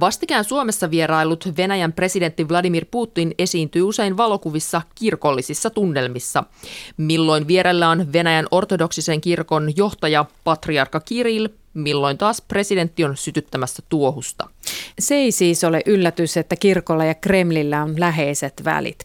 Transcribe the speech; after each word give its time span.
Vastikään 0.00 0.44
Suomessa 0.44 0.90
vierailut 0.90 1.48
Venäjän 1.56 1.92
presidentti 1.92 2.48
Vladimir 2.48 2.86
Putin 2.90 3.34
esiintyy 3.38 3.82
usein 3.82 4.16
valokuvissa 4.16 4.82
kirkollisissa 4.94 5.70
tunnelmissa. 5.70 6.44
Milloin 6.96 7.48
vierellä 7.48 7.88
on 7.88 8.12
Venäjän 8.12 8.46
ortodoksisen 8.50 9.20
kirkon 9.20 9.76
johtaja 9.76 10.24
patriarka 10.44 11.00
Kirill, 11.00 11.48
milloin 11.80 12.18
taas 12.18 12.40
presidentti 12.40 13.04
on 13.04 13.16
sytyttämässä 13.16 13.82
tuohusta. 13.88 14.48
Se 14.98 15.14
ei 15.14 15.32
siis 15.32 15.64
ole 15.64 15.82
yllätys, 15.86 16.36
että 16.36 16.56
kirkolla 16.56 17.04
ja 17.04 17.14
Kremlillä 17.14 17.82
on 17.82 18.00
läheiset 18.00 18.62
välit. 18.64 19.04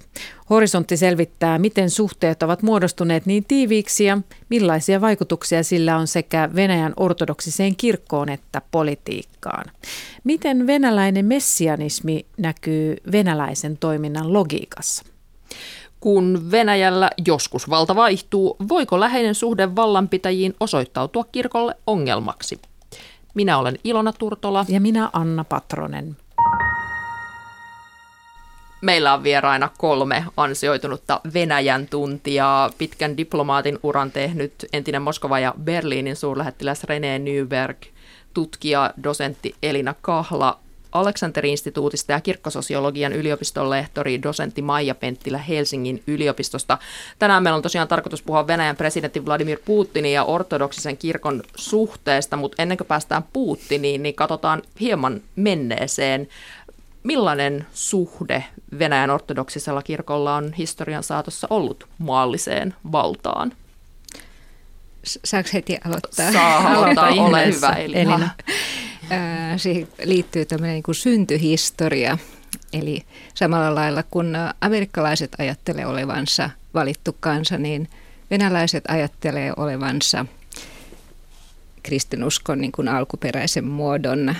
Horisontti 0.49 0.97
selvittää, 0.97 1.59
miten 1.59 1.89
suhteet 1.89 2.43
ovat 2.43 2.61
muodostuneet 2.61 3.25
niin 3.25 3.45
tiiviiksi 3.45 4.05
ja 4.05 4.17
millaisia 4.49 5.01
vaikutuksia 5.01 5.63
sillä 5.63 5.97
on 5.97 6.07
sekä 6.07 6.49
Venäjän 6.55 6.93
ortodoksiseen 6.97 7.75
kirkkoon 7.75 8.29
että 8.29 8.61
politiikkaan. 8.71 9.65
Miten 10.23 10.67
venäläinen 10.67 11.25
messianismi 11.25 12.25
näkyy 12.37 12.97
venäläisen 13.11 13.77
toiminnan 13.77 14.33
logiikassa? 14.33 15.12
Kun 16.03 16.51
Venäjällä 16.51 17.09
joskus 17.25 17.69
valta 17.69 17.95
vaihtuu, 17.95 18.57
voiko 18.69 18.99
läheinen 18.99 19.35
suhde 19.35 19.75
vallanpitäjiin 19.75 20.53
osoittautua 20.59 21.23
kirkolle 21.31 21.75
ongelmaksi? 21.87 22.59
Minä 23.33 23.57
olen 23.57 23.79
Ilona 23.83 24.13
Turtola. 24.13 24.65
Ja 24.69 24.81
minä 24.81 25.09
Anna 25.13 25.43
Patronen. 25.43 26.17
Meillä 28.81 29.13
on 29.13 29.23
vieraina 29.23 29.69
kolme 29.77 30.25
ansioitunutta 30.37 31.21
Venäjän 31.33 31.87
tuntijaa. 31.87 32.69
Pitkän 32.77 33.17
diplomaatin 33.17 33.79
uran 33.83 34.11
tehnyt 34.11 34.53
entinen 34.73 35.01
Moskova 35.01 35.39
ja 35.39 35.53
Berliinin 35.63 36.15
suurlähettiläs 36.15 36.83
René 36.83 37.19
Nyberg, 37.19 37.77
tutkija, 38.33 38.93
dosentti 39.03 39.55
Elina 39.63 39.95
Kahla 40.01 40.59
Aleksander-instituutista 40.93 42.11
ja 42.11 42.21
kirkkososiologian 42.21 43.13
yliopiston 43.13 43.69
lehtori, 43.69 44.23
dosentti 44.23 44.61
Maija 44.61 44.95
Penttilä 44.95 45.37
Helsingin 45.37 46.03
yliopistosta. 46.07 46.77
Tänään 47.19 47.43
meillä 47.43 47.57
on 47.57 47.61
tosiaan 47.61 47.87
tarkoitus 47.87 48.21
puhua 48.21 48.47
Venäjän 48.47 48.75
presidentti 48.75 49.25
Vladimir 49.25 49.59
Putinin 49.65 50.13
ja 50.13 50.23
ortodoksisen 50.23 50.97
kirkon 50.97 51.43
suhteesta, 51.55 52.37
mutta 52.37 52.61
ennen 52.61 52.77
kuin 52.77 52.87
päästään 52.87 53.23
Putiniin, 53.33 54.03
niin 54.03 54.15
katsotaan 54.15 54.61
hieman 54.79 55.21
menneeseen. 55.35 56.27
Millainen 57.03 57.65
suhde 57.73 58.43
Venäjän 58.79 59.09
ortodoksisella 59.09 59.81
kirkolla 59.81 60.35
on 60.35 60.53
historian 60.53 61.03
saatossa 61.03 61.47
ollut 61.49 61.87
maalliseen 61.97 62.75
valtaan? 62.91 63.53
Saanko 65.03 65.49
heti 65.53 65.77
aloittaa? 65.85 66.31
Saa 66.31 66.71
aloittaa, 66.71 67.09
ole 67.09 67.47
hyvä 67.55 67.69
Elina. 67.69 67.99
Elina. 67.99 68.29
Siihen 69.57 69.87
liittyy 70.03 70.45
tämmöinen 70.45 70.73
niin 70.73 70.83
kuin 70.83 70.95
syntyhistoria. 70.95 72.17
Eli 72.73 73.03
samalla 73.33 73.75
lailla 73.75 74.03
kun 74.03 74.37
amerikkalaiset 74.61 75.31
ajattelee 75.37 75.85
olevansa 75.85 76.49
valittu 76.73 77.17
kansa, 77.19 77.57
niin 77.57 77.89
venäläiset 78.31 78.83
ajattelee 78.87 79.53
olevansa 79.57 80.25
kristinuskon 81.83 82.61
niin 82.61 82.71
kuin 82.71 82.87
alkuperäisen 82.87 83.67
muodon 83.67 84.35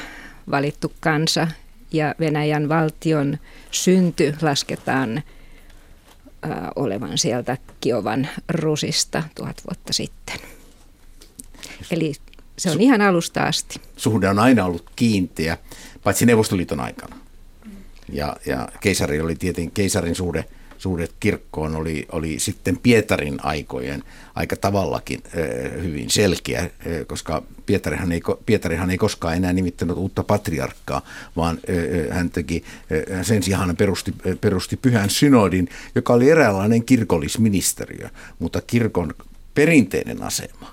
valittu 0.51 0.93
kansa. 0.99 1.47
Ja 1.91 2.15
Venäjän 2.19 2.69
valtion 2.69 3.37
synty 3.71 4.35
lasketaan 4.41 5.23
olevan 6.75 7.17
sieltä 7.17 7.57
Kiovan 7.81 8.27
rusista 8.49 9.23
tuhat 9.35 9.61
vuotta 9.69 9.93
sitten. 9.93 10.52
Eli 11.91 12.13
se 12.57 12.71
on 12.71 12.81
ihan 12.81 13.01
alusta 13.01 13.43
asti. 13.43 13.81
Suhde 13.97 14.29
on 14.29 14.39
aina 14.39 14.65
ollut 14.65 14.89
kiinteä, 14.95 15.57
paitsi 16.03 16.25
Neuvostoliiton 16.25 16.79
aikana. 16.79 17.15
Ja, 18.09 18.35
ja 18.45 18.69
keisari 18.81 19.21
oli 19.21 19.35
tietenkin, 19.35 19.71
keisarin 19.71 20.15
suhde, 20.15 20.45
suhde 20.77 21.07
kirkkoon 21.19 21.75
oli, 21.75 22.05
oli 22.11 22.39
sitten 22.39 22.77
Pietarin 22.77 23.39
aikojen 23.45 24.03
aika 24.35 24.55
tavallakin 24.55 25.23
hyvin 25.81 26.09
selkeä, 26.09 26.69
koska 27.07 27.43
Pietarihan 27.65 28.11
ei, 28.11 28.21
Pietarihan 28.45 28.89
ei 28.89 28.97
koskaan 28.97 29.35
enää 29.35 29.53
nimittänyt 29.53 29.97
uutta 29.97 30.23
patriarkkaa, 30.23 31.01
vaan 31.35 31.59
hän 32.09 32.29
teki, 32.29 32.63
sen 33.21 33.43
sijaan 33.43 33.67
hän 33.67 33.77
perusti, 33.77 34.13
perusti 34.41 34.77
pyhän 34.77 35.09
synodin, 35.09 35.69
joka 35.95 36.13
oli 36.13 36.29
eräänlainen 36.29 36.83
kirkollisministeriö, 36.83 38.09
mutta 38.39 38.61
kirkon 38.61 39.13
perinteinen 39.55 40.23
asema 40.23 40.72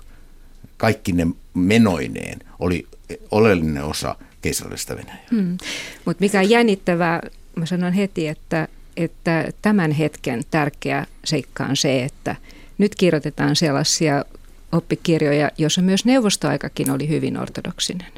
kaikki 0.81 1.11
ne 1.11 1.27
menoineen 1.53 2.39
oli 2.59 2.87
oleellinen 3.31 3.83
osa 3.83 4.15
keisarallista 4.41 4.95
Venäjää. 4.95 5.25
Hmm. 5.31 5.57
Mutta 6.05 6.21
mikä 6.21 6.39
on 6.39 6.49
jännittävää, 6.49 7.21
mä 7.55 7.65
sanon 7.65 7.93
heti, 7.93 8.27
että, 8.27 8.67
että 8.97 9.51
tämän 9.61 9.91
hetken 9.91 10.43
tärkeä 10.51 11.05
seikka 11.23 11.63
on 11.63 11.77
se, 11.77 12.03
että 12.03 12.35
nyt 12.77 12.95
kirjoitetaan 12.95 13.55
sellaisia 13.55 14.25
oppikirjoja, 14.71 15.51
joissa 15.57 15.81
myös 15.81 16.05
neuvostoaikakin 16.05 16.91
oli 16.91 17.09
hyvin 17.09 17.39
ortodoksinen. 17.39 18.11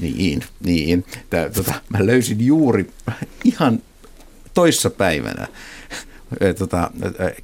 Niin, 0.00 0.42
niin. 0.64 1.04
Tää, 1.30 1.50
tota, 1.50 1.74
mä 1.88 2.06
löysin 2.06 2.46
juuri 2.46 2.90
ihan 3.44 3.82
toissa 4.54 4.90
päivänä 4.90 5.48
tota, 6.58 6.90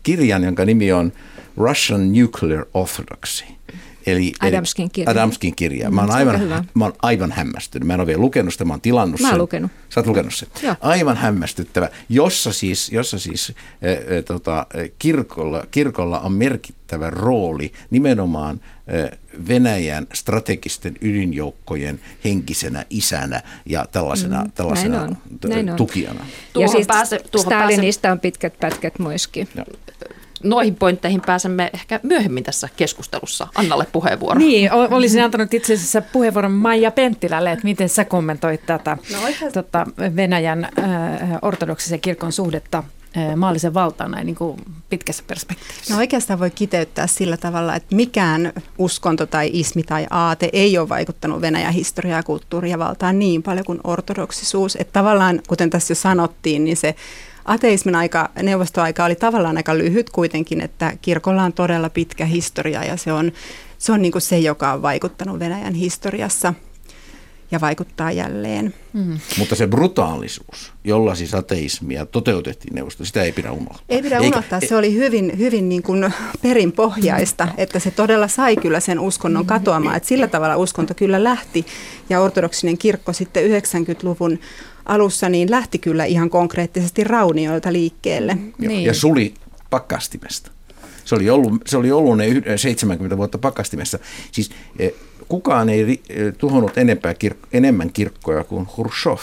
kirjan, 0.03 0.45
jonka 0.45 0.65
nimi 0.65 0.93
on 0.93 1.13
Russian 1.57 2.13
Nuclear 2.13 2.65
Orthodoxy– 2.75 3.45
Eli, 4.07 4.33
Adamskin 4.41 4.91
kirja. 4.91 5.11
Adamskin 5.11 5.57
kirja. 5.57 5.91
Mä 5.91 6.01
oon, 6.01 6.11
aivan, 6.11 6.67
mä 6.75 6.85
oon 6.85 6.93
aivan 7.03 7.33
hämmästynyt. 7.33 7.87
Mä 7.87 7.95
en 7.95 8.01
ole 8.01 8.07
vielä 8.07 8.21
lukenut 8.21 8.53
sitä, 8.53 8.65
mä 8.65 8.73
oon 8.73 8.81
tilannut 8.81 9.21
mä 9.21 9.29
sen. 9.29 9.39
lukenut. 9.39 9.71
Sä 9.89 10.01
oot 10.01 10.07
lukenut 10.07 10.35
sen. 10.35 10.49
Joo. 10.63 10.75
Aivan 10.81 11.17
hämmästyttävä, 11.17 11.89
jossa 12.09 12.53
siis, 12.53 12.93
jossa 12.93 13.19
siis 13.19 13.51
äh, 13.51 14.17
äh, 14.17 14.25
tota, 14.25 14.67
kirkolla, 14.99 15.65
kirkolla 15.71 16.21
on 16.21 16.33
merkittävä 16.33 17.11
rooli 17.11 17.73
nimenomaan 17.91 18.61
äh, 19.13 19.19
Venäjän 19.49 20.07
strategisten 20.13 20.97
ydinjoukkojen 21.01 22.01
henkisenä 22.25 22.85
isänä 22.91 23.43
ja 23.67 23.87
tällaisena, 23.93 24.45
mm, 24.45 24.53
tällaisena 24.53 24.99
näin 24.99 25.17
on. 25.45 25.51
Näin 25.51 25.71
on. 25.71 25.77
tukijana. 25.77 26.27
Ja 26.55 26.69
siis 26.69 26.87
pääse, 26.87 27.21
Stalinista 27.37 28.03
pääse... 28.03 28.13
on 28.13 28.21
pitkät 28.21 28.59
pätkät 28.61 28.99
myöskin. 28.99 29.49
Joo 29.55 29.67
noihin 30.43 30.75
pointteihin 30.75 31.21
pääsemme 31.21 31.71
ehkä 31.75 32.01
myöhemmin 32.03 32.45
tässä 32.45 32.69
keskustelussa. 32.77 33.47
Annalle 33.55 33.87
puheenvuoro. 33.93 34.39
Niin, 34.39 34.73
olisin 34.73 35.25
antanut 35.25 35.55
itse 35.55 35.75
asiassa 35.75 36.03
puheenvuoron 36.03 36.53
Maija 36.53 36.91
Penttilälle, 36.91 37.53
että 37.53 37.65
miten 37.65 37.89
sä 37.89 38.05
kommentoit 38.05 38.67
tätä 38.67 38.97
no, 39.13 39.19
tota, 39.53 39.87
Venäjän 40.17 40.65
äh, 40.65 41.39
ortodoksisen 41.43 42.01
kirkon 42.01 42.33
suhdetta 42.33 42.85
maallisen 43.37 43.75
valtaan 43.75 44.11
näin 44.11 44.27
niin 44.27 44.37
kuin 44.37 44.57
pitkässä 44.89 45.25
perspektiivissä? 45.27 45.95
No 45.95 46.01
oikeastaan 46.01 46.39
voi 46.39 46.51
kiteyttää 46.51 47.07
sillä 47.07 47.37
tavalla, 47.37 47.77
että 47.77 47.97
mikään 47.97 48.53
uskonto 48.79 49.27
tai 49.27 49.51
ismi 49.53 49.83
tai 49.83 50.07
aate 50.11 50.49
ei 50.53 50.79
ole 50.79 50.89
vaikuttanut 50.89 51.41
Venäjän 51.41 51.73
historiaa 51.73 52.19
ja 52.19 52.23
kulttuuria 52.23 52.79
valtaan 52.79 53.19
niin 53.19 53.43
paljon 53.43 53.65
kuin 53.65 53.81
ortodoksisuus. 53.85 54.77
Että 54.77 54.93
tavallaan, 54.93 55.41
kuten 55.49 55.71
tässä 55.71 55.91
jo 55.91 55.97
sanottiin, 55.97 56.65
niin 56.65 56.77
se 56.77 56.95
ateismin 57.45 57.95
aika, 57.95 58.31
neuvostoaika 58.43 59.05
oli 59.05 59.15
tavallaan 59.15 59.57
aika 59.57 59.79
lyhyt 59.79 60.11
kuitenkin, 60.11 60.61
että 60.61 60.93
kirkolla 61.03 61.43
on 61.43 61.53
todella 61.53 61.91
pitkä 61.91 62.27
historia 62.27 62.85
ja 62.85 62.97
se 62.97 63.13
on 63.13 63.33
se, 63.79 63.93
on 63.93 64.03
niin 64.03 64.13
kuin 64.13 64.23
se 64.23 64.39
joka 64.39 64.73
on 64.73 64.83
vaikuttanut 64.83 65.39
Venäjän 65.39 65.75
historiassa 65.75 66.55
ja 67.53 67.61
vaikuttaa 67.61 68.13
jälleen. 68.13 68.75
Mm. 68.93 69.19
Mutta 69.39 69.57
se 69.57 69.67
brutaalisuus, 69.67 70.73
jolla 70.85 71.15
siis 71.15 71.35
ateismia 71.35 72.07
toteutettiin 72.07 72.75
neuvosto, 72.75 73.05
sitä 73.05 73.23
ei 73.23 73.33
pidä 73.33 73.53
unohtaa. 73.53 73.85
Ei 73.89 74.03
pidä 74.03 74.19
Eikä, 74.19 74.37
unohtaa, 74.37 74.61
se 74.69 74.77
oli 74.77 74.95
hyvin, 74.95 75.39
hyvin 75.39 75.69
niin 75.69 75.83
kuin 75.83 76.13
perinpohjaista, 76.43 77.49
että 77.57 77.79
se 77.79 77.91
todella 77.91 78.29
sai 78.29 78.57
kyllä 78.57 78.81
sen 78.81 79.01
uskonnon 79.01 79.47
katoamaan. 79.47 79.97
Että 79.97 80.09
sillä 80.09 80.29
tavalla 80.29 80.57
uskonto 80.57 80.95
kyllä 80.95 81.25
lähti 81.25 81.67
ja 82.11 82.21
ortodoksinen 82.21 82.79
kirkko 82.79 83.13
sitten 83.13 83.45
90-luvun 83.45 84.39
alussa 84.87 85.29
niin 85.29 85.51
lähti 85.51 85.79
kyllä 85.79 86.05
ihan 86.05 86.31
konkreettisesti 86.31 87.05
raunioilta 87.05 87.73
liikkeelle. 87.73 88.37
Ja, 88.59 88.69
niin. 88.69 88.85
ja 88.85 88.95
suli 88.95 89.35
pakkastimesta. 89.71 90.51
Se 91.05 91.15
oli, 91.15 91.31
ollut, 91.31 91.63
se 91.67 91.77
oli 91.77 91.93
ollut 91.93 92.17
ne 92.17 92.27
70 92.57 93.17
vuotta 93.17 93.39
pakkastimessa. 93.39 93.99
Siis 94.33 94.51
eh, 94.79 94.93
kukaan 95.33 95.69
ei 95.69 96.03
eh, 96.09 96.33
tuhonnut 96.39 96.79
enempää 96.79 97.13
kir- 97.25 97.47
enemmän 97.53 97.93
kirkkoja 97.93 98.45
kuin 98.45 98.67
Khrushchev. 98.67 99.17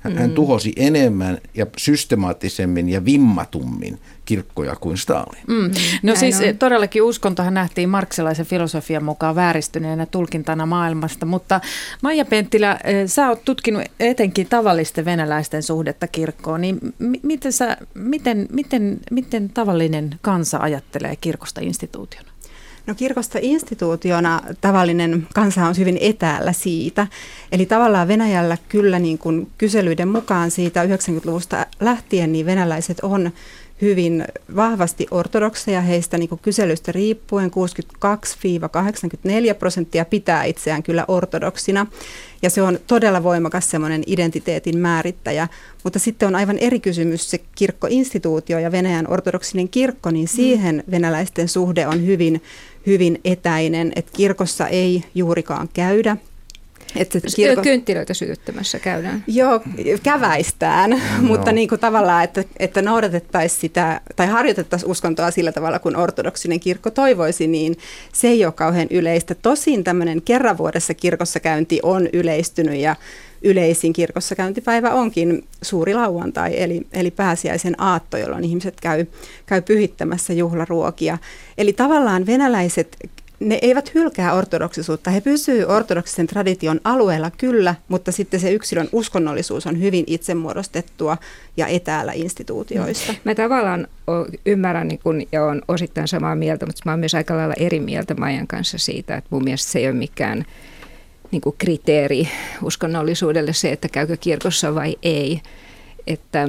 Hän, 0.00 0.18
hän 0.18 0.30
tuhosi 0.30 0.72
enemmän 0.76 1.38
ja 1.54 1.66
systemaattisemmin 1.76 2.88
ja 2.88 3.04
vimmatummin 3.04 3.98
kirkkoja 4.24 4.76
kuin 4.76 4.98
Stalin. 4.98 5.42
Mm. 5.46 5.54
No 5.64 5.70
Näin 6.02 6.18
siis 6.18 6.40
on. 6.40 6.58
todellakin 6.58 7.02
uskontohan 7.02 7.54
nähtiin 7.54 7.88
marksilaisen 7.88 8.46
filosofian 8.46 9.04
mukaan 9.04 9.34
vääristyneenä 9.34 10.06
tulkintana 10.06 10.66
maailmasta, 10.66 11.26
mutta 11.26 11.60
Maija 12.02 12.24
Penttilä, 12.24 12.78
eh, 12.84 13.08
sä 13.08 13.28
oot 13.28 13.44
tutkinut 13.44 13.82
etenkin 14.00 14.46
tavallisten 14.46 15.04
venäläisten 15.04 15.62
suhdetta 15.62 16.06
kirkkoon, 16.06 16.60
niin 16.60 16.78
mi- 16.98 17.20
miten, 17.22 17.52
sä, 17.52 17.76
miten, 17.94 18.46
miten, 18.52 18.98
miten 19.10 19.48
tavallinen 19.48 20.10
kansa 20.22 20.58
ajattelee 20.58 21.16
kirkosta 21.16 21.60
instituutiona? 21.60 22.33
No 22.86 22.94
kirkosta 22.94 23.38
instituutiona 23.42 24.40
tavallinen 24.60 25.26
kansa 25.34 25.66
on 25.66 25.74
hyvin 25.78 25.98
etäällä 26.00 26.52
siitä. 26.52 27.06
Eli 27.52 27.66
tavallaan 27.66 28.08
Venäjällä 28.08 28.58
kyllä 28.68 28.98
niin 28.98 29.18
kuin 29.18 29.50
kyselyiden 29.58 30.08
mukaan 30.08 30.50
siitä 30.50 30.84
90-luvusta 30.84 31.66
lähtien 31.80 32.32
niin 32.32 32.46
venäläiset 32.46 33.00
on 33.00 33.32
hyvin 33.82 34.24
vahvasti 34.56 35.06
ortodokseja. 35.10 35.80
Heistä 35.80 36.18
niin 36.18 36.28
kuin 36.28 36.40
kyselystä 36.42 36.92
riippuen 36.92 37.50
62-84 37.50 37.54
prosenttia 39.58 40.04
pitää 40.04 40.44
itseään 40.44 40.82
kyllä 40.82 41.04
ortodoksina. 41.08 41.86
Ja 42.42 42.50
se 42.50 42.62
on 42.62 42.78
todella 42.86 43.22
voimakas 43.22 43.70
semmoinen 43.70 44.02
identiteetin 44.06 44.78
määrittäjä. 44.78 45.48
Mutta 45.84 45.98
sitten 45.98 46.28
on 46.28 46.34
aivan 46.34 46.58
eri 46.58 46.80
kysymys 46.80 47.30
se 47.30 47.40
kirkkoinstituutio 47.54 48.58
ja 48.58 48.72
Venäjän 48.72 49.10
ortodoksinen 49.10 49.68
kirkko, 49.68 50.10
niin 50.10 50.28
siihen 50.28 50.84
venäläisten 50.90 51.48
suhde 51.48 51.86
on 51.86 52.06
hyvin, 52.06 52.42
hyvin 52.86 53.20
etäinen. 53.24 53.92
Että 53.96 54.12
kirkossa 54.16 54.68
ei 54.68 55.04
juurikaan 55.14 55.68
käydä. 55.74 56.16
Että 56.96 57.20
se 57.20 57.36
Kirko... 57.36 57.62
Kynttilöitä 57.62 58.14
sytyttämässä 58.14 58.78
käydään. 58.78 59.24
Joo, 59.26 59.60
käväistään, 60.02 60.90
no. 60.90 60.98
mutta 61.20 61.52
niin 61.52 61.68
kuin 61.68 61.80
tavallaan, 61.80 62.24
että, 62.24 62.44
että 62.58 62.82
noudatettaisiin 62.82 63.60
sitä, 63.60 64.00
tai 64.16 64.26
harjoitettaisiin 64.26 64.90
uskontoa 64.90 65.30
sillä 65.30 65.52
tavalla, 65.52 65.78
kun 65.78 65.96
ortodoksinen 65.96 66.60
kirkko 66.60 66.90
toivoisi, 66.90 67.46
niin 67.46 67.76
se 68.12 68.28
ei 68.28 68.44
ole 68.44 68.52
kauhean 68.52 68.88
yleistä. 68.90 69.34
Tosin 69.34 69.84
tämmöinen 69.84 70.22
kerran 70.22 70.58
vuodessa 70.58 70.94
kirkossa 70.94 71.40
käynti 71.40 71.80
on 71.82 72.08
yleistynyt 72.12 72.80
ja 72.80 72.96
yleisin 73.44 73.92
kirkossa 73.92 74.34
käyntipäivä 74.34 74.90
onkin 74.90 75.44
suuri 75.62 75.94
lauantai, 75.94 76.62
eli, 76.62 76.86
eli 76.92 77.10
pääsiäisen 77.10 77.80
aatto, 77.80 78.16
jolloin 78.16 78.44
ihmiset 78.44 78.80
käy, 78.80 79.06
käy 79.46 79.62
pyhittämässä 79.62 80.32
juhlaruokia. 80.32 81.18
Eli 81.58 81.72
tavallaan 81.72 82.26
venäläiset 82.26 82.96
ne 83.40 83.58
eivät 83.62 83.94
hylkää 83.94 84.34
ortodoksisuutta. 84.34 85.10
He 85.10 85.20
pysyvät 85.20 85.70
ortodoksisen 85.70 86.26
tradition 86.26 86.80
alueella 86.84 87.30
kyllä, 87.30 87.74
mutta 87.88 88.12
sitten 88.12 88.40
se 88.40 88.52
yksilön 88.52 88.88
uskonnollisuus 88.92 89.66
on 89.66 89.80
hyvin 89.80 90.04
itsemuodostettua 90.06 91.18
ja 91.56 91.66
etäällä 91.66 92.12
instituutioista. 92.12 93.14
Mä 93.24 93.34
tavallaan 93.34 93.88
ymmärrän 94.46 94.88
niin 94.88 94.98
kun, 94.98 95.22
ja 95.32 95.44
olen 95.44 95.62
osittain 95.68 96.08
samaa 96.08 96.34
mieltä, 96.34 96.66
mutta 96.66 96.82
mä 96.84 96.92
olen 96.92 97.00
myös 97.00 97.14
aika 97.14 97.36
lailla 97.36 97.54
eri 97.56 97.80
mieltä 97.80 98.14
Maijan 98.14 98.46
kanssa 98.46 98.78
siitä, 98.78 99.16
että 99.16 99.28
mun 99.30 99.44
mielestä 99.44 99.72
se 99.72 99.78
ei 99.78 99.86
ole 99.86 99.94
mikään 99.94 100.44
niin 101.30 101.40
kuin 101.40 101.54
kriteeri 101.58 102.28
uskonnollisuudelle 102.62 103.52
se, 103.52 103.72
että 103.72 103.88
käykö 103.88 104.16
kirkossa 104.16 104.74
vai 104.74 104.96
ei. 105.02 105.40
Että, 106.06 106.48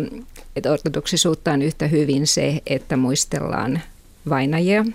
että 0.56 0.72
ortodoksisuutta 0.72 1.52
on 1.52 1.62
yhtä 1.62 1.88
hyvin 1.88 2.28
se, 2.28 2.62
että 2.66 2.98
muistellaan 2.98 3.82
vainajia 4.30 4.86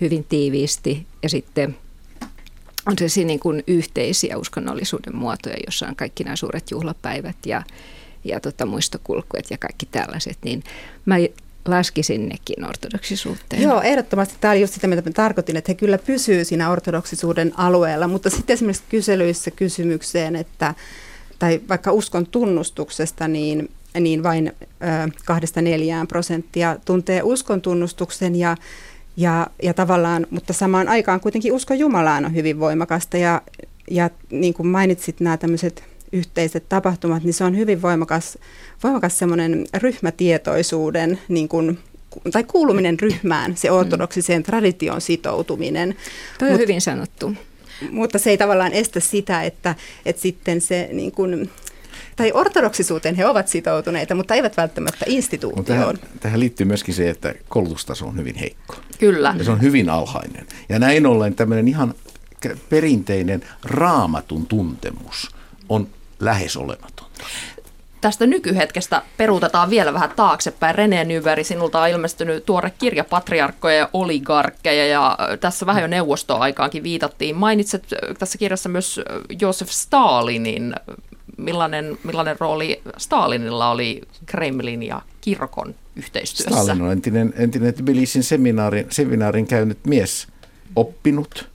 hyvin 0.00 0.24
tiiviisti 0.24 1.06
ja 1.22 1.28
sitten 1.28 1.76
on 2.86 2.96
se 3.08 3.24
niin 3.24 3.40
kuin 3.40 3.64
yhteisiä 3.66 4.38
uskonnollisuuden 4.38 5.16
muotoja, 5.16 5.56
jossa 5.66 5.86
on 5.86 5.96
kaikki 5.96 6.24
nämä 6.24 6.36
suuret 6.36 6.70
juhlapäivät 6.70 7.36
ja, 7.46 7.62
ja 8.24 8.40
tota, 8.40 8.66
muistokulkuet 8.66 9.50
ja 9.50 9.58
kaikki 9.58 9.86
tällaiset, 9.86 10.38
niin 10.44 10.64
mä 11.06 11.16
laskisin 11.70 12.28
nekin 12.28 12.64
ortodoksisuuteen. 12.64 13.62
Joo, 13.62 13.82
ehdottomasti. 13.82 14.34
Tämä 14.40 14.52
oli 14.52 14.60
just 14.60 14.74
sitä, 14.74 14.86
mitä 14.86 15.02
tarkoitin, 15.14 15.56
että 15.56 15.70
he 15.70 15.74
kyllä 15.74 15.98
pysyy 15.98 16.44
siinä 16.44 16.70
ortodoksisuuden 16.70 17.52
alueella, 17.56 18.08
mutta 18.08 18.30
sitten 18.30 18.54
esimerkiksi 18.54 18.82
kyselyissä 18.88 19.50
kysymykseen, 19.50 20.36
että, 20.36 20.74
tai 21.38 21.60
vaikka 21.68 21.92
uskon 21.92 22.26
tunnustuksesta, 22.26 23.28
niin, 23.28 23.70
niin 24.00 24.22
vain 24.22 24.52
kahdesta 25.24 25.62
neljään 25.62 26.06
prosenttia 26.06 26.76
tuntee 26.84 27.22
uskon 27.22 27.60
tunnustuksen 27.60 28.36
ja 28.36 28.56
ja, 29.18 29.46
ja 29.62 29.74
tavallaan, 29.74 30.26
mutta 30.30 30.52
samaan 30.52 30.88
aikaan 30.88 31.20
kuitenkin 31.20 31.52
usko 31.52 31.74
Jumalaan 31.74 32.24
on 32.24 32.34
hyvin 32.34 32.60
voimakasta 32.60 33.16
ja, 33.16 33.42
ja 33.90 34.10
niin 34.30 34.54
kuin 34.54 34.66
mainitsit 34.66 35.20
nämä 35.20 35.36
tämmöiset 35.36 35.84
yhteiset 36.12 36.68
tapahtumat, 36.68 37.24
niin 37.24 37.34
se 37.34 37.44
on 37.44 37.56
hyvin 37.56 37.82
voimakas, 37.82 38.38
voimakas 38.82 39.18
semmoinen 39.18 39.66
ryhmätietoisuuden 39.74 41.18
niin 41.28 41.48
kuin, 41.48 41.78
tai 42.32 42.44
kuuluminen 42.44 43.00
ryhmään, 43.00 43.56
se 43.56 43.70
ortodoksiseen 43.70 44.42
tradition 44.42 45.00
sitoutuminen. 45.00 45.96
Toi 46.38 46.48
on 46.48 46.52
Mut, 46.52 46.60
hyvin 46.60 46.80
sanottu. 46.80 47.34
Mutta 47.90 48.18
se 48.18 48.30
ei 48.30 48.38
tavallaan 48.38 48.72
estä 48.72 49.00
sitä, 49.00 49.42
että, 49.42 49.74
että 50.06 50.22
sitten 50.22 50.60
se 50.60 50.88
niin 50.92 51.12
kuin, 51.12 51.50
tai 52.16 52.32
ortodoksisuuteen 52.32 53.14
he 53.14 53.26
ovat 53.26 53.48
sitoutuneita, 53.48 54.14
mutta 54.14 54.34
eivät 54.34 54.56
välttämättä 54.56 55.04
instituutioon. 55.08 55.98
Tähän, 55.98 56.18
tähän 56.20 56.40
liittyy 56.40 56.66
myöskin 56.66 56.94
se, 56.94 57.10
että 57.10 57.34
koulutustaso 57.48 58.06
on 58.06 58.16
hyvin 58.16 58.34
heikko. 58.34 58.74
Kyllä. 58.98 59.34
Ja 59.38 59.44
se 59.44 59.50
on 59.50 59.60
hyvin 59.60 59.90
alhainen. 59.90 60.46
Ja 60.68 60.78
näin 60.78 61.06
ollen 61.06 61.34
tämmöinen 61.34 61.68
ihan 61.68 61.94
perinteinen 62.70 63.42
raamatun 63.64 64.46
tuntemus 64.46 65.30
on 65.68 65.88
lähes 66.20 66.56
olematonta. 66.56 67.26
Tästä 68.00 68.26
nykyhetkestä 68.26 69.02
peruutetaan 69.16 69.70
vielä 69.70 69.94
vähän 69.94 70.10
taaksepäin. 70.16 70.74
René 70.74 71.04
Nyberg, 71.04 71.46
sinulta 71.46 71.82
on 71.82 71.88
ilmestynyt 71.88 72.46
tuore 72.46 72.72
kirja 72.78 73.04
Patriarkkoja 73.04 73.76
ja 73.76 73.88
oligarkkeja 73.92 74.86
ja 74.86 75.18
tässä 75.40 75.66
vähän 75.66 75.82
jo 75.82 75.86
neuvostoaikaankin 75.86 76.82
viitattiin. 76.82 77.36
Mainitset 77.36 77.84
tässä 78.18 78.38
kirjassa 78.38 78.68
myös 78.68 79.00
Josef 79.40 79.68
Stalinin 79.70 80.74
millainen, 81.38 81.98
millainen 82.04 82.36
rooli 82.40 82.82
Stalinilla 82.96 83.70
oli 83.70 84.02
Kremlin 84.26 84.82
ja 84.82 85.02
kirkon 85.20 85.74
yhteistyössä? 85.96 86.62
Stalin 86.62 86.82
on 86.82 86.92
entinen, 86.92 87.34
entinen 87.36 87.74
Tbilisin 87.74 88.22
seminaarin, 88.22 88.86
seminaarin 88.90 89.46
käynyt 89.46 89.78
mies, 89.86 90.28
oppinut, 90.76 91.48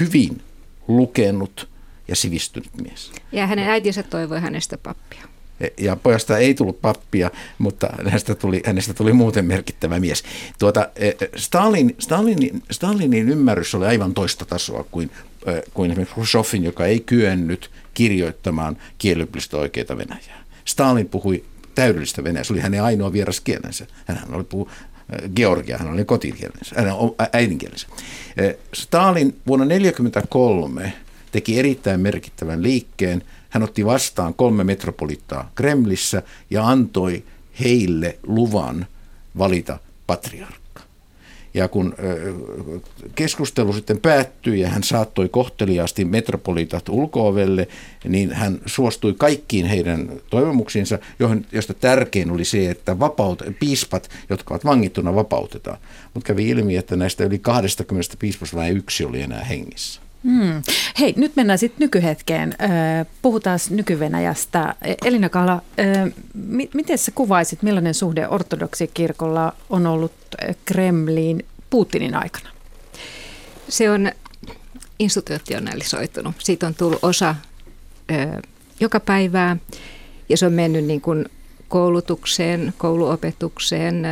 hyvin 0.00 0.42
lukenut 0.88 1.68
ja 2.08 2.16
sivistynyt 2.16 2.70
mies. 2.82 3.12
Ja 3.32 3.46
hänen 3.46 3.68
äitinsä 3.68 4.02
toivoi 4.02 4.40
hänestä 4.40 4.78
pappia. 4.78 5.22
Ja 5.78 5.96
pojasta 5.96 6.38
ei 6.38 6.54
tullut 6.54 6.80
pappia, 6.80 7.30
mutta 7.58 7.88
hänestä 8.04 8.34
tuli, 8.34 8.62
hänestä 8.66 8.94
tuli 8.94 9.12
muuten 9.12 9.44
merkittävä 9.44 10.00
mies. 10.00 10.22
Tuota, 10.58 10.88
Stalin, 11.36 11.96
Stalinin, 11.98 12.62
Stalinin 12.70 13.28
ymmärrys 13.28 13.74
oli 13.74 13.86
aivan 13.86 14.14
toista 14.14 14.44
tasoa 14.44 14.84
kuin, 14.90 15.10
kuin 15.74 15.90
esimerkiksi 15.90 16.14
Khrushchevin, 16.14 16.64
joka 16.64 16.86
ei 16.86 17.00
kyennyt 17.00 17.70
kirjoittamaan 17.94 18.76
kielellisesti 18.98 19.56
oikeita 19.56 19.98
Venäjää. 19.98 20.44
Stalin 20.64 21.08
puhui 21.08 21.44
täydellistä 21.74 22.24
Venäjää, 22.24 22.44
se 22.44 22.52
oli 22.52 22.60
hänen 22.60 22.82
ainoa 22.82 23.12
vieras 23.12 23.40
kielensä. 23.40 23.86
Hän 24.06 24.34
oli 24.34 24.44
puhu 24.44 24.70
Georgia, 25.36 25.78
hän 25.78 25.92
oli 25.92 26.04
kotikielensä, 26.04 26.74
hänen 26.76 26.94
äidinkielensä. 27.32 27.86
Stalin 28.74 29.36
vuonna 29.46 29.66
1943 29.66 30.92
teki 31.32 31.58
erittäin 31.58 32.00
merkittävän 32.00 32.62
liikkeen. 32.62 33.22
Hän 33.50 33.62
otti 33.62 33.86
vastaan 33.86 34.34
kolme 34.34 34.64
metropolittaa 34.64 35.50
Kremlissä 35.54 36.22
ja 36.50 36.68
antoi 36.68 37.24
heille 37.60 38.18
luvan 38.22 38.86
valita 39.38 39.78
patriarkka. 40.06 40.58
Ja 41.54 41.68
kun 41.68 41.94
keskustelu 43.14 43.72
sitten 43.72 44.00
päättyi 44.00 44.60
ja 44.60 44.68
hän 44.68 44.82
saattoi 44.82 45.28
kohteliaasti 45.28 46.04
metropolitat 46.04 46.88
ulkoovelle, 46.88 47.68
niin 48.08 48.32
hän 48.32 48.60
suostui 48.66 49.14
kaikkiin 49.18 49.66
heidän 49.66 50.10
toivomuksiinsa, 50.30 50.98
joista 51.52 51.74
tärkein 51.74 52.30
oli 52.30 52.44
se, 52.44 52.70
että 52.70 52.98
vapaut, 52.98 53.42
piispat, 53.60 54.10
jotka 54.30 54.54
ovat 54.54 54.64
vangittuna, 54.64 55.14
vapautetaan. 55.14 55.78
Mutta 56.14 56.26
kävi 56.26 56.48
ilmi, 56.48 56.76
että 56.76 56.96
näistä 56.96 57.24
yli 57.24 57.38
20 57.38 58.14
piispasta 58.18 58.56
vain 58.56 58.76
yksi 58.76 59.04
oli 59.04 59.22
enää 59.22 59.44
hengissä. 59.44 60.00
Hmm. 60.24 60.62
Hei, 61.00 61.14
nyt 61.16 61.36
mennään 61.36 61.58
sitten 61.58 61.84
nykyhetkeen. 61.84 62.54
Puhutaan 63.22 63.58
nykyvenäjästä. 63.70 64.74
Elina 65.04 65.28
Kala, 65.28 65.62
miten 66.74 66.98
sä 66.98 67.12
kuvaisit, 67.14 67.62
millainen 67.62 67.94
suhde 67.94 68.28
ortodoksikirkolla 68.28 69.52
on 69.70 69.86
ollut 69.86 70.12
Kremliin 70.64 71.44
Putinin 71.70 72.14
aikana? 72.14 72.50
Se 73.68 73.90
on 73.90 74.12
institutionalisoitunut. 74.98 76.34
Siitä 76.38 76.66
on 76.66 76.74
tullut 76.74 76.98
osa 77.02 77.34
ö, 78.10 78.42
joka 78.80 79.00
päivää 79.00 79.56
ja 80.28 80.36
se 80.36 80.46
on 80.46 80.52
mennyt 80.52 80.84
niin 80.84 81.00
kuin 81.00 81.26
koulutukseen, 81.68 82.74
kouluopetukseen, 82.78 84.06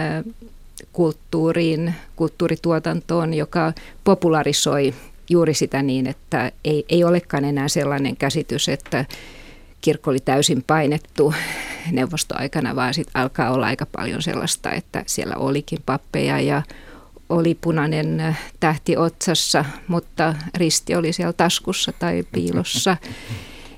kulttuuriin, 0.93 1.95
kulttuurituotantoon, 2.17 3.35
joka 3.35 3.73
popularisoi 4.05 4.95
juuri 5.31 5.55
sitä 5.55 5.83
niin, 5.83 6.07
että 6.07 6.53
ei, 6.65 6.85
ei 6.89 7.05
olekaan 7.05 7.45
enää 7.45 7.69
sellainen 7.69 8.17
käsitys, 8.17 8.69
että 8.69 9.05
kirkko 9.81 10.11
oli 10.11 10.21
täysin 10.21 10.65
painettu 10.67 11.35
neuvostoaikana, 11.93 12.77
vaan 12.77 12.95
sitten 12.95 13.21
alkaa 13.21 13.51
olla 13.51 13.67
aika 13.67 13.87
paljon 13.87 14.23
sellaista, 14.23 14.73
että 14.73 15.03
siellä 15.07 15.35
olikin 15.37 15.79
pappeja 15.87 16.41
ja 16.41 16.63
oli 17.29 17.55
punainen 17.61 18.37
tähti 18.61 18.97
otsassa, 18.97 19.65
mutta 19.89 20.35
risti 20.55 20.95
oli 20.95 21.13
siellä 21.13 21.33
taskussa 21.33 21.93
tai 21.93 22.25
piilossa. 22.33 22.97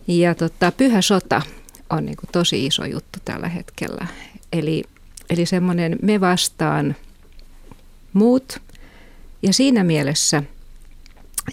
Ja 0.09 0.35
tota, 0.35 0.73
pyhä 0.73 1.03
sota 1.03 1.43
on 1.91 2.07
niin 2.07 2.17
kuin 2.17 2.31
tosi 2.33 2.67
iso 2.67 2.85
juttu 2.85 3.19
tällä 3.25 3.49
hetkellä. 3.49 4.07
Eli, 4.53 4.85
eli 5.31 5.47
semmoinen 5.47 5.97
me 6.03 6.21
vastaan 6.21 6.97
muut. 8.13 8.59
Ja 9.43 9.53
siinä 9.53 9.85
mielessä, 9.85 10.43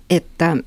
että, 0.10 0.58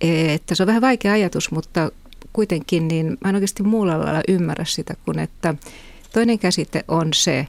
että 0.00 0.54
se 0.54 0.62
on 0.62 0.66
vähän 0.66 0.82
vaikea 0.82 1.12
ajatus, 1.12 1.50
mutta 1.50 1.90
kuitenkin 2.32 2.88
niin 2.88 3.18
mä 3.24 3.28
en 3.28 3.34
oikeasti 3.34 3.62
muulla 3.62 4.00
lailla 4.00 4.22
ymmärrä 4.28 4.64
sitä, 4.64 4.94
kun 5.04 5.18
että 5.18 5.54
toinen 6.12 6.38
käsite 6.38 6.84
on 6.88 7.08
se 7.14 7.46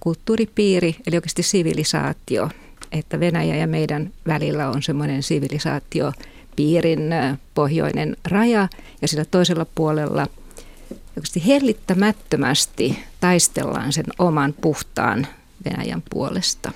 kulttuuripiiri, 0.00 0.96
eli 1.06 1.16
oikeasti 1.16 1.42
sivilisaatio, 1.42 2.50
että 2.92 3.20
Venäjä 3.20 3.56
ja 3.56 3.66
meidän 3.66 4.12
välillä 4.26 4.68
on 4.68 4.82
semmoinen 4.82 5.22
sivilisaatio 5.22 6.12
piirin 6.56 7.10
pohjoinen 7.54 8.16
raja 8.24 8.68
ja 9.02 9.08
sillä 9.08 9.24
toisella 9.24 9.66
puolella 9.74 10.26
oikeasti 11.16 11.46
hellittämättömästi 11.46 12.98
taistellaan 13.20 13.92
sen 13.92 14.04
oman 14.18 14.54
puhtaan 14.60 15.26
Venäjän 15.64 16.02
puolesta. 16.10 16.72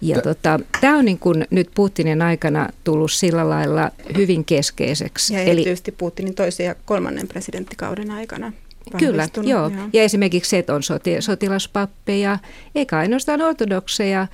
Ja 0.00 0.20
tota, 0.22 0.60
tämä 0.80 0.98
on 0.98 1.04
niin 1.04 1.18
kun 1.18 1.44
nyt 1.50 1.70
Putinin 1.74 2.22
aikana 2.22 2.68
tullut 2.84 3.12
sillä 3.12 3.48
lailla 3.48 3.90
hyvin 4.16 4.44
keskeiseksi. 4.44 5.34
Ja 5.34 5.40
erityisesti 5.40 5.90
Eli, 5.90 5.96
Putinin 5.98 6.34
toisen 6.34 6.66
ja 6.66 6.74
kolmannen 6.84 7.28
presidenttikauden 7.28 8.10
aikana. 8.10 8.52
Kyllä, 8.98 9.28
joo. 9.34 9.44
joo. 9.44 9.70
Ja 9.92 10.02
esimerkiksi 10.02 10.50
se, 10.50 10.58
että 10.58 10.74
on 10.74 10.82
soti, 10.82 11.22
sotilaspappeja, 11.22 12.38
eikä 12.74 12.98
ainoastaan 12.98 13.42
ortodokseja, 13.42 14.26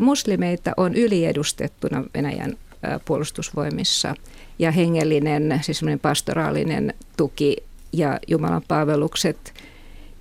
muslimeita 0.00 0.72
on 0.76 0.94
yliedustettuna 0.94 2.04
Venäjän 2.14 2.56
puolustusvoimissa. 3.04 4.14
Ja 4.58 4.70
hengellinen, 4.70 5.60
siis 5.62 5.80
pastoraalinen 6.02 6.94
tuki 7.16 7.56
ja 7.92 8.18
Jumalan 8.26 8.62
palvelukset 8.68 9.54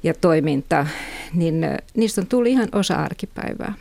ja 0.04 0.14
toiminta, 0.14 0.88
niin 1.34 1.66
niistä 1.96 2.22
on 2.22 2.28
tullut 2.28 2.48
ihan 2.48 2.70
osa 2.72 2.96
arkipäivää. 2.96 3.74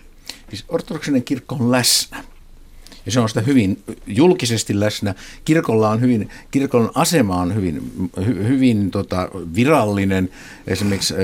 Siis 0.48 0.64
ortodoksinen 0.68 1.24
kirkko 1.24 1.54
on 1.54 1.72
läsnä 1.72 2.24
ja 3.06 3.12
se 3.12 3.20
on 3.20 3.28
sitä 3.28 3.40
hyvin 3.40 3.82
julkisesti 4.06 4.80
läsnä. 4.80 5.14
Kirkolla 5.44 5.90
on 5.90 6.00
hyvin, 6.00 6.28
kirkon 6.50 6.90
asema 6.94 7.36
on 7.36 7.54
hyvin, 7.54 7.92
hy, 8.26 8.48
hyvin 8.48 8.90
tota, 8.90 9.28
virallinen. 9.54 10.30
Esimerkiksi 10.66 11.14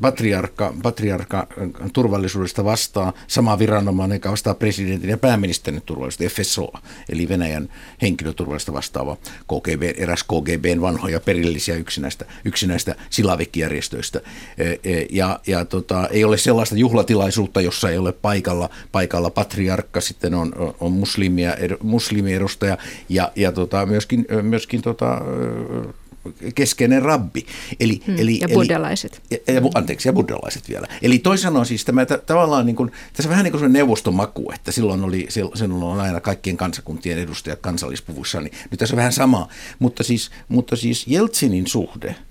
patriarkka, 0.00 0.74
patriarkka 0.82 1.46
turvallisuudesta 1.92 2.64
vastaa 2.64 3.12
sama 3.26 3.58
viranomainen, 3.58 4.16
joka 4.16 4.30
vastaa 4.30 4.54
presidentin 4.54 5.10
ja 5.10 5.18
pääministerin 5.18 5.82
turvallisuudesta, 5.86 6.42
FSO, 6.42 6.72
eli 7.08 7.28
Venäjän 7.28 7.68
henkilöturvallisuudesta 8.02 8.72
vastaava 8.72 9.16
KGB, 9.48 9.82
eräs 9.96 10.22
KGBn 10.24 10.80
vanhoja 10.80 11.20
perillisiä 11.20 11.74
yksinäistä, 11.74 12.24
yksinäistä 12.44 12.94
silavikijärjestöistä. 13.10 14.20
Ja, 15.10 15.40
ja 15.46 15.64
tota, 15.64 16.08
ei 16.08 16.24
ole 16.24 16.38
sellaista 16.38 16.76
juhlatilaisuutta, 16.76 17.60
jossa 17.60 17.90
ei 17.90 17.98
ole 17.98 18.12
paikalla, 18.12 18.70
paikalla 18.92 19.30
patriarkka, 19.30 20.00
sitten 20.00 20.34
on, 20.34 20.74
on 20.80 20.92
muslim 20.92 21.29
muslimia, 21.30 21.56
muslimiedustaja 21.82 22.78
ja, 23.08 23.32
ja 23.36 23.52
tota, 23.52 23.86
myöskin, 23.86 24.26
myöskin 24.42 24.82
tota, 24.82 25.20
keskeinen 26.54 27.02
rabbi. 27.02 27.46
Eli, 27.80 28.00
hmm, 28.06 28.18
eli, 28.18 28.38
ja 28.40 28.48
buddhalaiset. 28.48 29.22
Eli, 29.30 29.42
ja, 29.46 29.54
ja, 29.54 29.60
anteeksi, 29.74 30.08
ja 30.08 30.12
buddhalaiset 30.12 30.68
vielä. 30.68 30.86
Eli 31.02 31.18
toisin 31.18 31.42
sanoen 31.42 31.66
siis 31.66 31.84
tämä 31.84 32.06
t- 32.06 32.26
tavallaan 32.26 32.66
niin 32.66 32.76
kuin, 32.76 32.92
tässä 33.12 33.28
on 33.28 33.30
vähän 33.30 33.44
niin 33.44 33.52
kuin 33.52 33.72
neuvostomaku, 33.72 34.52
että 34.54 34.72
silloin 34.72 35.04
oli, 35.04 35.26
silloin 35.30 35.82
on 35.82 36.00
aina 36.00 36.20
kaikkien 36.20 36.56
kansakuntien 36.56 37.18
edustajat 37.18 37.58
kansallispuvussa, 37.60 38.40
niin 38.40 38.52
nyt 38.70 38.78
tässä 38.78 38.94
on 38.94 38.98
vähän 38.98 39.12
sama. 39.12 39.48
Mutta 39.78 40.02
siis, 40.02 40.30
mutta 40.48 40.76
siis 40.76 41.06
Jeltsinin 41.06 41.66
suhde– 41.66 42.14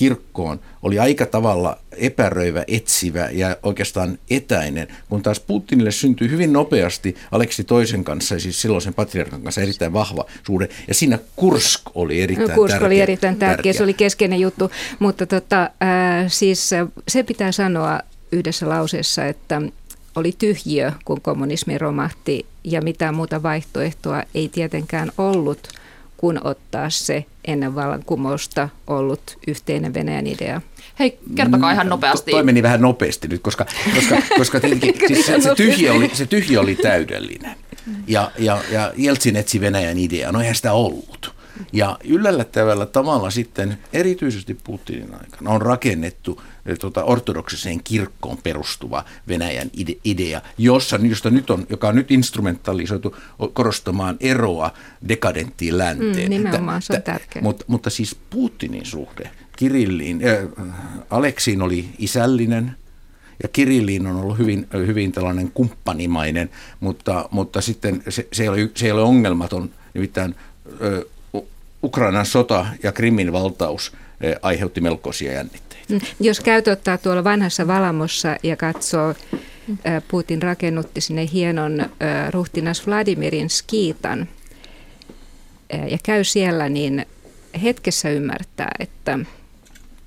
kirkkoon 0.00 0.60
oli 0.82 0.98
aika 0.98 1.26
tavalla 1.26 1.78
epäröivä, 1.96 2.64
etsivä 2.68 3.28
ja 3.32 3.56
oikeastaan 3.62 4.18
etäinen, 4.30 4.88
kun 5.08 5.22
taas 5.22 5.40
Putinille 5.40 5.90
syntyi 5.90 6.30
hyvin 6.30 6.52
nopeasti 6.52 7.16
Aleksi 7.32 7.64
toisen 7.64 8.04
kanssa, 8.04 8.38
siis 8.38 8.62
silloisen 8.62 8.94
patriarkan 8.94 9.42
kanssa 9.42 9.60
erittäin 9.60 9.92
vahva 9.92 10.24
suhde. 10.46 10.68
Ja 10.88 10.94
siinä 10.94 11.18
Kursk 11.36 11.80
oli 11.94 12.22
erittäin 12.22 12.48
no, 12.48 12.54
Kursk 12.54 12.72
tärkeä. 12.72 12.86
oli 12.86 13.00
erittäin 13.00 13.36
tärkeä, 13.36 13.56
tärkeä, 13.56 13.72
se 13.72 13.82
oli 13.82 13.94
keskeinen 13.94 14.40
juttu, 14.40 14.70
mutta 14.98 15.26
tota, 15.26 15.62
äh, 15.62 16.26
siis 16.28 16.70
se 17.08 17.22
pitää 17.22 17.52
sanoa 17.52 18.00
yhdessä 18.32 18.68
lauseessa, 18.68 19.26
että 19.26 19.62
oli 20.16 20.34
tyhjiö, 20.38 20.92
kun 21.04 21.20
kommunismi 21.20 21.78
romahti 21.78 22.46
ja 22.64 22.82
mitään 22.82 23.14
muuta 23.14 23.42
vaihtoehtoa 23.42 24.22
ei 24.34 24.48
tietenkään 24.48 25.12
ollut– 25.18 25.68
kuin 26.20 26.46
ottaa 26.46 26.90
se 26.90 27.24
ennen 27.44 27.74
vallankumousta 27.74 28.68
ollut 28.86 29.38
yhteinen 29.46 29.94
Venäjän 29.94 30.26
idea. 30.26 30.60
Hei, 30.98 31.18
kertokaa 31.34 31.72
ihan 31.72 31.88
nopeasti. 31.88 32.30
Toi 32.30 32.42
meni 32.42 32.62
vähän 32.62 32.80
nopeasti 32.80 33.28
nyt, 33.28 33.42
koska, 33.42 33.66
koska, 33.94 34.16
koska 34.38 34.60
siis 35.06 35.26
se, 35.26 35.40
se, 35.40 35.54
tyhjä 35.54 35.92
oli, 35.92 36.10
se 36.12 36.26
tyhjä 36.26 36.60
oli 36.60 36.74
täydellinen. 36.74 37.56
Ja, 38.06 38.30
ja, 38.38 38.58
ja 38.70 38.92
Jeltsin 38.96 39.36
etsi 39.36 39.60
Venäjän 39.60 39.98
idea, 39.98 40.32
no 40.32 40.40
eihän 40.40 40.54
sitä 40.54 40.72
ollut. 40.72 41.34
Ja 41.72 41.98
yllättävällä 42.04 42.86
tavalla 42.86 43.30
sitten, 43.30 43.78
erityisesti 43.92 44.54
Putinin 44.64 45.14
aikana, 45.14 45.50
on 45.50 45.62
rakennettu 45.62 46.42
tota, 46.80 47.04
ortodoksiseen 47.04 47.82
kirkkoon 47.84 48.38
perustuva 48.42 49.04
Venäjän 49.28 49.70
ide- 49.76 49.98
idea, 50.04 50.42
jossa, 50.58 50.98
josta 51.02 51.30
nyt 51.30 51.50
on, 51.50 51.66
joka 51.70 51.88
on 51.88 51.94
nyt 51.94 52.10
instrumentalisoitu 52.10 53.16
korostamaan 53.52 54.16
eroa 54.20 54.70
dekadenttiin 55.08 55.78
länteen. 55.78 56.28
Mm, 56.28 56.30
nimenomaan, 56.30 56.82
se 56.82 56.92
on 56.92 57.02
tärkeää. 57.02 57.42
Mutta, 57.42 57.64
mutta 57.68 57.90
siis 57.90 58.16
Putinin 58.30 58.86
suhde 58.86 59.30
Kirilliin, 59.56 60.20
äh, 60.26 60.64
Aleksiin 61.10 61.62
oli 61.62 61.88
isällinen, 61.98 62.76
ja 63.42 63.48
Kirilliin 63.48 64.06
on 64.06 64.16
ollut 64.16 64.38
hyvin, 64.38 64.66
hyvin 64.72 65.12
tällainen 65.12 65.50
kumppanimainen, 65.54 66.50
mutta, 66.80 67.28
mutta 67.30 67.60
sitten 67.60 68.02
se, 68.08 68.28
se, 68.32 68.42
ei 68.42 68.48
ole, 68.48 68.70
se 68.74 68.86
ei 68.86 68.92
ole 68.92 69.02
ongelmaton, 69.02 69.70
nimittäin 69.94 70.34
Ukrainan 71.82 72.26
sota 72.26 72.66
ja 72.82 72.92
Krimin 72.92 73.32
valtaus 73.32 73.92
eh, 73.92 73.98
aiheutti 74.42 74.80
melkoisia 74.80 75.32
jännitteitä. 75.32 75.84
Mm. 75.88 76.00
Jos 76.20 76.40
käyt 76.40 76.68
ottaa 76.68 76.98
tuolla 76.98 77.24
vanhassa 77.24 77.66
Valamossa 77.66 78.36
ja 78.42 78.56
katsoo, 78.56 79.14
eh, 79.84 80.02
Putin 80.08 80.42
rakennutti 80.42 81.00
sinne 81.00 81.28
hienon 81.32 81.80
eh, 81.80 81.88
ruhtinas 82.30 82.86
Vladimirin 82.86 83.50
skiitan 83.50 84.28
ja 85.88 85.98
käy 86.02 86.24
siellä, 86.24 86.68
niin 86.68 87.06
hetkessä 87.62 88.10
ymmärtää, 88.10 88.70
että 88.78 89.18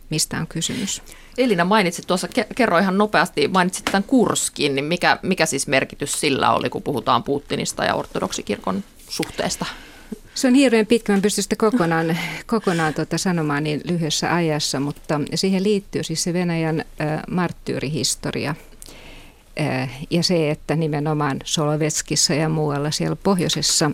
mistä 0.09 0.37
on 0.37 0.47
kysymys. 0.47 1.01
Elina 1.37 1.65
mainitsit 1.65 2.07
tuossa, 2.07 2.27
kerro 2.55 2.77
ihan 2.77 2.97
nopeasti, 2.97 3.47
mainitsit 3.47 3.85
tämän 3.85 4.03
Kurskin, 4.03 4.75
niin 4.75 4.85
mikä, 4.85 5.19
mikä 5.21 5.45
siis 5.45 5.67
merkitys 5.67 6.19
sillä 6.19 6.51
oli, 6.51 6.69
kun 6.69 6.83
puhutaan 6.83 7.23
Putinista 7.23 7.85
ja 7.85 7.95
ortodoksikirkon 7.95 8.83
suhteesta? 9.09 9.65
Se 10.35 10.47
on 10.47 10.53
hirveän 10.53 10.85
pitkä, 10.85 11.13
mä 11.13 11.21
pystyn 11.21 11.43
sitä 11.43 11.55
kokonaan, 11.55 12.17
kokonaan 12.45 12.93
tuota 12.93 13.17
sanomaan 13.17 13.63
niin 13.63 13.81
lyhyessä 13.83 14.35
ajassa, 14.35 14.79
mutta 14.79 15.21
siihen 15.35 15.63
liittyy 15.63 16.03
siis 16.03 16.23
se 16.23 16.33
Venäjän 16.33 16.79
äh, 16.79 17.21
marttyyrihistoria. 17.29 18.55
Äh, 19.61 19.89
ja 20.09 20.23
se, 20.23 20.51
että 20.51 20.75
nimenomaan 20.75 21.39
Solovetskissa 21.43 22.33
ja 22.33 22.49
muualla 22.49 22.91
siellä 22.91 23.15
pohjoisessa 23.15 23.91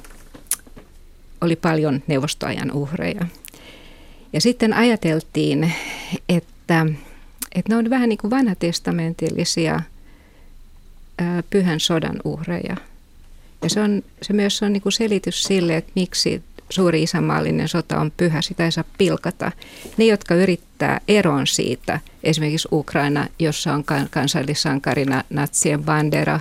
oli 1.41 1.55
paljon 1.55 2.03
neuvostoajan 2.07 2.71
uhreja. 2.71 3.25
Ja 4.33 4.41
sitten 4.41 4.73
ajateltiin, 4.73 5.73
että, 6.29 6.85
että 7.55 7.69
ne 7.69 7.75
on 7.75 7.89
vähän 7.89 8.09
niin 8.09 8.17
kuin 8.17 8.31
vanhatestamentillisia 8.31 9.75
äh, 9.75 9.83
pyhän 11.49 11.79
sodan 11.79 12.21
uhreja– 12.23 12.75
ja 13.63 13.69
se, 13.69 13.81
on, 13.81 14.03
se 14.21 14.33
myös 14.33 14.63
on 14.63 14.73
niin 14.73 14.81
kuin 14.81 14.93
selitys 14.93 15.43
sille, 15.43 15.77
että 15.77 15.91
miksi 15.95 16.43
suuri 16.69 17.03
isänmaallinen 17.03 17.67
sota 17.67 17.99
on 17.99 18.11
pyhä, 18.17 18.41
sitä 18.41 18.65
ei 18.65 18.71
saa 18.71 18.83
pilkata. 18.97 19.51
Ne, 19.97 20.05
jotka 20.05 20.35
yrittää 20.35 21.01
eron 21.07 21.47
siitä, 21.47 21.99
esimerkiksi 22.23 22.67
Ukraina, 22.71 23.27
jossa 23.39 23.73
on 23.73 23.83
kansallissankarina 24.09 25.23
natsien 25.29 25.83
bandera, 25.83 26.39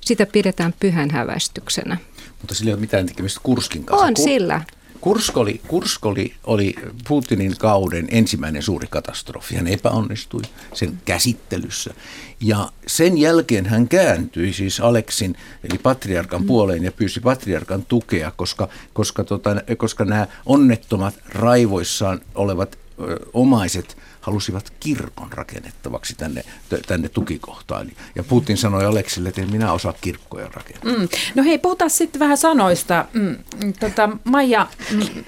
sitä 0.00 0.26
pidetään 0.26 0.74
pyhän 0.80 1.10
hävästyksenä. 1.10 1.96
Mutta 2.40 2.54
sillä 2.54 2.68
ei 2.68 2.74
ole 2.74 2.80
mitään 2.80 3.06
tekemistä 3.06 3.40
Kurskin 3.42 3.84
kanssa. 3.84 4.06
On 4.06 4.12
Kur- 4.18 4.24
sillä. 4.24 4.60
Kursk 5.04 5.36
oli, 5.36 5.60
Kursk 5.68 6.06
oli, 6.06 6.34
oli 6.44 6.74
Putinin 7.08 7.56
kauden 7.58 8.08
ensimmäinen 8.10 8.62
suuri 8.62 8.86
katastrofi. 8.90 9.54
Hän 9.56 9.66
epäonnistui 9.66 10.42
sen 10.74 10.98
käsittelyssä. 11.04 11.94
Ja 12.40 12.72
sen 12.86 13.18
jälkeen 13.18 13.66
hän 13.66 13.88
kääntyi 13.88 14.52
siis 14.52 14.80
Aleksin, 14.80 15.36
eli 15.70 15.78
patriarkan 15.78 16.44
puoleen 16.44 16.84
ja 16.84 16.92
pyysi 16.92 17.20
patriarkan 17.20 17.84
tukea, 17.84 18.30
koska, 18.30 18.68
koska, 18.92 19.24
tota, 19.24 19.50
koska 19.76 20.04
nämä 20.04 20.26
onnettomat 20.46 21.14
raivoissaan 21.28 22.20
olevat 22.34 22.78
ö, 23.00 23.26
omaiset 23.32 23.96
halusivat 24.24 24.72
kirkon 24.80 25.32
rakennettavaksi 25.32 26.14
tänne, 26.14 26.44
tänne 26.86 27.08
tukikohtaan. 27.08 27.90
Ja 28.14 28.24
Putin 28.24 28.56
sanoi 28.56 28.84
Aleksille, 28.84 29.28
että 29.28 29.42
en 29.42 29.50
minä 29.50 29.72
osaa 29.72 29.94
kirkkoja 30.00 30.48
rakentaa. 30.54 30.92
Mm. 30.92 31.08
No 31.34 31.42
hei, 31.42 31.58
puhutaan 31.58 31.90
sitten 31.90 32.20
vähän 32.20 32.36
sanoista. 32.36 33.04
Mm, 33.12 33.36
tota, 33.80 34.08
Maija, 34.24 34.66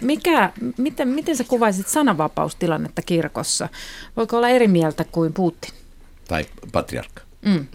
mikä, 0.00 0.52
miten, 0.78 1.08
miten 1.08 1.36
sä 1.36 1.44
kuvaisit 1.44 1.88
sananvapaustilannetta 1.88 3.02
kirkossa? 3.02 3.68
Voiko 4.16 4.36
olla 4.36 4.48
eri 4.48 4.68
mieltä 4.68 5.04
kuin 5.04 5.32
Putin? 5.32 5.74
Tai 6.28 6.46
patriarkka. 6.72 7.22
Mm. 7.42 7.66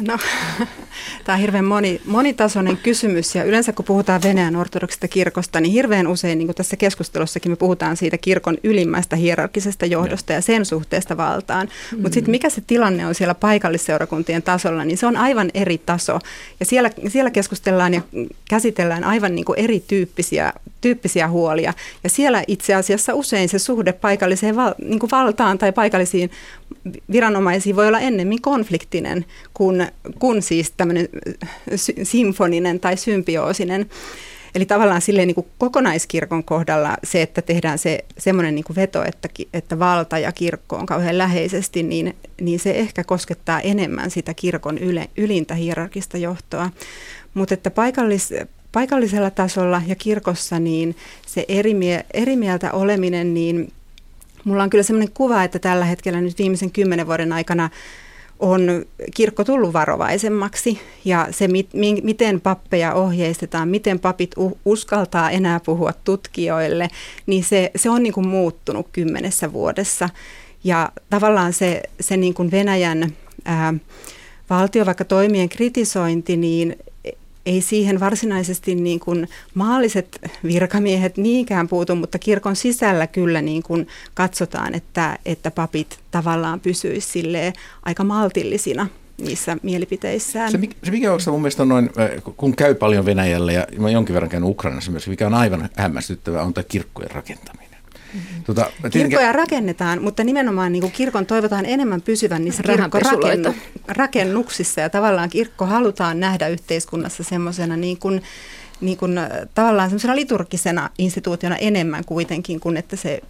No, 0.00 0.18
tämä 1.24 1.36
on 1.36 1.40
hirveän 1.40 1.64
moni, 1.64 2.00
monitasoinen 2.06 2.76
kysymys 2.76 3.34
ja 3.34 3.44
yleensä 3.44 3.72
kun 3.72 3.84
puhutaan 3.84 4.22
Venäjän 4.22 4.56
ortodoksista 4.56 5.08
kirkosta, 5.08 5.60
niin 5.60 5.72
hirveän 5.72 6.06
usein 6.06 6.38
niin 6.38 6.46
kuin 6.46 6.56
tässä 6.56 6.76
keskustelussakin 6.76 7.52
me 7.52 7.56
puhutaan 7.56 7.96
siitä 7.96 8.18
kirkon 8.18 8.58
ylimmäistä 8.64 9.16
hierarkisesta 9.16 9.86
johdosta 9.86 10.32
ja 10.32 10.40
sen 10.40 10.64
suhteesta 10.64 11.16
valtaan. 11.16 11.68
Mm. 11.92 12.02
Mutta 12.02 12.14
sitten 12.14 12.30
mikä 12.30 12.50
se 12.50 12.62
tilanne 12.66 13.06
on 13.06 13.14
siellä 13.14 13.34
paikallisseurakuntien 13.34 14.42
tasolla, 14.42 14.84
niin 14.84 14.98
se 14.98 15.06
on 15.06 15.16
aivan 15.16 15.50
eri 15.54 15.78
taso. 15.78 16.18
Ja 16.60 16.66
siellä, 16.66 16.90
siellä 17.08 17.30
keskustellaan 17.30 17.94
ja 17.94 18.02
käsitellään 18.48 19.04
aivan 19.04 19.34
niin 19.34 19.44
kuin 19.44 19.58
erityyppisiä 19.58 20.52
tyyppisiä 20.80 21.28
huolia. 21.28 21.74
Ja 22.04 22.10
siellä 22.10 22.42
itse 22.46 22.74
asiassa 22.74 23.14
usein 23.14 23.48
se 23.48 23.58
suhde 23.58 23.92
paikalliseen 23.92 24.56
val, 24.56 24.74
niin 24.78 24.98
kuin 24.98 25.10
valtaan 25.10 25.58
tai 25.58 25.72
paikallisiin 25.72 26.30
viranomaisiin 27.12 27.76
voi 27.76 27.88
olla 27.88 28.00
ennemmin 28.00 28.42
konfliktinen 28.42 29.24
kuin, 29.54 29.86
kuin 30.18 30.42
siis 30.42 30.72
tämmöinen 30.76 31.08
symfoninen 32.02 32.80
tai 32.80 32.96
symbioosinen. 32.96 33.86
Eli 34.54 34.66
tavallaan 34.66 35.00
silleen 35.00 35.26
niin 35.26 35.34
kuin 35.34 35.46
kokonaiskirkon 35.58 36.44
kohdalla 36.44 36.96
se, 37.04 37.22
että 37.22 37.42
tehdään 37.42 37.78
se 37.78 38.04
semmoinen 38.18 38.54
niin 38.54 38.64
kuin 38.64 38.76
veto, 38.76 39.04
että, 39.04 39.28
että 39.54 39.78
valta 39.78 40.18
ja 40.18 40.32
kirkko 40.32 40.76
on 40.76 40.86
kauhean 40.86 41.18
läheisesti, 41.18 41.82
niin, 41.82 42.16
niin 42.40 42.60
se 42.60 42.70
ehkä 42.70 43.04
koskettaa 43.04 43.60
enemmän 43.60 44.10
sitä 44.10 44.34
kirkon 44.34 44.78
yle, 44.78 45.08
ylintä 45.16 45.54
hierarkista 45.54 46.18
johtoa. 46.18 46.70
Mutta 47.34 47.54
että 47.54 47.70
paikallis, 47.70 48.30
paikallisella 48.72 49.30
tasolla 49.30 49.82
ja 49.86 49.94
kirkossa 49.94 50.58
niin 50.58 50.96
se 51.26 51.44
eri, 51.48 51.74
eri 52.14 52.36
mieltä 52.36 52.72
oleminen, 52.72 53.34
niin 53.34 53.72
mulla 54.44 54.62
on 54.62 54.70
kyllä 54.70 54.84
sellainen 54.84 55.14
kuva, 55.14 55.44
että 55.44 55.58
tällä 55.58 55.84
hetkellä 55.84 56.20
nyt 56.20 56.38
viimeisen 56.38 56.70
kymmenen 56.70 57.06
vuoden 57.06 57.32
aikana 57.32 57.70
on 58.40 58.84
kirkko 59.14 59.44
tullut 59.44 59.72
varovaisemmaksi 59.72 60.80
ja 61.04 61.28
se, 61.30 61.48
miten 62.02 62.40
pappeja 62.40 62.94
ohjeistetaan, 62.94 63.68
miten 63.68 64.00
papit 64.00 64.34
uskaltaa 64.64 65.30
enää 65.30 65.60
puhua 65.60 65.92
tutkijoille, 66.04 66.88
niin 67.26 67.44
se, 67.44 67.70
se 67.76 67.90
on 67.90 68.02
niin 68.02 68.12
kuin 68.12 68.28
muuttunut 68.28 68.86
kymmenessä 68.92 69.52
vuodessa. 69.52 70.08
Ja 70.64 70.92
tavallaan 71.10 71.52
se, 71.52 71.82
se 72.00 72.16
niin 72.16 72.34
kuin 72.34 72.50
Venäjän 72.50 73.12
ää, 73.44 73.74
valtio, 74.50 74.86
vaikka 74.86 75.04
toimien 75.04 75.48
kritisointi, 75.48 76.36
niin 76.36 76.76
ei 77.46 77.60
siihen 77.60 78.00
varsinaisesti 78.00 78.74
niin 78.74 79.00
kuin 79.00 79.28
maalliset 79.54 80.18
virkamiehet 80.44 81.16
niinkään 81.16 81.68
puutu, 81.68 81.94
mutta 81.94 82.18
kirkon 82.18 82.56
sisällä 82.56 83.06
kyllä 83.06 83.42
niin 83.42 83.62
kuin 83.62 83.88
katsotaan, 84.14 84.74
että, 84.74 85.18
että 85.26 85.50
papit 85.50 85.98
tavallaan 86.10 86.60
pysyisivät 86.60 87.54
aika 87.82 88.04
maltillisina 88.04 88.86
niissä 89.20 89.56
mielipiteissään. 89.62 90.50
Se, 90.50 90.58
se 90.82 90.90
mikä 90.90 91.12
on 91.12 91.20
mun 91.26 91.40
mielestä 91.40 91.64
noin, 91.64 91.90
äh, 91.98 92.10
kun 92.36 92.56
käy 92.56 92.74
paljon 92.74 93.04
Venäjällä 93.04 93.52
ja 93.52 93.66
jonkin 93.92 94.14
verran 94.14 94.30
käynyt 94.30 94.50
Ukrainassa 94.50 94.90
myös, 94.90 95.08
mikä 95.08 95.26
on 95.26 95.34
aivan 95.34 95.68
hämmästyttävää, 95.76 96.42
on 96.42 96.54
tämä 96.54 96.64
kirkkojen 96.68 97.10
rakentaminen. 97.10 97.69
Mm-hmm. 98.14 98.44
Tota, 98.44 98.62
tietenkin... 98.62 99.00
Kirkkoja 99.00 99.32
rakennetaan, 99.32 100.02
mutta 100.02 100.24
nimenomaan 100.24 100.72
niin 100.72 100.80
kuin 100.80 100.92
kirkon 100.92 101.26
toivotaan 101.26 101.66
enemmän 101.66 102.02
pysyvän 102.02 102.44
niissä 102.44 102.62
kirkkorakennuksissa 102.62 104.80
ja 104.80 104.90
tavallaan 104.90 105.30
kirkko 105.30 105.66
halutaan 105.66 106.20
nähdä 106.20 106.48
yhteiskunnassa 106.48 107.24
semmoisena 107.24 107.76
niin 107.76 107.98
kuin, 107.98 108.22
niin 108.80 108.96
kuin, 108.96 109.18
äh, 109.18 109.30
tavallaan 109.54 109.88
semmoisena 109.88 110.16
liturgisena 110.16 110.90
instituutiona 110.98 111.56
enemmän 111.56 112.04
kuitenkin 112.04 112.60
kuin 112.60 112.76
että 112.76 112.96
se 112.96 113.20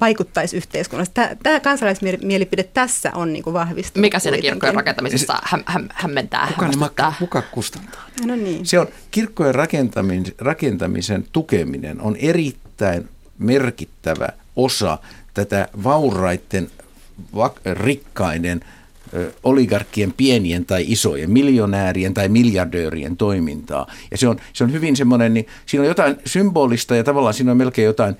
vaikuttaisi 0.00 0.56
yhteiskunnassa. 0.56 1.14
Tämä, 1.14 1.30
tämä 1.42 1.60
kansalaismielipide 1.60 2.62
tässä 2.62 3.10
on 3.14 3.32
niin 3.32 3.42
kuin 3.42 3.54
vahvistunut. 3.54 4.00
Mikä 4.00 4.18
siinä 4.18 4.38
kirkkojen 4.38 4.74
rakentamisessa 4.74 5.38
häm, 5.42 5.62
häm, 5.66 5.88
hämmentää? 5.92 6.46
Kuka, 6.46 6.68
ne 6.68 6.76
kuka 7.18 7.42
kustantaa? 7.42 8.08
No 8.26 8.36
niin. 8.36 8.66
Se 8.66 8.78
on, 8.78 8.88
kirkkojen 9.10 9.54
rakentamisen, 9.54 10.34
rakentamisen 10.38 11.24
tukeminen 11.32 12.00
on 12.00 12.16
erittäin 12.16 13.08
merkittävä 13.42 14.28
osa 14.56 14.98
tätä 15.34 15.68
vauraiden, 15.84 16.70
rikkaiden 17.72 18.60
oligarkkien 19.42 20.12
pienien 20.16 20.64
tai 20.64 20.84
isojen, 20.88 21.30
miljonäärien 21.30 22.14
tai 22.14 22.28
miljardöörien 22.28 23.16
toimintaa. 23.16 23.86
Ja 24.10 24.18
se 24.18 24.28
on, 24.28 24.36
se 24.52 24.64
on 24.64 24.72
hyvin 24.72 24.96
semmoinen, 24.96 25.34
niin 25.34 25.46
siinä 25.66 25.82
on 25.82 25.88
jotain 25.88 26.16
symbolista 26.26 26.96
ja 26.96 27.04
tavallaan 27.04 27.34
siinä 27.34 27.50
on 27.50 27.56
melkein 27.56 27.86
jotain, 27.86 28.16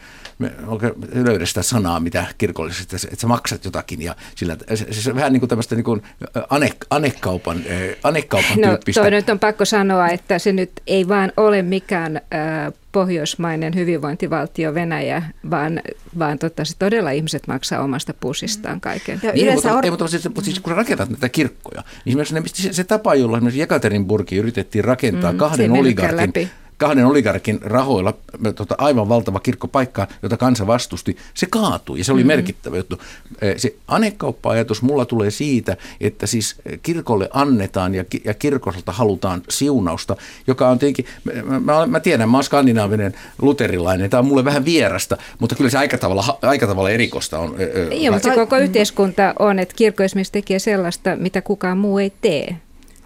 löydä 1.14 1.46
sitä 1.46 1.62
sanaa, 1.62 2.00
mitä 2.00 2.26
kirkollisesti, 2.38 2.96
että 2.96 3.20
sä 3.20 3.26
maksat 3.26 3.64
jotakin 3.64 4.02
ja 4.02 4.16
sillä, 4.34 4.56
se, 4.74 4.86
se 4.90 5.10
on 5.10 5.16
vähän 5.16 5.32
niin 5.32 5.40
kuin 5.40 5.48
tämmöistä 5.48 5.74
niin 5.74 5.84
kuin 5.84 6.02
ane, 6.50 6.70
anekaupan, 6.90 7.62
anekaupan 8.02 8.60
no, 8.60 8.68
tyyppistä. 8.68 9.00
Toi 9.00 9.10
nyt 9.10 9.28
on 9.28 9.38
pakko 9.38 9.64
sanoa, 9.64 10.08
että 10.08 10.38
se 10.38 10.52
nyt 10.52 10.70
ei 10.86 11.08
vaan 11.08 11.32
ole 11.36 11.62
mikään 11.62 12.16
äh, 12.16 12.72
pohjoismainen 12.92 13.74
hyvinvointivaltio 13.74 14.74
Venäjä, 14.74 15.22
vaan, 15.50 15.80
vaan 16.18 16.38
totta, 16.38 16.64
se 16.64 16.74
todella 16.78 17.10
ihmiset 17.10 17.46
maksaa 17.46 17.82
omasta 17.82 18.14
pussistaan 18.14 18.80
kaiken. 18.80 19.20
Ja 19.22 19.32
niin, 19.32 19.54
mutta, 19.54 19.76
or... 19.76 19.84
ei, 19.84 19.90
mutta 19.90 20.08
siis, 20.08 20.28
siis, 20.42 20.60
kun 20.60 20.76
rakentat 20.76 21.10
näitä 21.10 21.28
kirkkoja, 21.28 21.82
niin 22.04 22.20
esimerkiksi 22.20 22.62
se, 22.62 22.72
se 22.72 22.84
tapa, 22.84 23.14
jolla 23.14 23.36
esimerkiksi 23.36 23.60
Jekaterinburgi 23.60 24.36
yritettiin 24.36 24.84
rakentaa 24.84 25.32
mm, 25.32 25.38
kahden 25.38 25.72
oligarkin 25.72 26.50
kahden 26.82 27.06
oligarkin 27.06 27.60
rahoilla 27.62 28.14
tota, 28.54 28.74
aivan 28.78 29.08
valtava 29.08 29.40
kirkkopaikka, 29.40 30.06
jota 30.22 30.36
kansa 30.36 30.66
vastusti, 30.66 31.16
se 31.34 31.46
kaatui 31.50 31.98
ja 31.98 32.04
se 32.04 32.12
oli 32.12 32.20
mm-hmm. 32.20 32.26
merkittävä 32.26 32.76
juttu. 32.76 32.98
Se 33.56 33.74
anekauppa-ajatus 33.88 34.82
mulla 34.82 35.04
tulee 35.04 35.30
siitä, 35.30 35.76
että 36.00 36.26
siis 36.26 36.56
kirkolle 36.82 37.28
annetaan 37.32 37.94
ja, 37.94 38.04
ja 38.24 38.34
kirkosolta 38.34 38.92
halutaan 38.92 39.42
siunausta, 39.48 40.16
joka 40.46 40.68
on 40.68 40.78
tietenkin, 40.78 41.06
mä, 41.44 41.60
mä, 41.60 41.86
mä 41.86 42.00
tiedän, 42.00 42.28
mä 42.28 42.36
oon 42.36 42.44
skandinaavinen 42.44 43.14
luterilainen, 43.42 44.10
tämä 44.10 44.18
on 44.18 44.26
mulle 44.26 44.44
vähän 44.44 44.64
vierasta, 44.64 45.16
mutta 45.38 45.54
kyllä 45.54 45.70
se 45.70 45.78
aika 45.78 45.98
tavalla, 45.98 46.38
aika 46.42 46.66
tavalla 46.66 46.90
erikosta 46.90 47.38
on. 47.38 47.54
Joo, 47.90 48.12
mutta 48.12 48.28
se 48.28 48.34
koko 48.34 48.56
yhteiskunta 48.56 49.34
on, 49.38 49.58
että 49.58 49.74
kirkko 49.76 50.02
esimerkiksi 50.02 50.32
tekee 50.32 50.58
sellaista, 50.58 51.16
mitä 51.16 51.42
kukaan 51.42 51.78
muu 51.78 51.98
ei 51.98 52.12
tee 52.20 52.56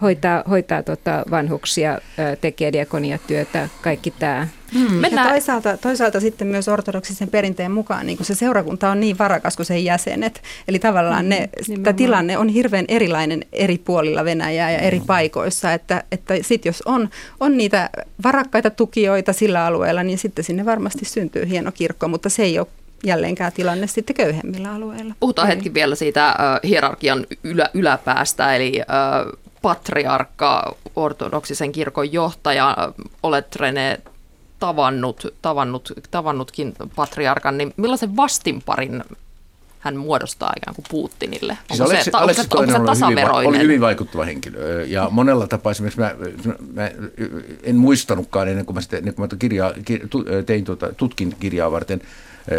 hoitaa, 0.03 0.43
hoitaa 0.51 0.83
tota 0.83 1.23
vanhuksia, 1.31 1.99
tekee 2.41 2.73
diakoniatyötä, 2.73 3.69
kaikki 3.83 4.11
tämä. 4.11 4.49
Hmm. 4.73 5.03
Ja 5.03 5.29
toisaalta, 5.29 5.77
toisaalta 5.77 6.21
sitten 6.21 6.47
myös 6.49 6.69
ortodoksisen 6.69 7.29
perinteen 7.29 7.71
mukaan 7.71 8.07
niin 8.07 8.19
se 8.23 8.35
seurakunta 8.35 8.91
on 8.91 9.01
niin 9.01 9.19
varakas 9.19 9.57
kuin 9.57 9.67
sen 9.67 9.85
jäsenet. 9.85 10.43
Eli 10.69 10.79
tavallaan 10.79 11.29
ne, 11.29 11.49
tämä 11.83 11.93
tilanne 11.93 12.39
on 12.39 12.49
hirveän 12.49 12.85
erilainen 12.89 13.45
eri 13.53 13.79
puolilla 13.79 14.25
Venäjää 14.25 14.71
ja 14.71 14.79
eri 14.79 15.03
paikoissa. 15.07 15.73
Että, 15.73 16.05
että 16.13 16.35
sitten 16.43 16.71
jos 16.71 16.83
on, 16.83 17.09
on 17.41 17.57
niitä 17.57 17.91
varakkaita 18.25 18.71
tukijoita 18.71 19.33
sillä 19.33 19.65
alueella, 19.65 20.03
niin 20.03 20.19
sitten 20.19 20.45
sinne 20.45 20.65
varmasti 20.65 21.05
syntyy 21.05 21.49
hieno 21.49 21.73
kirkko, 21.73 22.09
mutta 22.09 22.29
se 22.29 22.43
ei 22.43 22.59
ole 22.59 22.67
jälleenkään 23.05 23.53
tilanne 23.53 23.87
sitten 23.87 24.17
köyhemmillä 24.17 24.73
alueilla. 24.73 25.15
Puhutaan 25.21 25.49
hetki 25.49 25.75
vielä 25.75 25.95
siitä 25.95 26.35
uh, 26.39 26.69
hierarkian 26.71 27.27
ylä, 27.45 27.71
yläpäästä, 27.75 28.57
eli 28.57 28.73
uh, 28.81 29.39
patriarkka, 29.67 30.77
ortodoksisen 30.97 31.73
kirkon 31.73 32.13
johtaja, 32.13 32.93
olet 33.23 33.57
Rene 33.57 34.01
tavannut, 34.59 35.27
tavannut, 35.43 35.93
tavannutkin 36.11 36.75
patriarkan, 36.97 37.59
niin 37.59 37.75
millaisen 37.77 38.17
vastinparin 38.17 39.03
hän 39.81 39.97
muodostaa 39.97 40.53
ikään 40.57 40.75
kuin 40.75 40.85
Putinille? 40.91 41.59
Onko 41.71 41.87
siis 41.87 42.05
se, 42.05 42.11
Aleksi, 42.15 42.41
onko 42.41 42.57
se, 42.57 42.77
onko 42.77 42.79
se 42.79 42.87
tasaveroinen? 42.87 43.49
Oli 43.49 43.59
hyvin 43.59 43.81
vaikuttava 43.81 44.25
henkilö 44.25 44.85
ja 44.85 45.09
monella 45.11 45.47
tapaa 45.47 45.71
esimerkiksi 45.71 46.01
mä, 46.01 46.15
mä 46.75 46.91
en 47.63 47.77
muistanutkaan 47.77 48.49
ennen 48.49 48.67
kuin 48.67 48.75
mä, 48.75 48.81
sitten, 48.81 48.99
ennen 48.99 49.15
kuin 49.15 49.29
mä 49.33 49.39
kirjaa, 49.39 49.73
tein 50.47 50.65
tuota, 50.65 50.93
tutkin 50.93 51.37
kirjaa 51.41 51.71
varten 51.71 52.01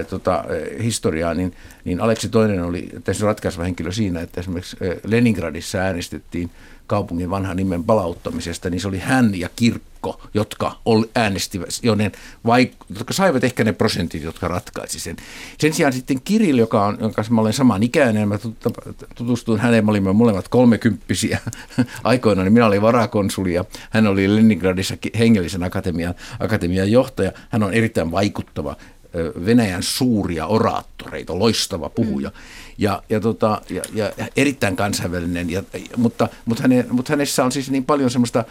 tota, 0.09 0.43
historiaa, 0.83 1.33
niin, 1.33 1.53
niin 1.85 2.01
Aleksi 2.01 2.29
toinen 2.29 2.63
oli 2.63 2.89
tässä 3.03 3.25
ratkaiseva 3.25 3.63
henkilö 3.63 3.91
siinä, 3.91 4.21
että 4.21 4.41
esimerkiksi 4.41 4.77
Leningradissa 5.03 5.77
äänestettiin 5.77 6.49
kaupungin 6.87 7.29
vanhan 7.29 7.57
nimen 7.57 7.83
palauttamisesta, 7.83 8.69
niin 8.69 8.81
se 8.81 8.87
oli 8.87 8.99
hän 8.99 9.39
ja 9.39 9.49
kirkko, 9.55 10.21
jotka 10.33 10.79
äänestivät, 11.15 11.69
joiden 11.83 12.11
vaik- 12.47 12.85
jotka 12.97 13.13
saivat 13.13 13.43
ehkä 13.43 13.63
ne 13.63 13.73
prosentit, 13.73 14.23
jotka 14.23 14.47
ratkaisi 14.47 14.99
sen. 14.99 15.15
Sen 15.57 15.73
sijaan 15.73 15.93
sitten 15.93 16.21
Kirill, 16.21 16.57
joka 16.57 16.85
on, 16.85 16.97
jonka 17.01 17.23
mä 17.29 17.41
olen 17.41 17.53
saman 17.53 17.83
ikäinen, 17.83 18.27
mä 18.27 18.39
tutustuin 19.15 19.59
häneen, 19.59 19.85
me 19.85 19.91
olimme 19.91 20.13
molemmat 20.13 20.47
kolmekymppisiä 20.47 21.39
aikoina, 22.03 22.43
niin 22.43 22.53
minä 22.53 22.65
olin 22.65 22.81
varakonsuli 22.81 23.53
ja 23.53 23.65
hän 23.89 24.07
oli 24.07 24.35
Leningradissa 24.35 24.97
hengellisen 25.19 25.63
akatemian, 25.63 26.15
akatemian 26.39 26.91
johtaja. 26.91 27.31
Hän 27.49 27.63
on 27.63 27.73
erittäin 27.73 28.11
vaikuttava 28.11 28.75
Venäjän 29.45 29.83
suuria 29.83 30.47
oraattoreita, 30.47 31.39
loistava 31.39 31.89
puhuja. 31.89 32.29
Mm. 32.29 32.35
Ja, 32.77 33.03
ja, 33.09 33.19
tota, 33.19 33.61
ja, 33.69 33.81
ja 34.17 34.27
erittäin 34.37 34.75
kansainvälinen, 34.75 35.49
ja, 35.49 35.63
mutta, 35.97 36.29
mutta, 36.45 36.63
hänen, 36.63 36.87
mutta 36.91 37.13
hänessä 37.13 37.45
on 37.45 37.51
siis 37.51 37.71
niin 37.71 37.85
paljon 37.85 38.11
semmoista, 38.11 38.43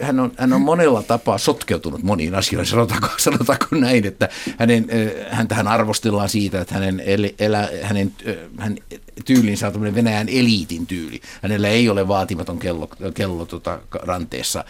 hän 0.00 0.20
on, 0.20 0.32
hän 0.36 0.52
on 0.52 0.60
monella 0.60 1.02
tapaa 1.02 1.38
sotkeutunut 1.38 2.02
moniin 2.02 2.34
asioihin, 2.34 2.70
sanotaanko, 2.70 3.08
sanotaanko 3.18 3.66
näin, 3.70 4.06
että 4.06 4.28
hänen, 4.58 4.86
häntähän 5.30 5.68
arvostellaan 5.68 6.28
siitä, 6.28 6.60
että 6.60 6.74
hänen, 6.74 7.02
elä, 7.38 7.68
hänen 7.82 8.12
hän, 8.58 8.76
tyylinsä 9.24 9.66
on 9.66 9.72
tämmöinen 9.72 9.94
Venäjän 9.94 10.28
eliitin 10.28 10.86
tyyli. 10.86 11.20
Hänellä 11.42 11.68
ei 11.68 11.88
ole 11.88 12.08
vaatimaton 12.08 12.58
kello, 12.58 12.88
kello 13.14 13.44
tota, 13.44 13.80
ranteessa 13.92 14.64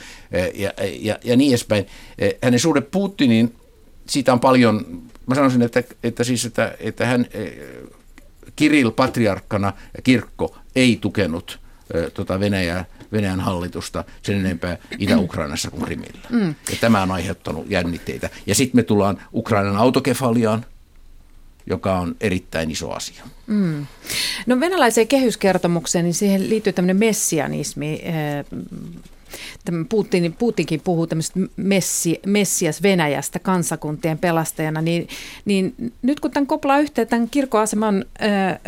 ja, 0.55 0.73
ja, 1.01 1.19
ja 1.25 1.37
niin 1.37 1.51
edespäin. 1.51 1.87
Hänen 2.43 2.61
suhde 2.61 2.81
Putinin, 2.81 3.55
siitä 4.07 4.33
on 4.33 4.41
paljon 4.41 5.03
mä 5.33 5.37
sanoisin, 5.37 5.63
että, 5.63 5.83
että, 6.03 6.25
siis, 6.25 6.45
että, 6.45 6.75
että 6.81 7.07
hän, 7.07 7.27
eh, 7.35 7.53
Kirill 8.57 8.91
patriarkkana 8.91 9.73
ja 9.97 10.03
kirkko 10.03 10.57
ei 10.77 10.99
tukenut 11.01 11.61
eh, 11.95 12.13
tota 12.13 12.41
Venäjää, 12.41 12.85
Venäjän 13.13 13.41
hallitusta 13.41 14.05
sen 14.23 14.37
enempää 14.37 14.79
Itä-Ukrainassa 14.99 15.71
kuin 15.71 15.83
Krimillä. 15.83 16.21
Mm. 16.31 16.55
Ja 16.71 16.77
tämä 16.81 17.03
on 17.03 17.11
aiheuttanut 17.11 17.71
jännitteitä. 17.71 18.31
Ja 18.47 18.55
sitten 18.55 18.79
me 18.79 18.83
tullaan 18.83 19.23
Ukrainan 19.35 19.77
autokefaliaan, 19.77 20.67
joka 21.67 21.99
on 21.99 22.17
erittäin 22.21 22.71
iso 22.71 22.91
asia. 22.91 23.25
Mm. 23.47 23.87
No 24.47 24.61
venäläiseen 24.61 25.09
kehyskertomukseen, 25.09 26.05
niin 26.05 26.15
siihen 26.15 26.51
liittyy 26.51 26.73
tämmöinen 26.73 26.97
messianismi. 26.97 28.03
Putin, 29.89 30.33
Putinkin 30.33 30.81
puhuu 30.81 31.07
tämmöistä 31.07 31.41
messi, 31.57 32.21
messias 32.27 32.83
Venäjästä 32.83 33.39
kansakuntien 33.39 34.19
pelastajana, 34.19 34.83
niin, 34.83 35.09
niin 35.45 35.75
nyt 36.03 36.21
kun 36.21 36.31
tämän 36.31 36.47
koplaa 36.47 36.79
yhteen 36.79 37.09
tämän 37.09 37.29
ää, 38.19 38.59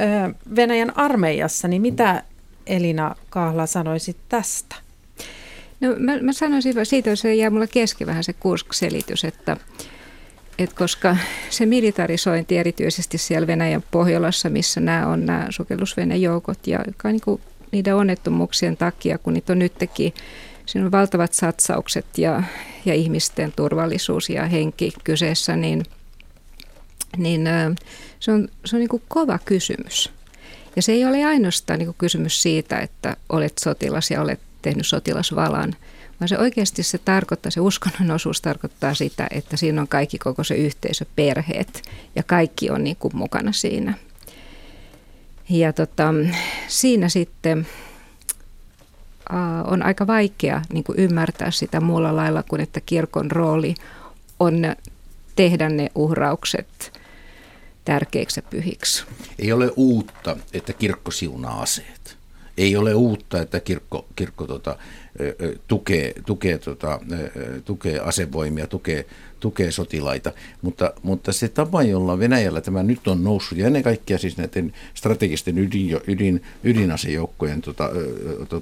Venäjän 0.56 0.98
armeijassa, 0.98 1.68
niin 1.68 1.82
mitä 1.82 2.22
Elina 2.66 3.16
Kahla 3.30 3.66
sanoisit 3.66 4.16
tästä? 4.28 4.76
No 5.80 5.94
mä, 5.98 6.18
mä 6.20 6.32
sanoisin 6.32 6.86
siitä, 6.86 7.10
että 7.10 7.22
se 7.22 7.34
jää 7.34 7.50
mulla 7.50 7.66
kesken 7.66 8.06
vähän 8.06 8.24
se 8.24 8.32
Kursk-selitys, 8.32 9.24
että, 9.24 9.56
että 10.58 10.76
koska 10.76 11.16
se 11.50 11.66
militarisointi 11.66 12.58
erityisesti 12.58 13.18
siellä 13.18 13.46
Venäjän 13.46 13.84
Pohjolassa, 13.90 14.50
missä 14.50 14.80
nämä 14.80 15.06
on 15.06 15.26
nämä 15.26 15.46
sukellusvenejoukot 15.50 16.66
ja 16.66 16.80
joka 16.86 17.08
niin 17.08 17.20
kuin 17.20 17.40
niiden 17.72 17.96
onnettomuuksien 17.96 18.76
takia, 18.76 19.18
kun 19.18 19.32
niitä 19.32 19.52
on 19.52 19.58
nytkin 19.58 20.14
siinä 20.66 20.86
on 20.86 20.92
valtavat 20.92 21.32
satsaukset 21.32 22.06
ja, 22.18 22.42
ja 22.84 22.94
ihmisten 22.94 23.52
turvallisuus 23.56 24.30
ja 24.30 24.46
henki 24.46 24.92
kyseessä, 25.04 25.56
niin, 25.56 25.82
niin 27.16 27.48
se 28.20 28.32
on, 28.32 28.48
se 28.64 28.76
on 28.76 28.80
niin 28.80 28.88
kuin 28.88 29.02
kova 29.08 29.38
kysymys. 29.44 30.10
Ja 30.76 30.82
se 30.82 30.92
ei 30.92 31.04
ole 31.04 31.24
ainoastaan 31.24 31.78
niin 31.78 31.86
kuin 31.86 31.96
kysymys 31.98 32.42
siitä, 32.42 32.78
että 32.78 33.16
olet 33.28 33.58
sotilas 33.58 34.10
ja 34.10 34.22
olet 34.22 34.40
tehnyt 34.62 34.86
sotilasvalan, 34.86 35.76
vaan 36.20 36.28
se 36.28 36.38
oikeasti 36.38 36.82
se 36.82 36.98
tarkoittaa, 36.98 37.50
se 37.50 37.60
uskonnon 37.60 38.10
osuus 38.10 38.40
tarkoittaa 38.40 38.94
sitä, 38.94 39.26
että 39.30 39.56
siinä 39.56 39.80
on 39.80 39.88
kaikki 39.88 40.18
koko 40.18 40.44
se 40.44 40.54
yhteisö, 40.54 41.04
perheet 41.16 41.82
ja 42.16 42.22
kaikki 42.22 42.70
on 42.70 42.84
niin 42.84 42.96
kuin 42.96 43.16
mukana 43.16 43.52
siinä. 43.52 43.94
Ja 45.48 45.72
tota, 45.72 46.14
siinä 46.68 47.08
sitten 47.08 47.66
on 49.64 49.82
aika 49.82 50.06
vaikea 50.06 50.62
niin 50.72 50.84
kuin 50.84 50.98
ymmärtää 50.98 51.50
sitä 51.50 51.80
muulla 51.80 52.16
lailla 52.16 52.42
kuin 52.42 52.60
että 52.60 52.80
kirkon 52.80 53.30
rooli 53.30 53.74
on 54.40 54.54
tehdä 55.36 55.68
ne 55.68 55.90
uhraukset 55.94 56.92
tärkeiksi 57.84 58.40
ja 58.40 58.46
pyhiksi. 58.50 59.04
Ei 59.38 59.52
ole 59.52 59.72
uutta, 59.76 60.36
että 60.52 60.72
kirkko 60.72 61.10
siunaa 61.10 61.62
aseet. 61.62 62.16
Ei 62.58 62.76
ole 62.76 62.94
uutta, 62.94 63.40
että 63.40 63.60
kirkko, 63.60 64.06
kirkko 64.16 64.46
tota, 64.46 64.78
tukee, 65.68 66.12
tukee, 66.26 66.58
tota, 66.58 67.00
tukee 67.64 67.98
asevoimia, 67.98 68.66
tukee 68.66 69.06
tukee 69.44 69.72
sotilaita, 69.72 70.32
mutta, 70.62 70.92
mutta 71.02 71.32
se 71.32 71.48
tapa, 71.48 71.82
jolla 71.82 72.18
Venäjällä 72.18 72.60
tämä 72.60 72.82
nyt 72.82 73.08
on 73.08 73.24
noussut, 73.24 73.58
ja 73.58 73.66
ennen 73.66 73.82
kaikkea 73.82 74.18
siis 74.18 74.36
näiden 74.36 74.72
strategisten 74.94 75.58
ydin, 75.58 76.00
ydin, 76.06 76.42
ydinasejoukkojen 76.64 77.60
tota, 77.62 77.90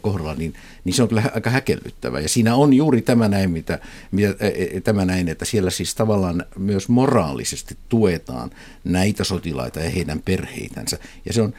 kohdalla, 0.01 0.35
niin, 0.35 0.55
niin 0.85 0.95
se 0.95 1.03
on 1.03 1.09
kyllä 1.09 1.23
aika 1.35 1.51
häkellyttävä. 1.51 2.21
Ja 2.21 2.29
siinä 2.29 2.55
on 2.55 2.73
juuri 2.73 3.03
tämä 3.03 3.29
näin, 3.29 3.51
mitä, 3.51 3.79
mitä, 4.11 4.35
tämä 4.85 5.05
näin, 5.05 5.29
että 5.29 5.45
siellä 5.45 5.71
siis 5.71 5.95
tavallaan 5.95 6.45
myös 6.59 6.88
moraalisesti 6.88 7.77
tuetaan 7.88 8.51
näitä 8.85 9.25
sotilaita 9.25 9.81
ja 9.81 9.91
heidän 9.91 10.23
perheitänsä. 10.25 10.99
Ja 11.25 11.33
se 11.33 11.43
on, 11.43 11.55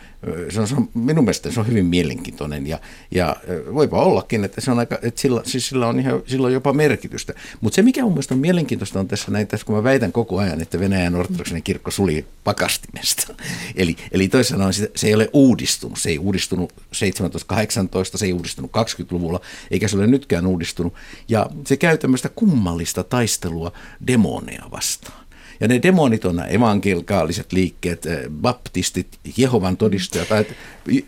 se 0.50 0.60
on, 0.60 0.68
se 0.68 0.76
on 0.76 0.90
minun 0.94 1.24
mielestä 1.24 1.52
se 1.52 1.60
on 1.60 1.68
hyvin 1.68 1.86
mielenkiintoinen, 1.86 2.68
ja, 2.68 2.80
ja 3.12 3.36
voipa 3.74 4.02
ollakin, 4.02 4.44
että, 4.44 4.62
se 4.62 4.72
on 4.72 4.80
aika, 4.84 5.00
että 5.02 5.22
sillä, 5.22 5.42
siis 5.46 5.70
sillä, 5.70 5.88
on 5.88 6.00
ihan, 6.00 6.22
sillä 6.28 6.48
on 6.48 6.54
jopa 6.54 6.74
merkitystä. 6.74 7.34
Mutta 7.62 7.76
se, 7.76 7.82
mikä 7.82 8.02
mun 8.02 8.12
mielestä 8.12 8.34
on 8.34 8.40
mielenkiintoista, 8.40 9.00
on 9.00 9.08
tässä 9.08 9.32
näin, 9.32 9.48
tässä 9.48 9.66
kun 9.66 9.76
mä 9.76 9.84
väitän 9.84 10.12
koko 10.12 10.38
ajan, 10.38 10.62
että 10.62 10.80
Venäjän 10.80 11.16
ortodoksinen 11.16 11.64
kirkko 11.64 11.92
suli 11.92 12.26
pakastimesta. 12.44 13.36
Eli, 13.76 13.96
eli 14.12 14.28
toisin 14.28 14.52
sanoen 14.52 14.74
se 14.74 15.08
ei 15.08 15.14
ole 15.14 15.30
uudistunut. 15.34 16.00
Se 16.00 16.10
ei 16.10 16.18
uudistunut 16.18 16.70
1718, 16.74 18.18
se 18.18 18.26
ei 18.26 18.34
uudistunut 18.34 18.72
20-luvulla, 18.72 19.42
eikä 19.72 19.88
se 19.88 19.98
ole 19.98 20.08
nytkään 20.08 20.46
uudistunut. 20.46 20.94
Ja 21.30 21.50
se 21.68 21.78
käy 21.78 21.98
tämmöistä 21.98 22.30
kummallista 22.30 23.04
taistelua 23.04 23.72
demoneja 24.08 24.64
vastaan. 24.72 25.23
Ja 25.64 25.70
ne 25.70 25.80
demonit 25.84 26.26
on 26.26 26.36
nämä 26.36 26.48
evankelikaaliset 26.48 27.54
liikkeet, 27.54 28.06
eh, 28.06 28.18
baptistit, 28.30 29.20
Jehovan 29.38 29.78
todistajat. 29.78 30.30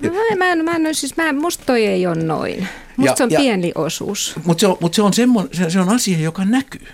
No, 0.02 0.12
mä, 0.38 0.52
en, 0.52 0.66
mä 0.66 0.76
en, 0.76 0.96
siis 0.96 1.18
mä, 1.18 1.34
musta 1.34 1.64
toi 1.66 1.86
ei 1.86 2.08
ole 2.08 2.16
noin. 2.16 2.68
Musta 2.98 3.12
ja, 3.12 3.16
se 3.16 3.24
on 3.24 3.32
ja, 3.32 3.40
pieni 3.40 3.72
osuus. 3.76 4.36
Mutta 4.46 4.62
se 4.62 4.68
on, 4.68 4.78
mut 4.80 4.94
se, 4.94 5.02
on 5.02 5.14
se, 5.14 5.70
se 5.70 5.80
on 5.80 5.90
asia, 5.90 6.20
joka 6.20 6.46
näkyy. 6.46 6.88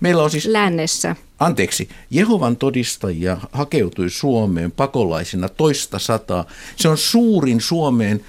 Meillä 0.00 0.22
on 0.22 0.30
siis... 0.30 0.46
Lännessä. 0.46 1.16
Anteeksi, 1.38 1.88
Jehovan 2.10 2.56
todistajia 2.56 3.36
hakeutui 3.52 4.10
Suomeen 4.10 4.72
pakolaisina 4.72 5.48
toista 5.48 5.98
sataa. 5.98 6.44
Se 6.76 6.88
on 6.88 6.98
suurin 6.98 7.60
Suomeen 7.60 8.24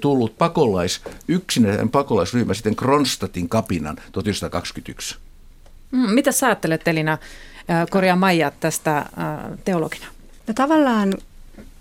tullut 0.00 0.38
pakolais, 0.38 1.00
yksinäinen 1.28 1.88
pakolaisryhmä 1.88 2.54
sitten 2.54 2.76
Kronstadtin 2.76 3.48
kapinan 3.48 3.96
1921. 4.12 5.16
Mm, 5.90 6.10
mitä 6.10 6.32
sä 6.32 6.46
ajattelet 6.46 6.88
Elina, 6.88 7.18
korjaa 7.90 8.16
Maija 8.16 8.52
tästä 8.60 9.06
teologina? 9.64 10.06
No 10.46 10.54
tavallaan 10.54 11.14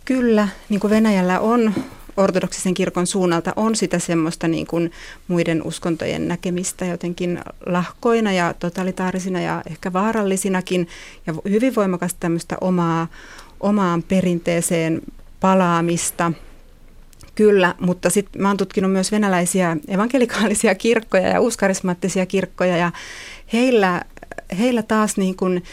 kyllä, 0.05 0.47
niin 0.69 0.79
kuin 0.79 0.91
Venäjällä 0.91 1.39
on 1.39 1.73
ortodoksisen 2.17 2.73
kirkon 2.73 3.07
suunnalta 3.07 3.53
on 3.55 3.75
sitä 3.75 3.99
semmoista 3.99 4.47
niin 4.47 4.67
kuin 4.67 4.91
muiden 5.27 5.63
uskontojen 5.63 6.27
näkemistä 6.27 6.85
jotenkin 6.85 7.39
lahkoina 7.65 8.33
ja 8.33 8.53
totalitaarisina 8.59 9.41
ja 9.41 9.61
ehkä 9.69 9.93
vaarallisinakin 9.93 10.87
ja 11.27 11.33
hyvin 11.49 11.75
voimakasta 11.75 12.19
tämmöistä 12.19 12.57
omaa, 12.61 13.07
omaan 13.59 14.03
perinteeseen 14.03 15.01
palaamista. 15.39 16.31
Kyllä, 17.35 17.75
mutta 17.79 18.09
sitten 18.09 18.41
mä 18.41 18.47
oon 18.47 18.57
tutkinut 18.57 18.91
myös 18.91 19.11
venäläisiä 19.11 19.77
evankelikaalisia 19.87 20.75
kirkkoja 20.75 21.27
ja 21.27 21.41
uuskarismaattisia 21.41 22.25
kirkkoja 22.25 22.77
ja 22.77 22.91
heillä, 23.53 24.01
heillä 24.59 24.83
taas 24.83 25.17
niin 25.17 25.35
kuin 25.35 25.63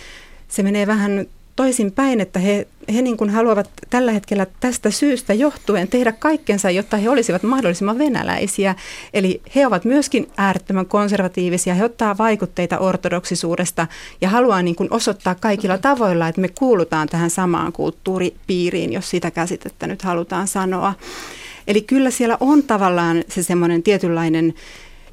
se 0.48 0.62
menee 0.62 0.86
vähän 0.86 1.26
toisinpäin, 1.56 2.20
että 2.20 2.38
he, 2.38 2.66
he 2.94 3.02
niin 3.02 3.16
kuin 3.16 3.30
haluavat 3.30 3.70
tällä 3.90 4.12
hetkellä 4.12 4.46
tästä 4.60 4.90
syystä 4.90 5.34
johtuen 5.34 5.88
tehdä 5.88 6.12
kaikkensa, 6.12 6.70
jotta 6.70 6.96
he 6.96 7.10
olisivat 7.10 7.42
mahdollisimman 7.42 7.98
venäläisiä. 7.98 8.74
Eli 9.14 9.40
he 9.54 9.66
ovat 9.66 9.84
myöskin 9.84 10.30
äärettömän 10.36 10.86
konservatiivisia, 10.86 11.74
he 11.74 11.84
ottaa 11.84 12.18
vaikutteita 12.18 12.78
ortodoksisuudesta 12.78 13.86
ja 14.20 14.28
haluaa 14.28 14.62
niin 14.62 14.76
kuin 14.76 14.88
osoittaa 14.92 15.34
kaikilla 15.34 15.78
tavoilla, 15.78 16.28
että 16.28 16.40
me 16.40 16.48
kuulutaan 16.48 17.08
tähän 17.08 17.30
samaan 17.30 17.72
kulttuuripiiriin, 17.72 18.92
jos 18.92 19.10
sitä 19.10 19.30
käsitettä 19.30 19.86
nyt 19.86 20.02
halutaan 20.02 20.48
sanoa. 20.48 20.94
Eli 21.66 21.80
kyllä 21.80 22.10
siellä 22.10 22.36
on 22.40 22.62
tavallaan 22.62 23.24
se 23.28 23.42
semmoinen 23.42 23.82
tietynlainen 23.82 24.54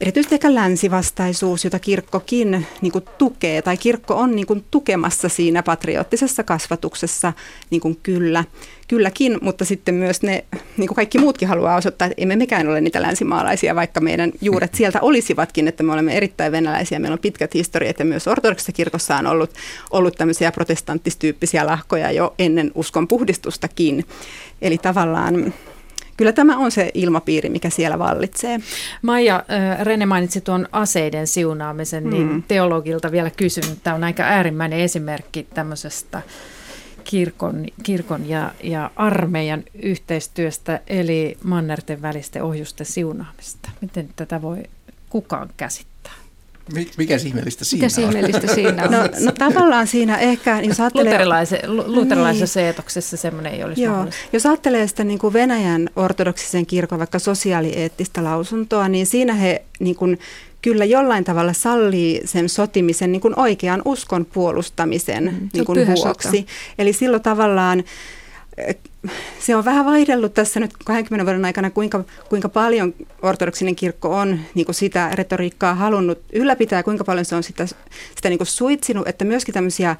erityisesti 0.01 0.35
ehkä 0.35 0.55
länsivastaisuus, 0.55 1.63
jota 1.63 1.79
kirkkokin 1.79 2.67
niin 2.81 2.91
kuin 2.91 3.05
tukee, 3.17 3.62
tai 3.62 3.77
kirkko 3.77 4.15
on 4.15 4.35
niin 4.35 4.47
kuin 4.47 4.65
tukemassa 4.71 5.29
siinä 5.29 5.63
patrioottisessa 5.63 6.43
kasvatuksessa 6.43 7.33
niin 7.69 7.81
kuin 7.81 7.99
kyllä, 8.03 8.43
kylläkin, 8.88 9.38
mutta 9.41 9.65
sitten 9.65 9.95
myös 9.95 10.21
ne, 10.21 10.45
niin 10.77 10.88
kuin 10.88 10.95
kaikki 10.95 11.17
muutkin 11.17 11.47
haluaa 11.47 11.75
osoittaa, 11.75 12.05
että 12.05 12.21
emme 12.21 12.35
mekään 12.35 12.67
ole 12.67 12.81
niitä 12.81 13.01
länsimaalaisia, 13.01 13.75
vaikka 13.75 14.01
meidän 14.01 14.31
juuret 14.41 14.75
sieltä 14.75 15.01
olisivatkin, 15.01 15.67
että 15.67 15.83
me 15.83 15.93
olemme 15.93 16.17
erittäin 16.17 16.51
venäläisiä, 16.51 16.99
meillä 16.99 17.13
on 17.13 17.19
pitkät 17.19 17.53
historiat 17.53 17.99
ja 17.99 18.05
myös 18.05 18.27
ortodoksissa 18.27 18.71
kirkossa 18.71 19.17
on 19.17 19.27
ollut, 19.27 19.51
ollut 19.91 20.15
tämmöisiä 20.15 20.51
protestanttistyyppisiä 20.51 21.65
lahkoja 21.65 22.12
jo 22.12 22.35
ennen 22.39 22.71
uskon 22.75 23.07
puhdistustakin. 23.07 24.05
Eli 24.62 24.77
tavallaan 24.77 25.53
kyllä 26.19 26.32
tämä 26.32 26.58
on 26.58 26.71
se 26.71 26.91
ilmapiiri, 26.93 27.49
mikä 27.49 27.69
siellä 27.69 27.99
vallitsee. 27.99 28.60
Maija, 29.01 29.43
Rene 29.82 30.05
mainitsi 30.05 30.41
tuon 30.41 30.67
aseiden 30.71 31.27
siunaamisen, 31.27 32.10
niin 32.10 32.27
mm. 32.27 32.43
teologilta 32.47 33.12
vielä 33.12 33.29
kysyn. 33.29 33.63
Tämä 33.84 33.95
on 33.95 34.03
aika 34.03 34.23
äärimmäinen 34.23 34.79
esimerkki 34.79 35.47
tämmöisestä 35.53 36.21
kirkon, 37.03 37.65
kirkon 37.84 38.29
ja, 38.29 38.51
ja 38.63 38.91
armeijan 38.95 39.63
yhteistyöstä, 39.82 40.79
eli 40.88 41.38
mannerten 41.43 42.01
välisten 42.01 42.43
ohjusten 42.43 42.86
siunaamista. 42.86 43.69
Miten 43.82 44.10
tätä 44.15 44.41
voi 44.41 44.63
kukaan 45.10 45.49
käsittää? 45.58 45.88
Mikä 46.97 47.15
ihmeellistä 47.25 47.65
siinä 47.65 47.88
Mikä 47.88 48.01
ihmeellistä 48.01 48.55
siinä 48.55 48.84
on? 48.84 48.91
No, 48.91 48.97
no 49.19 49.32
tavallaan 49.32 49.88
siinä 49.88 50.17
ehkä, 50.17 50.62
jos 50.62 50.79
ajattelee... 50.79 51.13
Luterilaise, 51.13 51.62
luterilaisessa 51.67 52.60
niin. 52.60 52.67
seetoksessa 52.67 53.17
semmoinen 53.17 53.53
ei 53.53 53.63
olisi 53.63 53.82
Joo. 53.82 54.05
Jos 54.34 54.45
ajattelee 54.45 54.88
sitä 54.88 55.03
niin 55.03 55.19
kuin 55.19 55.34
Venäjän 55.34 55.89
ortodoksisen 55.95 56.65
kirkon 56.65 56.99
vaikka 56.99 57.19
sosiaalieettistä 57.19 58.23
lausuntoa, 58.23 58.89
niin 58.89 59.05
siinä 59.05 59.34
he 59.34 59.63
niin 59.79 59.95
kuin, 59.95 60.19
kyllä 60.62 60.86
jollain 60.86 61.23
tavalla 61.23 61.53
sallii 61.53 62.21
sen 62.25 62.49
sotimisen 62.49 63.12
niin 63.12 63.21
kuin 63.21 63.39
oikean 63.39 63.82
uskon 63.86 64.25
puolustamisen 64.25 65.23
mm, 65.23 65.49
niin 65.53 65.65
kuin 65.65 65.88
vuoksi. 65.88 66.38
Sota. 66.38 66.51
Eli 66.79 66.93
silloin 66.93 67.23
tavallaan 67.23 67.84
se 69.39 69.55
on 69.55 69.65
vähän 69.65 69.85
vaihdellut 69.85 70.33
tässä 70.33 70.59
nyt 70.59 70.71
20 70.85 71.25
vuoden 71.25 71.45
aikana, 71.45 71.69
kuinka, 71.69 72.03
kuinka 72.29 72.49
paljon 72.49 72.93
ortodoksinen 73.21 73.75
kirkko 73.75 74.15
on 74.15 74.39
niin 74.55 74.65
kuin 74.65 74.75
sitä 74.75 75.09
retoriikkaa 75.13 75.75
halunnut 75.75 76.19
ylläpitää, 76.33 76.83
kuinka 76.83 77.03
paljon 77.03 77.25
se 77.25 77.35
on 77.35 77.43
sitä, 77.43 77.65
sitä 78.15 78.29
niin 78.29 78.39
kuin 78.39 78.47
suitsinut, 78.47 79.07
että 79.07 79.25
myöskin 79.25 79.53
tämmöisiä 79.53 79.95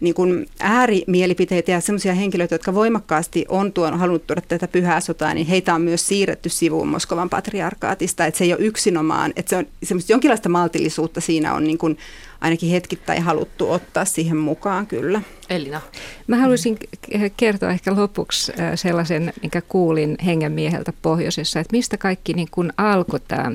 niin 0.00 0.14
kuin 0.14 0.46
äärimielipiteitä 0.60 1.70
ja 1.70 1.80
sellaisia 1.80 2.14
henkilöitä, 2.14 2.54
jotka 2.54 2.74
voimakkaasti 2.74 3.44
on 3.48 3.72
tuon, 3.72 3.98
halunnut 3.98 4.26
tuoda 4.26 4.40
tätä 4.40 4.68
pyhää 4.68 5.00
sotaa, 5.00 5.34
niin 5.34 5.46
heitä 5.46 5.74
on 5.74 5.82
myös 5.82 6.08
siirretty 6.08 6.48
sivuun 6.48 6.88
Moskovan 6.88 7.30
patriarkaatista. 7.30 8.26
Että 8.26 8.38
se 8.38 8.44
ei 8.44 8.52
ole 8.52 8.60
yksinomaan, 8.60 9.32
että 9.36 9.50
se 9.50 9.56
on 9.56 9.66
semmoista 9.82 10.12
jonkinlaista 10.12 10.48
maltillisuutta 10.48 11.20
siinä 11.20 11.54
on 11.54 11.64
niin 11.64 11.78
kuin 11.78 11.98
ainakin 12.42 12.70
hetkittäin 12.70 13.22
haluttu 13.22 13.70
ottaa 13.70 14.04
siihen 14.04 14.36
mukaan 14.36 14.86
kyllä. 14.86 15.22
Elina. 15.50 15.80
Mä 16.26 16.36
haluaisin 16.36 16.78
kertoa 17.36 17.70
ehkä 17.70 17.96
lopuksi 17.96 18.52
sellaisen, 18.74 19.32
minkä 19.42 19.60
kuulin 19.60 20.16
hengenmieheltä 20.24 20.92
pohjoisessa, 21.02 21.60
että 21.60 21.76
mistä 21.76 21.96
kaikki 21.96 22.34
niin 22.34 22.48
kuin 22.50 22.72
alkoi 22.76 23.20
tämä 23.28 23.52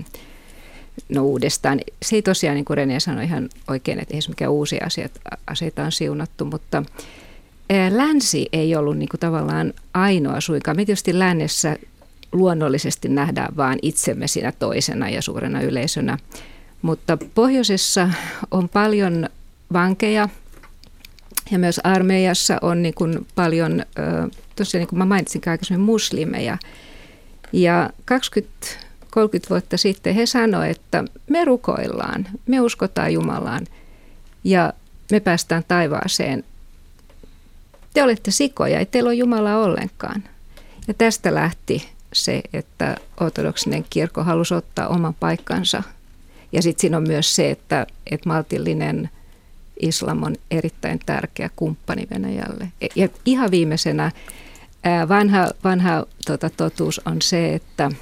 no 1.10 1.24
uudestaan. 1.24 1.80
Se 2.02 2.16
ei 2.16 2.22
tosiaan, 2.22 2.56
niin 2.56 2.66
kuin 2.66 2.78
René 2.78 3.00
sanoi 3.00 3.24
ihan 3.24 3.50
oikein, 3.68 4.00
että 4.00 4.14
ei 4.14 4.22
se 4.22 4.30
mikään 4.30 4.52
uusia 4.52 4.86
asiat, 4.86 5.12
aseita 5.48 5.84
on 5.84 5.92
siunattu, 5.92 6.46
mutta 6.46 6.84
länsi 7.90 8.50
ei 8.54 8.76
ollut 8.76 8.98
niin 8.98 9.10
kuin 9.10 9.20
tavallaan 9.20 9.74
ainoa 9.94 10.42
suinkaan. 10.42 10.78
Me 10.78 10.86
tietysti 10.86 11.20
lännessä 11.20 11.78
luonnollisesti 12.32 13.10
nähdään 13.10 13.58
vain 13.58 13.80
itsemme 13.82 14.28
siinä 14.28 14.52
toisena 14.52 15.10
ja 15.10 15.22
suurena 15.22 15.62
yleisönä, 15.62 16.18
mutta 16.82 17.18
pohjoisessa 17.36 18.10
on 18.52 18.70
paljon 18.70 19.30
vankeja 19.74 20.30
ja 21.52 21.60
myös 21.60 21.80
armeijassa 21.84 22.58
on 22.62 22.82
niin 22.82 22.94
kuin 22.94 23.28
paljon, 23.36 23.84
tosiaan 24.56 24.82
niin 24.82 24.88
kuin 24.88 25.00
mä 25.00 25.06
mainitsin 25.06 25.42
aikaisemmin, 25.48 25.86
muslimeja. 25.86 26.58
Ja 27.54 27.90
20 28.06 28.68
30 29.10 29.50
vuotta 29.50 29.78
sitten, 29.78 30.16
he 30.16 30.26
sanoivat, 30.26 30.78
että 30.78 31.04
me 31.30 31.46
rukoillaan, 31.46 32.28
me 32.48 32.62
uskotaan 32.62 33.14
Jumalaan 33.14 33.68
ja 34.44 34.74
me 35.12 35.20
päästään 35.20 35.64
taivaaseen. 35.68 36.44
Te 37.94 38.04
olette 38.04 38.32
sikoja, 38.32 38.80
ei 38.80 38.86
teillä 38.86 39.08
ole 39.08 39.16
Jumalaa 39.16 39.58
ollenkaan. 39.58 40.24
Ja 40.88 40.94
tästä 40.94 41.36
lähti 41.36 41.90
se, 42.14 42.42
että 42.54 42.98
ortodoksinen 43.20 43.86
kirkko 43.90 44.24
halusi 44.24 44.54
ottaa 44.54 44.88
oman 44.88 45.14
paikkansa. 45.14 45.84
Ja 46.52 46.62
sitten 46.62 46.82
siinä 46.82 46.98
on 46.98 47.08
myös 47.08 47.36
se, 47.36 47.52
että, 47.52 47.88
että 48.12 48.30
maltillinen 48.30 49.10
islam 49.80 50.24
on 50.24 50.36
erittäin 50.52 51.00
tärkeä 51.06 51.50
kumppani 51.56 52.08
Venäjälle. 52.12 52.72
Ja 52.96 53.10
ihan 53.26 53.52
viimeisenä 53.52 54.12
vanha, 55.10 55.48
vanha 55.64 56.06
tota, 56.26 56.50
totuus 56.50 57.02
on 57.06 57.22
se, 57.22 57.54
että– 57.54 57.92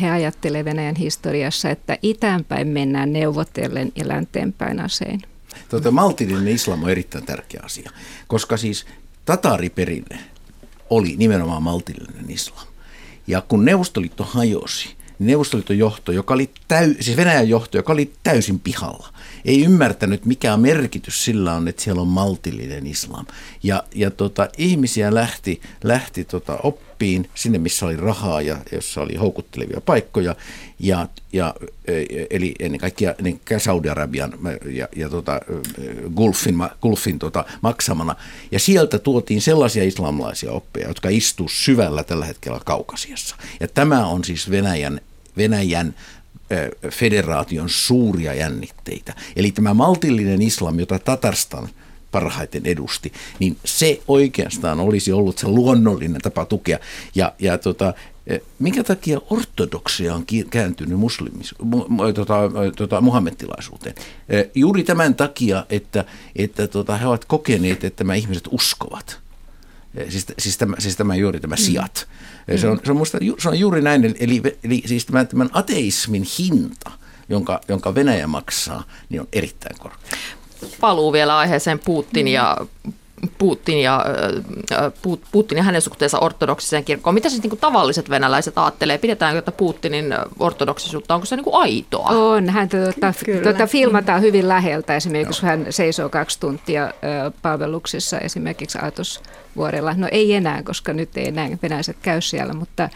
he 0.00 0.10
ajattelevat 0.10 0.64
Venäjän 0.64 0.96
historiassa, 0.96 1.70
että 1.70 1.98
itäänpäin 2.02 2.68
mennään 2.68 3.12
neuvotellen 3.12 3.92
ja 3.96 4.08
länteenpäin 4.08 4.80
asein. 4.80 5.22
Tuota, 5.68 5.90
maltillinen 5.90 6.48
islam 6.48 6.82
on 6.82 6.90
erittäin 6.90 7.26
tärkeä 7.26 7.60
asia, 7.64 7.90
koska 8.26 8.56
siis 8.56 8.86
tataariperinne 9.24 10.18
oli 10.90 11.14
nimenomaan 11.16 11.62
maltillinen 11.62 12.30
islam. 12.30 12.66
Ja 13.26 13.40
kun 13.40 13.64
Neuvostoliitto 13.64 14.24
hajosi, 14.24 14.96
niin 15.22 15.30
Neuvostoliiton 15.30 15.78
johto, 15.78 16.12
joka 16.12 16.34
oli 16.34 16.50
täy, 16.68 16.94
siis 17.00 17.16
Venäjän 17.16 17.48
johto, 17.48 17.76
joka 17.76 17.92
oli 17.92 18.12
täysin 18.22 18.60
pihalla, 18.60 19.12
ei 19.44 19.64
ymmärtänyt, 19.64 20.26
mikä 20.26 20.56
merkitys 20.56 21.24
sillä 21.24 21.54
on, 21.54 21.68
että 21.68 21.82
siellä 21.82 22.02
on 22.02 22.08
maltillinen 22.08 22.86
islam. 22.86 23.26
Ja, 23.62 23.84
ja 23.94 24.10
tota, 24.10 24.48
ihmisiä 24.58 25.14
lähti, 25.14 25.60
lähti 25.84 26.24
tota, 26.24 26.58
oppiin 26.62 27.30
sinne, 27.34 27.58
missä 27.58 27.86
oli 27.86 27.96
rahaa 27.96 28.42
ja 28.42 28.56
jossa 28.72 29.00
oli 29.00 29.16
houkuttelevia 29.16 29.80
paikkoja, 29.80 30.36
ja, 30.78 31.08
ja, 31.32 31.54
e, 31.84 31.92
eli 32.30 32.54
ennen 32.60 32.80
kaikkea 32.80 33.14
ennen 33.18 33.40
Saudi-Arabian 33.58 34.32
ja, 34.66 34.88
ja 34.96 35.08
tota, 35.08 35.40
Gulfin, 36.14 36.54
Gulfin 36.82 37.18
tota, 37.18 37.44
maksamana. 37.60 38.16
Ja 38.50 38.58
sieltä 38.58 38.98
tuotiin 38.98 39.42
sellaisia 39.42 39.84
islamlaisia 39.84 40.52
oppeja, 40.52 40.88
jotka 40.88 41.08
istuu 41.08 41.48
syvällä 41.48 42.04
tällä 42.04 42.24
hetkellä 42.24 42.60
Kaukasiassa. 42.64 43.36
Ja 43.60 43.68
tämä 43.68 44.06
on 44.06 44.24
siis 44.24 44.50
Venäjän 44.50 45.00
Venäjän 45.36 45.94
federaation 46.90 47.68
suuria 47.68 48.34
jännitteitä. 48.34 49.14
Eli 49.36 49.50
tämä 49.50 49.74
maltillinen 49.74 50.42
islam, 50.42 50.78
jota 50.78 50.98
Tatarstan 50.98 51.68
parhaiten 52.10 52.66
edusti, 52.66 53.12
niin 53.38 53.56
se 53.64 54.00
oikeastaan 54.08 54.80
olisi 54.80 55.12
ollut 55.12 55.38
se 55.38 55.48
luonnollinen 55.48 56.20
tapa 56.20 56.44
tukea. 56.44 56.78
Ja, 57.14 57.32
ja 57.38 57.58
tota, 57.58 57.94
minkä 58.58 58.84
takia 58.84 59.20
ortodoksia 59.30 60.14
on 60.14 60.24
kääntynyt 60.50 60.98
muslimis, 60.98 61.54
tota, 62.14 62.34
tota, 62.76 63.00
muhammettilaisuuteen? 63.00 63.94
Juuri 64.54 64.84
tämän 64.84 65.14
takia, 65.14 65.66
että, 65.70 66.04
että 66.36 66.68
tota, 66.68 66.96
he 66.96 67.06
ovat 67.06 67.24
kokeneet, 67.24 67.84
että 67.84 68.04
nämä 68.04 68.14
ihmiset 68.14 68.44
uskovat. 68.50 69.20
Siis, 70.08 70.26
siis, 70.38 70.58
tämä, 70.58 70.76
siis 70.78 70.96
tämä 70.96 71.14
juuri 71.14 71.40
tämä 71.40 71.56
sijat. 71.56 72.08
Mm. 72.08 72.31
Se, 72.56 72.68
on, 72.68 72.80
se, 72.84 72.90
on 72.90 72.96
musta, 72.96 73.18
se 73.38 73.48
on 73.48 73.58
juuri 73.58 73.82
näin, 73.82 74.16
eli, 74.20 74.42
eli 74.64 74.82
siis 74.86 75.06
tämän, 75.06 75.28
tämän 75.28 75.50
ateismin 75.52 76.26
hinta, 76.38 76.90
jonka, 77.28 77.60
jonka 77.68 77.94
Venäjä 77.94 78.26
maksaa, 78.26 78.84
niin 79.08 79.20
on 79.20 79.28
erittäin 79.32 79.76
korkea. 79.78 80.18
Paluu 80.80 81.12
vielä 81.12 81.38
aiheeseen 81.38 81.78
Putin 81.78 82.28
ja 82.28 82.56
Putin 83.38 83.80
ja, 83.80 84.04
Putin 85.32 85.58
ja 85.58 85.64
hänen 85.64 85.82
suhteensa 85.82 86.18
ortodoksiseen 86.18 86.84
kirkkoon. 86.84 87.14
Mitä 87.14 87.28
siis 87.28 87.42
niin 87.42 87.50
kuin 87.50 87.60
tavalliset 87.60 88.10
venäläiset 88.10 88.58
ajattelee? 88.58 88.98
Pidetäänkö 88.98 89.52
Putinin 89.52 90.14
ortodoksisuutta? 90.38 91.14
Onko 91.14 91.26
se 91.26 91.36
niin 91.36 91.44
kuin 91.44 91.56
aitoa? 91.56 92.08
On. 92.08 92.48
Hän 92.48 92.68
tuota, 92.68 93.14
tuota, 93.42 93.66
filmataan 93.66 94.20
hyvin 94.20 94.48
läheltä. 94.48 94.96
Esimerkiksi 94.96 95.40
kun 95.40 95.48
hän 95.48 95.66
seisoo 95.70 96.08
kaksi 96.08 96.40
tuntia 96.40 96.92
palveluksessa 97.42 98.18
esimerkiksi 98.18 98.78
Aatosvuorella. 99.52 99.94
No 99.94 100.08
ei 100.10 100.34
enää, 100.34 100.62
koska 100.62 100.92
nyt 100.92 101.16
ei 101.16 101.28
enää 101.28 101.48
venäläiset 101.62 101.96
käy 102.02 102.20
siellä, 102.20 102.54
mutta 102.54 102.88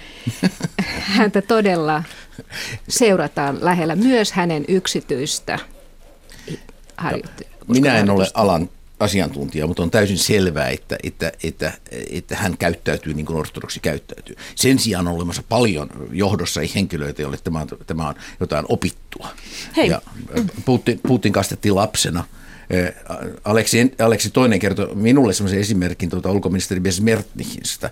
häntä 1.17 1.43
todella 1.43 2.03
seurataan 2.89 3.59
lähellä 3.61 3.97
myös 3.97 4.33
hänen 4.33 4.65
yksityistä 4.69 5.59
harjoittelua. 6.97 7.53
Minä 7.69 7.99
en 7.99 8.11
ole 8.11 8.27
alan 8.35 8.71
asiantuntija, 9.01 9.67
mutta 9.67 9.83
on 9.83 9.91
täysin 9.91 10.19
selvää, 10.19 10.69
että, 10.69 10.97
että, 11.03 11.33
että, 11.45 11.73
että 12.11 12.37
hän 12.37 12.59
käyttäytyy 12.59 13.15
niin 13.15 13.27
kuin 13.27 13.39
ortodoksi 13.39 13.81
käyttäytyy. 13.81 14.37
Sen 14.55 14.79
sijaan 14.79 15.09
on 15.09 15.15
olemassa 15.15 15.43
paljon 15.49 15.89
johdossa 16.13 16.61
henkilöitä, 16.75 17.23
joille 17.23 17.39
tämä 17.45 17.61
on, 17.61 17.69
tämä 17.87 18.09
on 18.09 18.15
jotain 18.41 18.65
opittua. 18.69 19.29
Hei. 19.77 19.89
Ja 19.89 20.03
Putin, 20.65 21.01
Putin 21.09 21.33
kastettiin 21.33 21.75
lapsena. 21.75 22.25
Aleksi, 23.45 23.93
Aleksi 23.99 24.31
toinen 24.31 24.59
kertoi 24.59 24.95
minulle 24.95 25.33
sellaisen 25.33 25.61
esimerkin 25.61 26.11
tuota 26.11 26.31
ulkoministeri 26.31 26.81
Besmertnichistä, 26.81 27.91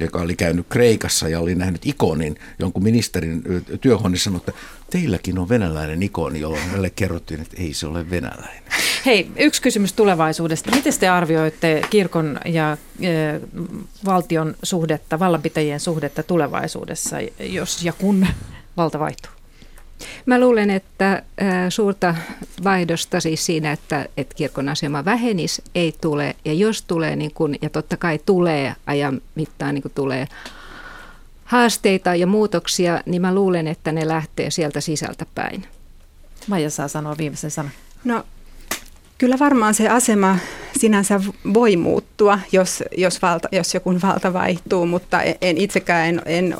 joka 0.00 0.20
oli 0.20 0.36
käynyt 0.36 0.66
Kreikassa 0.68 1.28
ja 1.28 1.40
oli 1.40 1.54
nähnyt 1.54 1.86
ikonin 1.86 2.36
jonkun 2.58 2.82
ministerin 2.82 3.42
työhuoneessa, 3.80 4.24
sanoi, 4.24 4.38
että 4.38 4.52
teilläkin 4.90 5.38
on 5.38 5.48
venäläinen 5.48 6.02
ikoni, 6.02 6.40
jolloin 6.40 6.62
hänelle 6.62 6.90
kerrottiin, 6.90 7.40
että 7.40 7.62
ei 7.62 7.74
se 7.74 7.86
ole 7.86 8.10
venäläinen. 8.10 8.62
Hei, 9.06 9.30
yksi 9.36 9.62
kysymys 9.62 9.92
tulevaisuudesta. 9.92 10.70
Miten 10.70 10.92
te 11.00 11.08
arvioitte 11.08 11.82
kirkon 11.90 12.40
ja 12.44 12.76
e, 13.00 13.08
valtion 14.04 14.54
suhdetta, 14.62 15.18
vallanpitäjien 15.18 15.80
suhdetta 15.80 16.22
tulevaisuudessa, 16.22 17.16
jos 17.38 17.84
ja 17.84 17.92
kun 17.92 18.26
valta 18.76 18.98
vaihtuu? 18.98 19.35
Mä 20.26 20.40
luulen, 20.40 20.70
että 20.70 21.22
suurta 21.68 22.14
vaihdosta 22.64 23.20
siis 23.20 23.46
siinä, 23.46 23.72
että, 23.72 24.06
että 24.16 24.34
kirkon 24.34 24.68
asema 24.68 25.04
vähenisi, 25.04 25.62
ei 25.74 25.94
tule. 26.00 26.36
Ja 26.44 26.52
jos 26.52 26.82
tulee, 26.82 27.16
niin 27.16 27.34
kun, 27.34 27.54
ja 27.62 27.70
totta 27.70 27.96
kai 27.96 28.18
tulee 28.26 28.74
ajan 28.86 29.20
mittaan, 29.34 29.74
niin 29.74 29.82
kun 29.82 29.90
tulee 29.94 30.26
haasteita 31.44 32.14
ja 32.14 32.26
muutoksia, 32.26 33.00
niin 33.06 33.22
mä 33.22 33.34
luulen, 33.34 33.66
että 33.66 33.92
ne 33.92 34.08
lähtee 34.08 34.50
sieltä 34.50 34.80
sisältä 34.80 35.26
päin. 35.34 35.64
Maija 36.46 36.70
saa 36.70 36.88
sanoa 36.88 37.16
viimeisen 37.18 37.50
sanan. 37.50 37.72
No 38.04 38.24
kyllä 39.18 39.38
varmaan 39.38 39.74
se 39.74 39.88
asema 39.88 40.38
sinänsä 40.78 41.20
voi 41.54 41.76
muuttua, 41.76 42.38
jos, 42.52 42.84
jos, 42.96 43.22
valta, 43.22 43.48
jos 43.52 43.74
joku 43.74 43.94
valta 44.02 44.32
vaihtuu, 44.32 44.86
mutta 44.86 45.22
en 45.22 45.58
itsekään 45.58 46.08
en, 46.08 46.22
en 46.26 46.56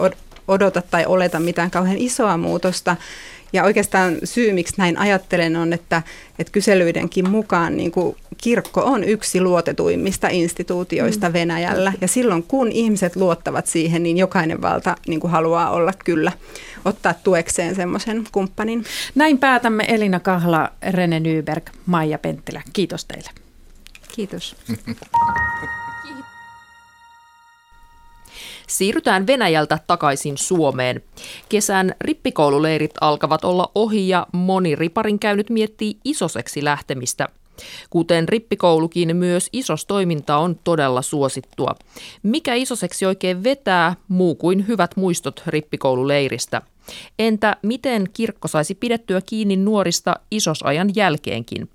odota 0.49 0.83
tai 0.83 1.07
oleta 1.07 1.41
mitään 1.41 1.71
kauhean 1.71 1.99
isoa 1.99 2.37
muutosta. 2.37 2.97
Ja 3.53 3.65
oikeastaan 3.65 4.17
syy, 4.25 4.53
miksi 4.53 4.75
näin 4.79 4.99
ajattelen, 4.99 5.57
on, 5.57 5.73
että, 5.73 6.03
että 6.39 6.53
kyselyidenkin 6.53 7.31
mukaan 7.31 7.77
niin 7.77 7.91
kuin 7.93 8.17
kirkko 8.43 8.83
on 8.85 9.05
yksi 9.05 9.41
luotetuimmista 9.41 10.29
instituutioista 10.29 11.29
mm. 11.29 11.33
Venäjällä. 11.33 11.93
Ja 12.01 12.09
silloin, 12.09 12.43
kun 12.43 12.73
ihmiset 12.73 13.17
luottavat 13.17 13.67
siihen, 13.67 14.03
niin 14.03 14.17
jokainen 14.17 14.63
valta 14.63 14.97
niin 15.07 15.21
kuin 15.21 15.31
haluaa 15.31 15.71
olla 15.71 15.93
kyllä, 16.05 16.33
ottaa 16.85 17.15
tuekseen 17.15 17.75
semmoisen 17.75 18.25
kumppanin. 18.33 18.85
Näin 19.15 19.39
päätämme 19.39 19.85
Elina 19.89 20.21
Kahla, 20.21 20.73
Rene 20.91 21.21
Nyberg, 21.21 21.71
Maija 21.87 22.19
Penttilä. 22.19 22.63
Kiitos 22.73 23.05
teille. 23.05 23.31
Kiitos. 24.17 24.57
Siirrytään 28.67 29.27
Venäjältä 29.27 29.79
takaisin 29.87 30.39
Suomeen. 30.39 31.03
Kesän 31.49 31.95
rippikoululeirit 32.01 32.95
alkavat 33.01 33.45
olla 33.45 33.71
ohi 33.75 34.09
ja 34.09 34.27
moni 34.33 34.77
riparin 34.77 35.19
käynyt 35.19 35.51
miettii 35.51 35.97
isoseksi 36.05 36.65
lähtemistä. 36.65 37.29
Kuten 37.91 38.29
rippikoulukin, 38.29 39.17
myös 39.17 39.49
isostoiminta 39.53 40.37
on 40.37 40.59
todella 40.65 41.03
suosittua. 41.03 41.75
Mikä 42.23 42.55
isoseksi 42.55 43.07
oikein 43.07 43.45
vetää, 43.45 43.97
muu 44.09 44.35
kuin 44.35 44.69
hyvät 44.69 44.97
muistot 44.97 45.43
rippikoululeiristä? 45.47 46.63
Entä 47.19 47.57
miten 47.63 48.07
kirkko 48.13 48.49
saisi 48.49 48.75
pidettyä 48.75 49.21
kiinni 49.27 49.57
nuorista 49.57 50.15
isosajan 50.31 50.91
jälkeenkin? 50.95 51.69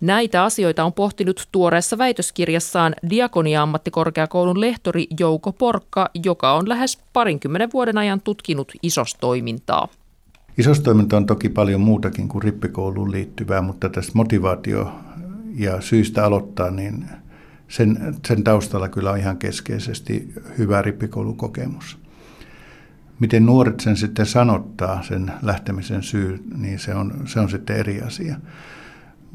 Näitä 0.00 0.44
asioita 0.44 0.84
on 0.84 0.92
pohtinut 0.92 1.48
tuoreessa 1.52 1.98
väitöskirjassaan 1.98 2.94
Diakonia-ammattikorkeakoulun 3.10 4.60
lehtori 4.60 5.06
Jouko 5.20 5.52
Porkka, 5.52 6.10
joka 6.24 6.52
on 6.52 6.68
lähes 6.68 6.98
parinkymmenen 7.12 7.68
vuoden 7.72 7.98
ajan 7.98 8.20
tutkinut 8.20 8.72
isostoimintaa. 8.82 9.88
Isostoiminta 10.58 11.16
on 11.16 11.26
toki 11.26 11.48
paljon 11.48 11.80
muutakin 11.80 12.28
kuin 12.28 12.42
rippikouluun 12.42 13.12
liittyvää, 13.12 13.62
mutta 13.62 13.88
tässä 13.88 14.12
motivaatio 14.14 14.92
ja 15.54 15.80
syystä 15.80 16.24
aloittaa, 16.24 16.70
niin 16.70 17.04
sen, 17.68 18.16
sen 18.26 18.44
taustalla 18.44 18.88
kyllä 18.88 19.10
on 19.10 19.18
ihan 19.18 19.36
keskeisesti 19.36 20.32
hyvä 20.58 20.82
rippikoulukokemus. 20.82 21.98
Miten 23.20 23.46
nuoret 23.46 23.80
sen 23.80 23.96
sitten 23.96 24.26
sanottaa, 24.26 25.02
sen 25.02 25.32
lähtemisen 25.42 26.02
syy, 26.02 26.44
niin 26.56 26.78
se 26.78 26.94
on, 26.94 27.22
se 27.24 27.40
on 27.40 27.50
sitten 27.50 27.76
eri 27.76 28.00
asia 28.02 28.36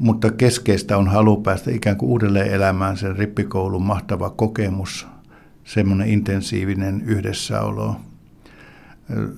mutta 0.02 0.30
keskeistä 0.30 0.98
on 0.98 1.08
halu 1.08 1.36
päästä 1.36 1.70
ikään 1.70 1.96
kuin 1.96 2.10
uudelleen 2.10 2.50
elämään 2.50 2.96
sen 2.96 3.16
rippikoulun 3.16 3.82
mahtava 3.82 4.30
kokemus, 4.30 5.06
semmoinen 5.64 6.08
intensiivinen 6.08 7.02
yhdessäolo, 7.06 7.96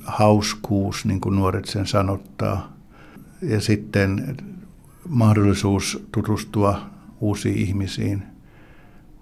hauskuus, 0.04 1.04
niin 1.04 1.20
kuin 1.20 1.36
nuoret 1.36 1.64
sen 1.64 1.86
sanottaa, 1.86 2.72
ja 3.42 3.60
sitten 3.60 4.36
mahdollisuus 5.08 6.06
tutustua 6.12 6.80
uusiin 7.20 7.58
ihmisiin. 7.58 8.22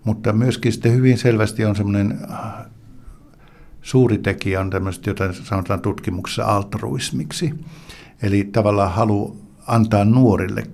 Mutta 0.04 0.32
myöskin 0.32 0.72
sitten 0.72 0.92
hyvin 0.92 1.18
selvästi 1.18 1.64
on 1.64 1.76
semmoinen 1.76 2.18
suuri 3.82 4.18
tekijä 4.18 4.60
on 4.60 4.70
tämmöistä, 4.70 5.10
jota 5.10 5.32
sanotaan 5.32 5.80
tutkimuksessa 5.80 6.44
altruismiksi. 6.44 7.54
Eli 8.22 8.44
tavallaan 8.52 8.92
halu 8.92 9.36
antaa 9.66 10.04
nuorille 10.04 10.66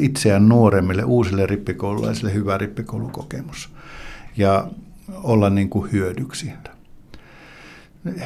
itseään 0.00 0.48
nuoremmille, 0.48 1.04
uusille 1.04 1.46
rippikoululaisille 1.46 2.34
hyvä 2.34 2.58
rippikoulukokemus 2.58 3.68
ja 4.36 4.68
olla 5.22 5.50
niin 5.50 5.68
kuin 5.68 5.92
hyödyksi. 5.92 6.52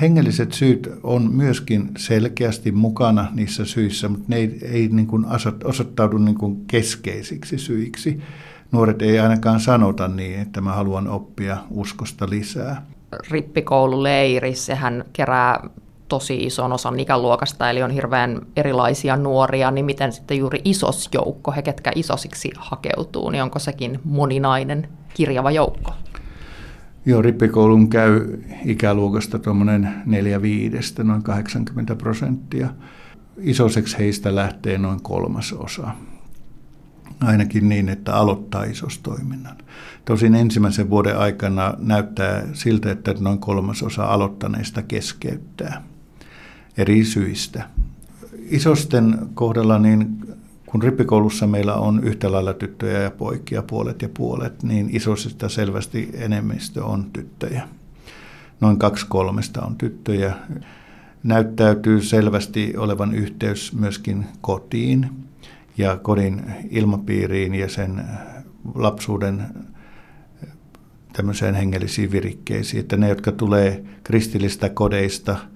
Hengelliset 0.01 0.53
syyt 0.53 0.91
on 1.03 1.33
myöskin 1.33 1.91
selkeästi 1.99 2.73
mukana 2.73 3.29
niissä 3.35 3.65
syissä, 3.65 4.09
mutta 4.09 4.25
ne 4.29 4.37
ei, 4.37 4.59
ei 4.63 4.89
niin 4.89 5.07
kuin 5.07 5.27
osoittaudu 5.65 6.19
niin 6.19 6.39
kuin 6.39 6.65
keskeisiksi 6.67 7.59
syiksi. 7.59 8.21
Nuoret 8.73 9.03
ei 9.03 9.19
ainakaan 9.19 9.61
sanota 9.61 10.09
niin, 10.09 10.41
että 10.41 10.61
mä 10.61 10.73
haluan 10.73 11.09
oppia 11.09 11.57
uskosta 11.71 12.31
lisää. 12.31 12.87
Rippikoululeiri, 13.31 14.55
sehän 14.55 15.05
kerää 15.13 15.71
tosi 16.09 16.37
ison 16.37 16.73
osan 16.73 17.01
ikäluokasta, 17.01 17.71
eli 17.71 17.83
on 17.83 17.91
hirveän 17.91 18.41
erilaisia 18.57 19.17
nuoria, 19.17 19.71
niin 19.71 19.85
miten 19.85 20.13
sitten 20.13 20.39
juuri 20.39 20.61
isos 20.65 21.09
joukko, 21.15 21.53
he 21.53 21.63
ketkä 21.63 21.93
isosiksi 21.95 22.51
hakeutuu, 22.59 23.31
niin 23.31 23.43
onko 23.43 23.59
sekin 23.59 24.01
moninainen 24.05 24.89
kirjava 25.15 25.51
joukko? 25.51 25.93
Joo, 27.07 27.23
rippikoulun 27.23 27.91
käy 27.91 28.43
ikäluokasta 28.65 29.39
tuommoinen 29.39 29.89
neljä 30.07 30.43
viidestä, 30.43 31.05
noin 31.05 31.23
80 31.23 31.97
prosenttia. 31.97 32.69
Isoseksi 33.41 33.99
heistä 33.99 34.35
lähtee 34.35 34.79
noin 34.79 35.03
kolmas 35.03 35.53
osa. 35.53 35.89
Ainakin 37.21 37.69
niin, 37.69 37.89
että 37.89 38.15
aloittaa 38.15 38.65
isostoiminnan. 38.65 39.57
Tosin 40.05 40.35
ensimmäisen 40.35 40.91
vuoden 40.91 41.19
aikana 41.19 41.75
näyttää 41.79 42.47
siltä, 42.53 42.91
että 42.91 43.15
noin 43.21 43.39
kolmasosa 43.39 44.05
aloittaneista 44.05 44.83
keskeyttää 44.83 45.83
eri 46.79 47.05
syistä. 47.05 47.69
Isosten 48.51 49.19
kohdalla, 49.35 49.79
niin 49.79 50.19
kun 50.67 50.83
rippikoulussa 50.83 51.47
meillä 51.47 51.75
on 51.75 52.05
yhtä 52.05 52.33
lailla 52.33 52.55
tyttöjä 52.55 52.99
ja 52.99 53.11
poikia, 53.11 53.63
puolet 53.63 54.03
ja 54.03 54.09
puolet, 54.09 54.63
niin 54.63 54.89
isosista 54.93 55.49
selvästi 55.49 56.11
enemmistö 56.15 56.85
on 56.85 57.11
tyttöjä. 57.13 57.69
Noin 58.61 58.79
kaksi 58.79 59.07
kolmesta 59.09 59.63
on 59.63 59.77
tyttöjä. 59.77 60.35
Näyttäytyy 61.23 62.03
selvästi 62.03 62.77
olevan 62.77 63.15
yhteys 63.15 63.73
myöskin 63.73 64.27
kotiin 64.41 65.11
ja 65.79 65.97
kodin 65.97 66.43
ilmapiiriin 66.71 67.55
ja 67.55 67.69
sen 67.69 68.05
lapsuuden 68.75 69.45
tämmöiseen 71.13 71.55
hengellisiin 71.55 72.13
virikkeisiin, 72.13 72.81
että 72.81 72.97
ne, 72.97 73.09
jotka 73.09 73.33
tulee 73.33 73.85
kristillistä 74.05 74.69
kodeista– 74.69 75.37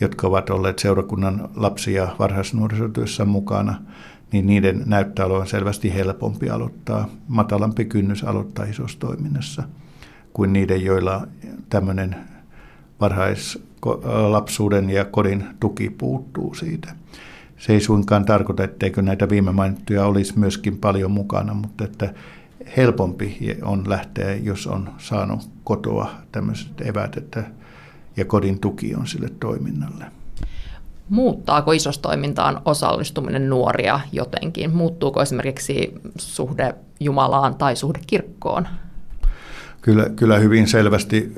jotka 0.00 0.26
ovat 0.26 0.50
olleet 0.50 0.78
seurakunnan 0.78 1.48
lapsia 1.56 2.08
varhaisnuorisotyössä 2.18 3.24
mukana, 3.24 3.82
niin 4.32 4.46
niiden 4.46 4.82
näyttää 4.86 5.26
olevan 5.26 5.46
selvästi 5.46 5.94
helpompi 5.94 6.50
aloittaa, 6.50 7.08
matalampi 7.28 7.84
kynnys 7.84 8.24
aloittaa 8.24 8.64
isossa 8.64 8.98
toiminnassa 8.98 9.62
kuin 10.32 10.52
niiden, 10.52 10.84
joilla 10.84 11.26
tämmöinen 11.68 12.16
varhaislapsuuden 13.00 14.90
ja 14.90 15.04
kodin 15.04 15.44
tuki 15.60 15.90
puuttuu 15.90 16.54
siitä. 16.54 16.94
Se 17.56 17.72
ei 17.72 17.80
suinkaan 17.80 18.24
tarkoita, 18.24 18.64
etteikö 18.64 19.02
näitä 19.02 19.28
viime 19.28 19.52
mainittuja 19.52 20.06
olisi 20.06 20.38
myöskin 20.38 20.78
paljon 20.78 21.10
mukana, 21.10 21.54
mutta 21.54 21.84
että 21.84 22.14
helpompi 22.76 23.58
on 23.62 23.84
lähteä, 23.86 24.34
jos 24.34 24.66
on 24.66 24.90
saanut 24.98 25.50
kotoa 25.64 26.10
tämmöiset 26.32 26.80
evät, 26.80 27.16
että 27.16 27.44
ja 28.16 28.24
kodin 28.24 28.60
tuki 28.60 28.94
on 28.94 29.06
sille 29.06 29.28
toiminnalle. 29.40 30.04
Muuttaako 31.08 31.72
isostoimintaan 31.72 32.60
osallistuminen 32.64 33.50
nuoria 33.50 34.00
jotenkin? 34.12 34.76
Muuttuuko 34.76 35.22
esimerkiksi 35.22 35.92
suhde 36.18 36.74
Jumalaan 37.00 37.54
tai 37.54 37.76
suhde 37.76 37.98
kirkkoon? 38.06 38.66
Kyllä, 39.82 40.08
kyllä 40.16 40.38
hyvin 40.38 40.66
selvästi 40.66 41.32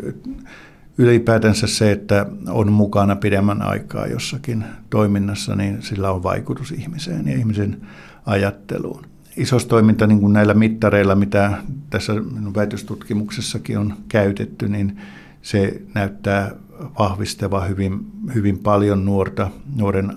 ylipäätänsä 0.98 1.66
se, 1.66 1.92
että 1.92 2.26
on 2.48 2.72
mukana 2.72 3.16
pidemmän 3.16 3.62
aikaa 3.62 4.06
jossakin 4.06 4.64
toiminnassa, 4.90 5.56
niin 5.56 5.82
sillä 5.82 6.10
on 6.10 6.22
vaikutus 6.22 6.72
ihmiseen 6.72 7.28
ja 7.28 7.36
ihmisen 7.36 7.80
ajatteluun. 8.26 9.04
Isostoiminta 9.36 10.06
niin 10.06 10.20
kuin 10.20 10.32
näillä 10.32 10.54
mittareilla, 10.54 11.14
mitä 11.14 11.52
tässä 11.90 12.12
minun 12.14 12.54
väitöstutkimuksessakin 12.54 13.78
on 13.78 13.94
käytetty, 14.08 14.68
niin 14.68 14.98
se 15.42 15.82
näyttää 15.94 16.54
vahvistava 16.98 17.60
hyvin, 17.60 18.06
hyvin 18.34 18.58
paljon 18.58 19.04
nuorta, 19.04 19.50
nuoren 19.76 20.12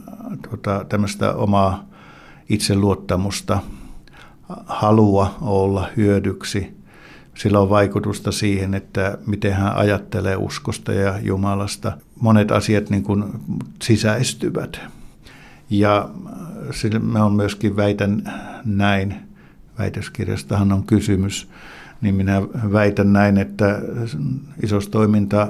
tuota, 0.50 0.86
tämmöistä 0.90 1.34
omaa 1.34 1.86
itseluottamusta, 2.50 3.60
halua 4.66 5.36
olla 5.42 5.88
hyödyksi. 5.98 6.80
Sillä 7.36 7.60
on 7.60 7.70
vaikutusta 7.70 8.32
siihen, 8.32 8.74
että 8.74 9.18
miten 9.26 9.54
hän 9.54 9.76
ajattelee 9.76 10.36
uskosta 10.36 10.94
ja 10.94 11.20
Jumalasta. 11.22 11.98
Monet 12.22 12.52
asiat 12.52 12.90
niin 12.90 13.04
kuin 13.04 13.24
sisäistyvät. 13.82 14.82
Ja 15.70 16.10
mä 17.02 17.26
on 17.26 17.34
myöskin 17.34 17.76
väitän 17.76 18.34
näin, 18.66 19.16
väitöskirjastahan 19.80 20.72
on 20.72 20.84
kysymys, 20.84 21.50
niin 22.02 22.16
minä 22.16 22.42
väitän 22.74 23.14
näin, 23.14 23.38
että 23.38 23.82
isostoiminta 24.64 25.48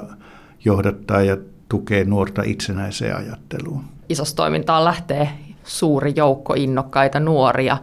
johdattaa 0.64 1.22
ja 1.22 1.36
tukee 1.68 2.04
nuorta 2.04 2.42
itsenäiseen 2.42 3.16
ajatteluun. 3.16 3.84
Isostoimintaan 4.08 4.84
lähtee 4.84 5.30
suuri 5.64 6.12
joukko 6.16 6.54
innokkaita 6.54 7.20
nuoria. 7.20 7.78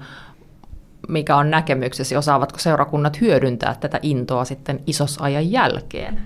Mikä 1.07 1.35
on 1.35 1.51
näkemyksesi, 1.51 2.15
osaavatko 2.15 2.59
seurakunnat 2.59 3.21
hyödyntää 3.21 3.75
tätä 3.79 3.99
intoa 4.01 4.45
sitten 4.45 4.79
isosajan 4.87 5.51
jälkeen? 5.51 6.21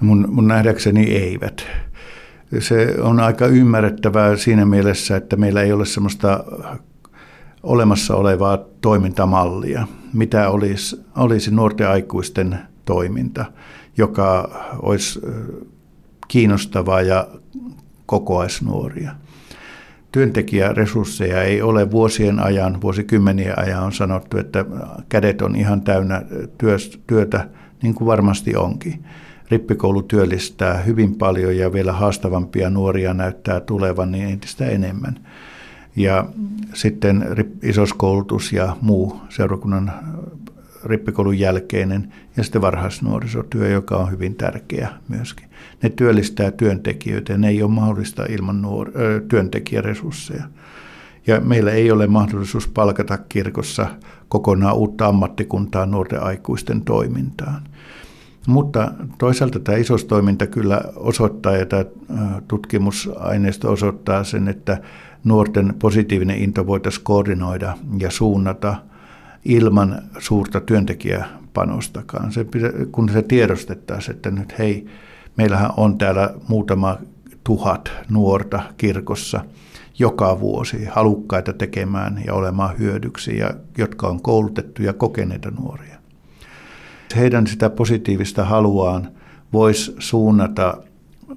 No 0.00 0.06
mun, 0.06 0.28
mun 0.28 0.48
nähdäkseni 0.48 1.04
eivät. 1.04 1.66
Se 2.58 2.94
on 3.02 3.20
aika 3.20 3.46
ymmärrettävää 3.46 4.36
siinä 4.36 4.64
mielessä, 4.64 5.16
että 5.16 5.36
meillä 5.36 5.62
ei 5.62 5.72
ole 5.72 5.86
semmoista 5.86 6.44
olemassa 7.62 8.16
olevaa 8.16 8.58
toimintamallia. 8.80 9.86
Mitä 10.12 10.50
olisi, 10.50 11.04
olisi 11.16 11.50
nuorten 11.50 11.88
aikuisten 11.88 12.58
toiminta, 12.84 13.44
joka 13.98 14.50
olisi 14.82 15.20
kiinnostavaa 16.28 17.02
ja 17.02 17.28
kokoaisi 18.06 18.64
nuoria. 18.64 19.12
Työntekijäresursseja 20.12 21.42
ei 21.42 21.62
ole 21.62 21.90
vuosien 21.90 22.40
ajan, 22.40 22.80
vuosikymmenien 22.80 23.58
ajan 23.58 23.82
on 23.82 23.92
sanottu, 23.92 24.38
että 24.38 24.64
kädet 25.08 25.42
on 25.42 25.56
ihan 25.56 25.82
täynnä 25.82 26.22
työtä, 27.06 27.48
niin 27.82 27.94
kuin 27.94 28.06
varmasti 28.06 28.56
onkin. 28.56 29.04
Rippikoulu 29.50 30.02
työllistää 30.02 30.78
hyvin 30.78 31.14
paljon 31.14 31.56
ja 31.56 31.72
vielä 31.72 31.92
haastavampia 31.92 32.70
nuoria 32.70 33.14
näyttää 33.14 33.60
tulevan 33.60 34.12
niin 34.12 34.28
entistä 34.28 34.66
enemmän. 34.66 35.14
Ja 35.96 36.24
sitten 36.74 37.26
isoskoulutus 37.62 38.52
ja 38.52 38.76
muu 38.80 39.20
seurakunnan 39.28 39.92
rippikoulun 40.84 41.38
jälkeinen 41.38 42.12
ja 42.36 42.42
sitten 42.42 42.62
varhaisnuorisotyö, 42.62 43.68
joka 43.68 43.96
on 43.96 44.10
hyvin 44.10 44.34
tärkeä 44.34 44.88
myöskin. 45.08 45.48
Ne 45.82 45.88
työllistää 45.88 46.50
työntekijöitä 46.50 47.32
ja 47.32 47.38
ne 47.38 47.48
ei 47.48 47.62
ole 47.62 47.70
mahdollista 47.70 48.24
ilman 48.28 48.62
nuor- 48.62 48.92
työntekijäresursseja. 49.28 50.44
Ja 51.26 51.40
meillä 51.40 51.70
ei 51.70 51.90
ole 51.90 52.06
mahdollisuus 52.06 52.68
palkata 52.68 53.18
kirkossa 53.18 53.86
kokonaan 54.28 54.76
uutta 54.76 55.06
ammattikuntaa 55.06 55.86
nuorten 55.86 56.22
aikuisten 56.22 56.82
toimintaan. 56.82 57.62
Mutta 58.46 58.92
toisaalta 59.18 59.58
tämä 59.58 59.78
isostoiminta 59.78 60.46
kyllä 60.46 60.80
osoittaa 60.96 61.56
ja 61.56 61.66
tämä 61.66 61.84
tutkimusaineisto 62.48 63.72
osoittaa 63.72 64.24
sen, 64.24 64.48
että 64.48 64.80
nuorten 65.24 65.74
positiivinen 65.78 66.38
into 66.38 66.66
voitaisiin 66.66 67.04
koordinoida 67.04 67.76
ja 67.98 68.10
suunnata 68.10 68.76
ilman 69.44 70.02
suurta 70.18 70.60
työntekijäpanostakaan. 70.60 72.32
Se, 72.32 72.46
kun 72.92 73.08
se 73.08 73.22
tiedostettaisiin, 73.22 74.16
että 74.16 74.30
nyt 74.30 74.58
hei, 74.58 74.86
meillähän 75.36 75.70
on 75.76 75.98
täällä 75.98 76.34
muutama 76.48 76.98
tuhat 77.44 77.92
nuorta 78.10 78.62
kirkossa 78.76 79.44
joka 79.98 80.40
vuosi 80.40 80.84
halukkaita 80.84 81.52
tekemään 81.52 82.22
ja 82.26 82.34
olemaan 82.34 82.78
hyödyksi, 82.78 83.38
ja 83.38 83.50
jotka 83.78 84.08
on 84.08 84.22
koulutettuja 84.22 84.92
kokeneita 84.92 85.50
nuoria. 85.50 85.98
Heidän 87.16 87.46
sitä 87.46 87.70
positiivista 87.70 88.44
haluaan 88.44 89.08
voisi 89.52 89.94
suunnata 89.98 90.82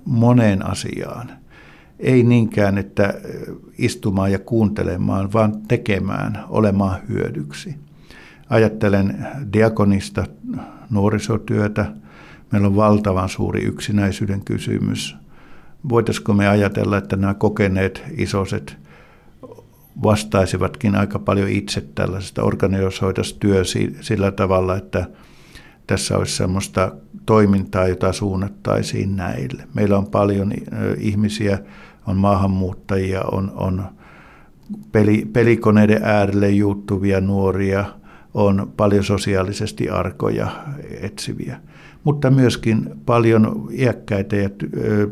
moneen 0.05 0.65
asiaan. 0.65 1.31
Ei 1.99 2.23
niinkään, 2.23 2.77
että 2.77 3.13
istumaan 3.77 4.31
ja 4.31 4.39
kuuntelemaan, 4.39 5.33
vaan 5.33 5.61
tekemään, 5.67 6.43
olemaan 6.49 6.99
hyödyksi. 7.09 7.75
Ajattelen 8.51 9.27
diakonista 9.53 10.25
nuorisotyötä. 10.89 11.85
Meillä 12.51 12.67
on 12.67 12.75
valtavan 12.75 13.29
suuri 13.29 13.63
yksinäisyyden 13.63 14.41
kysymys. 14.45 15.15
Voitaisiko 15.89 16.33
me 16.33 16.47
ajatella, 16.47 16.97
että 16.97 17.15
nämä 17.15 17.33
kokeneet 17.33 18.03
isoset 18.17 18.77
vastaisivatkin 20.03 20.95
aika 20.95 21.19
paljon 21.19 21.49
itse 21.49 21.81
tällaisesta, 21.95 22.43
organisoitaisiin 22.43 23.39
työ 23.39 23.63
sillä 24.01 24.31
tavalla, 24.31 24.77
että 24.77 25.05
tässä 25.87 26.17
olisi 26.17 26.35
sellaista 26.35 26.91
toimintaa, 27.25 27.87
jota 27.87 28.13
suunnattaisiin 28.13 29.15
näille. 29.15 29.63
Meillä 29.73 29.97
on 29.97 30.07
paljon 30.07 30.53
ihmisiä, 30.97 31.59
on 32.07 32.17
maahanmuuttajia, 32.17 33.21
on, 33.31 33.51
on 33.55 33.83
peli, 34.91 35.29
pelikoneiden 35.33 36.03
äärelle 36.03 36.49
juuttuvia 36.49 37.21
nuoria, 37.21 38.00
on 38.33 38.73
paljon 38.77 39.03
sosiaalisesti 39.03 39.89
arkoja 39.89 40.47
etsiviä, 41.01 41.59
mutta 42.03 42.29
myöskin 42.29 42.89
paljon 43.05 43.67
iäkkäitä 43.71 44.35
ja 44.35 44.49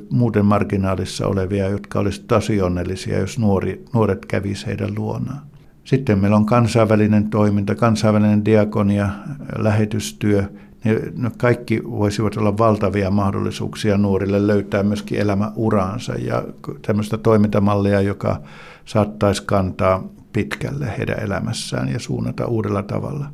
muuten 0.10 0.46
marginaalissa 0.46 1.28
olevia, 1.28 1.70
jotka 1.70 2.00
olisivat 2.00 2.28
tosi 2.28 2.62
onnellisia, 2.62 3.20
jos 3.20 3.40
nuori, 3.40 3.86
nuoret 3.94 4.26
kävisivät 4.26 4.68
heidän 4.68 4.96
luonaan. 4.98 5.42
Sitten 5.84 6.20
meillä 6.20 6.38
on 6.38 6.46
kansainvälinen 6.46 7.30
toiminta, 7.30 7.76
kansainvälinen 7.76 8.46
diakonia, 8.46 9.10
lähetystyö, 9.58 10.44
ne, 10.84 11.02
ne 11.18 11.32
kaikki 11.38 11.82
voisivat 11.84 12.38
olla 12.38 12.58
valtavia 12.58 13.12
mahdollisuuksia 13.12 13.98
nuorille 13.98 14.48
löytää 14.48 14.84
myöskin 14.84 15.20
elämäuraansa 15.20 16.14
ja 16.14 16.44
tämmöistä 16.88 17.18
toimintamallia, 17.18 18.02
joka 18.02 18.42
saattaisi 18.86 19.44
kantaa 19.46 20.04
pitkälle 20.34 20.98
heidän 20.98 21.20
elämässään 21.20 21.90
ja 21.90 22.00
suunnata 22.00 22.46
uudella 22.46 22.84
tavalla 22.84 23.32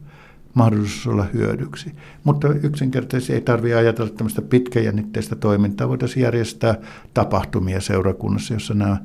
mahdollisuus 0.55 1.07
olla 1.07 1.25
hyödyksi. 1.33 1.91
Mutta 2.23 2.47
yksinkertaisesti 2.63 3.33
ei 3.33 3.41
tarvitse 3.41 3.75
ajatella 3.75 4.11
tämmöistä 4.11 4.41
pitkäjännitteistä 4.41 5.35
toimintaa. 5.35 5.89
Voitaisiin 5.89 6.23
järjestää 6.23 6.75
tapahtumia 7.13 7.81
seurakunnassa, 7.81 8.53
jossa 8.53 8.73
nämä, 8.73 8.97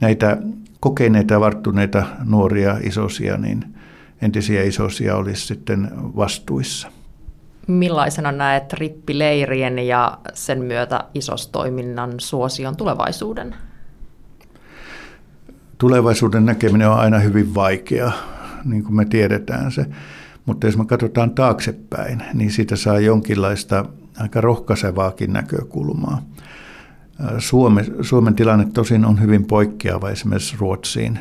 näitä 0.00 0.36
kokeneita 0.80 1.34
ja 1.34 1.40
varttuneita 1.40 2.06
nuoria 2.24 2.78
isosia, 2.82 3.36
niin 3.36 3.64
entisiä 4.22 4.62
isosia 4.62 5.16
olisi 5.16 5.46
sitten 5.46 5.90
vastuissa. 5.94 6.88
Millaisena 7.66 8.32
näet 8.32 8.72
rippileirien 8.72 9.78
ja 9.78 10.18
sen 10.34 10.62
myötä 10.62 11.04
isostoiminnan 11.14 12.12
suosion 12.18 12.76
tulevaisuuden? 12.76 13.54
Tulevaisuuden 15.78 16.46
näkeminen 16.46 16.88
on 16.88 16.98
aina 16.98 17.18
hyvin 17.18 17.54
vaikea, 17.54 18.12
niin 18.64 18.84
kuin 18.84 18.96
me 18.96 19.04
tiedetään 19.04 19.72
se. 19.72 19.86
Mutta 20.46 20.66
jos 20.66 20.76
me 20.76 20.84
katsotaan 20.84 21.30
taaksepäin, 21.30 22.22
niin 22.34 22.50
siitä 22.50 22.76
saa 22.76 23.00
jonkinlaista 23.00 23.84
aika 24.18 24.40
rohkaisevaakin 24.40 25.32
näkökulmaa. 25.32 26.22
Suomen, 27.38 27.86
Suomen 28.00 28.34
tilanne 28.34 28.66
tosin 28.74 29.04
on 29.04 29.20
hyvin 29.20 29.46
poikkeava 29.46 30.10
esimerkiksi 30.10 30.56
Ruotsiin. 30.58 31.18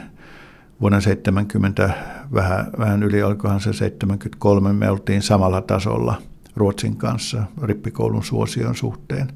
Vuonna 0.81 1.01
70, 1.01 1.89
vähän, 2.33 2.65
vähän 2.79 3.03
yli, 3.03 3.23
olikohan 3.23 3.59
se 3.59 3.73
73, 3.73 4.73
me 4.73 4.89
oltiin 4.89 5.21
samalla 5.21 5.61
tasolla– 5.61 6.21
Ruotsin 6.55 6.97
kanssa 6.97 7.43
rippikoulun 7.61 8.23
suosion 8.23 8.75
suhteen. 8.75 9.27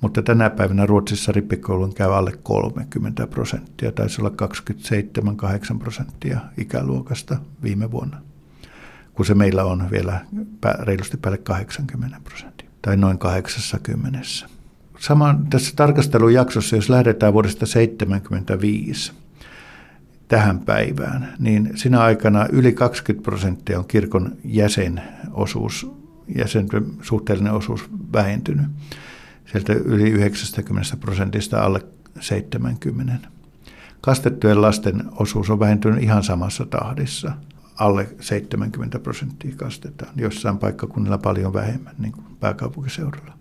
Mutta 0.00 0.22
tänä 0.22 0.50
päivänä 0.50 0.86
Ruotsissa 0.86 1.32
rippikoulun 1.32 1.94
käy 1.94 2.14
alle 2.14 2.32
30 2.42 3.26
prosenttia, 3.26 3.92
taisi 3.92 4.20
olla 4.20 4.32
27-8 5.74 5.78
prosenttia 5.78 6.40
ikäluokasta 6.58 7.36
viime 7.62 7.90
vuonna, 7.90 8.20
kun 9.14 9.26
se 9.26 9.34
meillä 9.34 9.64
on 9.64 9.90
vielä 9.90 10.20
reilusti 10.80 11.16
päälle 11.16 11.38
80 11.38 12.20
prosenttia, 12.24 12.70
tai 12.82 12.96
noin 12.96 13.18
80. 13.18 14.18
Saman 14.98 15.46
tässä 15.50 15.72
tarkastelujaksossa, 15.76 16.76
jos 16.76 16.90
lähdetään 16.90 17.32
vuodesta 17.32 17.66
75 17.66 19.12
tähän 20.28 20.58
päivään, 20.58 21.34
niin 21.38 21.70
sinä 21.74 22.00
aikana 22.00 22.46
yli 22.52 22.72
20 22.72 23.24
prosenttia 23.24 23.78
on 23.78 23.84
kirkon 23.84 24.36
jäsenosuus 24.44 25.90
jäsenten 26.36 26.86
suhteellinen 27.02 27.52
osuus 27.52 27.90
vähentynyt 28.12 28.66
sieltä 29.52 29.72
yli 29.72 30.10
90 30.10 30.96
prosentista 30.96 31.62
alle 31.64 31.80
70. 32.20 33.28
Kastettujen 34.00 34.62
lasten 34.62 35.02
osuus 35.16 35.50
on 35.50 35.60
vähentynyt 35.60 36.02
ihan 36.02 36.22
samassa 36.22 36.66
tahdissa. 36.66 37.32
Alle 37.74 38.08
70 38.20 38.98
prosenttia 38.98 39.56
kastetaan, 39.56 40.12
jossain 40.16 40.58
paikkakunnilla 40.58 41.18
paljon 41.18 41.52
vähemmän, 41.52 41.94
niin 41.98 42.12
kuin 42.12 42.24
pääkaupunkiseudulla. 42.40 43.32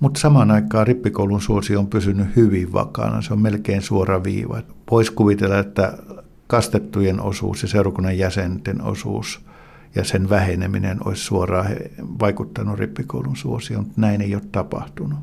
Mutta 0.00 0.20
samaan 0.20 0.50
aikaan 0.50 0.86
rippikoulun 0.86 1.40
suosio 1.40 1.78
on 1.78 1.86
pysynyt 1.86 2.36
hyvin 2.36 2.72
vakaana. 2.72 3.22
Se 3.22 3.32
on 3.32 3.42
melkein 3.42 3.82
suora 3.82 4.24
viiva. 4.24 4.62
Voisi 4.90 5.12
kuvitella, 5.12 5.58
että 5.58 5.98
kastettujen 6.46 7.20
osuus 7.20 7.62
ja 7.62 7.68
seurakunnan 7.68 8.18
jäsenten 8.18 8.82
osuus 8.82 9.40
ja 9.94 10.04
sen 10.04 10.30
väheneminen 10.30 10.98
olisi 11.06 11.24
suoraan 11.24 11.66
vaikuttanut 12.20 12.78
rippikoulun 12.78 13.36
suosioon, 13.36 13.84
mutta 13.84 14.00
näin 14.00 14.20
ei 14.20 14.34
ole 14.34 14.42
tapahtunut. 14.52 15.18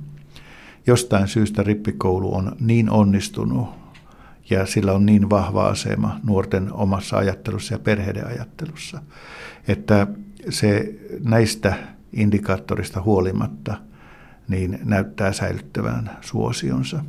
Jostain 0.88 1.28
syystä 1.28 1.63
rippikoulu 1.63 2.36
on 2.36 2.55
niin 2.59 2.89
onnistunut 2.89 3.70
ja 4.49 4.65
sillä 4.65 4.93
on 4.93 5.05
niin 5.05 5.30
vahva 5.30 5.68
asema 5.68 6.20
nuorten 6.24 6.74
omassa 6.74 7.18
ajattelussa 7.18 7.74
ja 7.74 7.80
perheiden 7.80 8.28
ajattelussa, 8.28 9.01
että 9.68 10.07
se 10.49 10.95
näistä 11.24 11.74
indikaattorista 12.13 13.01
huolimatta 13.01 13.78
niin 14.47 14.80
näyttää 14.84 15.34
säilyttävän 15.34 16.18
suosionsa. 16.22 17.03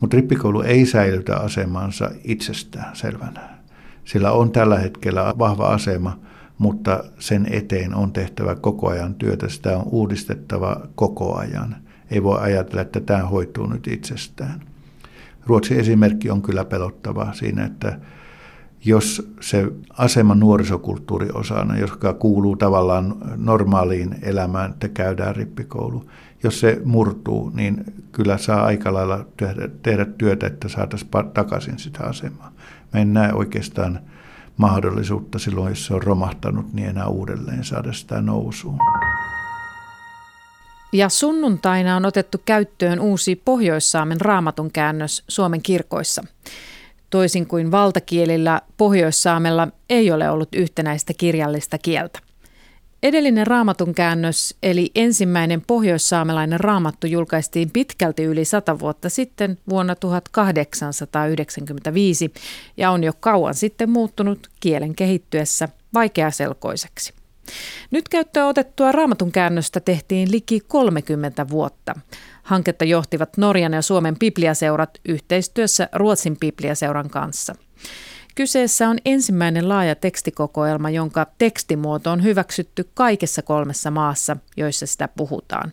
Mutta 0.00 0.16
rippikoulu 0.16 0.60
ei 0.60 0.86
säilytä 0.86 1.36
asemansa 1.36 2.10
itsestään 2.24 2.96
selvänä. 2.96 3.58
Sillä 4.04 4.32
on 4.32 4.50
tällä 4.50 4.78
hetkellä 4.78 5.34
vahva 5.38 5.68
asema, 5.68 6.18
mutta 6.58 7.04
sen 7.18 7.46
eteen 7.50 7.94
on 7.94 8.12
tehtävä 8.12 8.54
koko 8.54 8.88
ajan 8.88 9.14
työtä. 9.14 9.48
Sitä 9.48 9.78
on 9.78 9.84
uudistettava 9.90 10.80
koko 10.94 11.36
ajan. 11.36 11.76
Ei 12.10 12.22
voi 12.22 12.38
ajatella, 12.40 12.82
että 12.82 13.00
tämä 13.00 13.22
hoituu 13.22 13.66
nyt 13.66 13.86
itsestään. 13.86 14.60
Ruotsin 15.46 15.80
esimerkki 15.80 16.30
on 16.30 16.42
kyllä 16.42 16.64
pelottava 16.64 17.32
siinä, 17.32 17.64
että 17.64 17.98
jos 18.84 19.32
se 19.40 19.66
asema 19.90 20.34
nuorisokulttuuriosana, 20.34 21.78
joka 21.78 22.12
kuuluu 22.12 22.56
tavallaan 22.56 23.16
normaaliin 23.36 24.14
elämään, 24.22 24.70
että 24.70 24.88
käydään 24.88 25.36
rippikoulu, 25.36 26.04
jos 26.42 26.60
se 26.60 26.80
murtuu, 26.84 27.50
niin 27.54 27.84
kyllä 28.12 28.38
saa 28.38 28.64
aika 28.64 28.92
lailla 28.94 29.26
tehdä, 29.82 30.04
työtä, 30.04 30.46
että 30.46 30.68
saataisiin 30.68 31.10
takaisin 31.34 31.78
sitä 31.78 32.04
asemaa. 32.04 32.52
Mä 32.94 33.00
en 33.00 33.12
näe 33.12 33.32
oikeastaan 33.32 34.00
mahdollisuutta 34.58 35.38
silloin, 35.38 35.68
jos 35.68 35.86
se 35.86 35.94
on 35.94 36.02
romahtanut, 36.02 36.72
niin 36.72 36.88
enää 36.88 37.06
uudelleen 37.06 37.64
saada 37.64 37.92
sitä 37.92 38.20
nousuun. 38.20 38.78
Ja 40.92 41.08
sunnuntaina 41.08 41.96
on 41.96 42.06
otettu 42.06 42.38
käyttöön 42.44 43.00
uusi 43.00 43.36
Pohjoissaamen 43.36 44.20
raamatun 44.20 44.72
käännös 44.72 45.24
Suomen 45.28 45.62
kirkoissa. 45.62 46.24
Toisin 47.10 47.46
kuin 47.46 47.70
valtakielillä, 47.70 48.62
Pohjoissaamella 48.76 49.68
ei 49.90 50.10
ole 50.10 50.30
ollut 50.30 50.54
yhtenäistä 50.54 51.12
kirjallista 51.14 51.78
kieltä. 51.78 52.27
Edellinen 53.02 53.46
raamatun 53.46 53.94
käännös, 53.94 54.54
eli 54.62 54.90
ensimmäinen 54.94 55.62
pohjoissaamelainen 55.66 56.60
raamattu 56.60 57.06
julkaistiin 57.06 57.70
pitkälti 57.70 58.24
yli 58.24 58.44
sata 58.44 58.78
vuotta 58.78 59.08
sitten 59.08 59.58
vuonna 59.68 59.94
1895 59.94 62.32
ja 62.76 62.90
on 62.90 63.04
jo 63.04 63.12
kauan 63.20 63.54
sitten 63.54 63.90
muuttunut 63.90 64.48
kielen 64.60 64.94
kehittyessä 64.94 65.68
vaikeaselkoiseksi. 65.94 67.12
Nyt 67.90 68.08
käyttöön 68.08 68.46
otettua 68.46 68.92
raamatun 68.92 69.32
käännöstä 69.32 69.80
tehtiin 69.80 70.32
liki 70.32 70.60
30 70.60 71.48
vuotta. 71.48 71.94
Hanketta 72.42 72.84
johtivat 72.84 73.36
Norjan 73.36 73.72
ja 73.72 73.82
Suomen 73.82 74.18
bibliaseurat 74.18 74.98
yhteistyössä 75.08 75.88
Ruotsin 75.92 76.38
bibliaseuran 76.38 77.10
kanssa. 77.10 77.54
Kyseessä 78.38 78.88
on 78.88 78.98
ensimmäinen 79.04 79.68
laaja 79.68 79.94
tekstikokoelma, 79.94 80.90
jonka 80.90 81.26
tekstimuoto 81.38 82.10
on 82.10 82.24
hyväksytty 82.24 82.88
kaikessa 82.94 83.42
kolmessa 83.42 83.90
maassa, 83.90 84.36
joissa 84.56 84.86
sitä 84.86 85.08
puhutaan. 85.16 85.72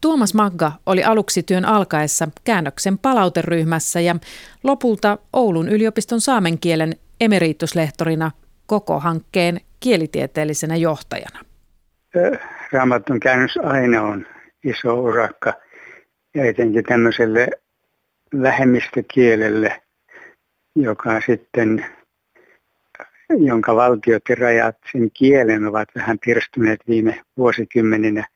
Tuomas 0.00 0.34
Magga 0.34 0.72
oli 0.86 1.04
aluksi 1.04 1.42
työn 1.42 1.64
alkaessa 1.64 2.28
käännöksen 2.44 2.98
palauteryhmässä 2.98 4.00
ja 4.00 4.16
lopulta 4.64 5.18
Oulun 5.32 5.68
yliopiston 5.68 6.20
saamenkielen 6.20 6.96
emerituslehtorina 7.20 8.30
koko 8.66 9.00
hankkeen 9.00 9.60
kielitieteellisenä 9.80 10.76
johtajana. 10.76 11.40
Raamatun 12.72 13.20
käännös 13.20 13.56
aina 13.56 14.02
on 14.02 14.26
iso 14.64 14.94
urakka 14.94 15.54
ja 16.34 16.44
etenkin 16.44 16.84
tämmöiselle 16.84 17.48
vähemmistökielelle, 18.42 19.82
joka 20.76 21.20
sitten, 21.26 21.86
jonka 23.30 23.76
valtiot 23.76 24.22
ja 24.28 24.34
rajat 24.34 24.76
sen 24.92 25.10
kielen 25.10 25.66
ovat 25.66 25.88
vähän 25.96 26.18
pirstuneet 26.24 26.80
viime 26.88 27.20
vuosikymmeninä, 27.36 28.26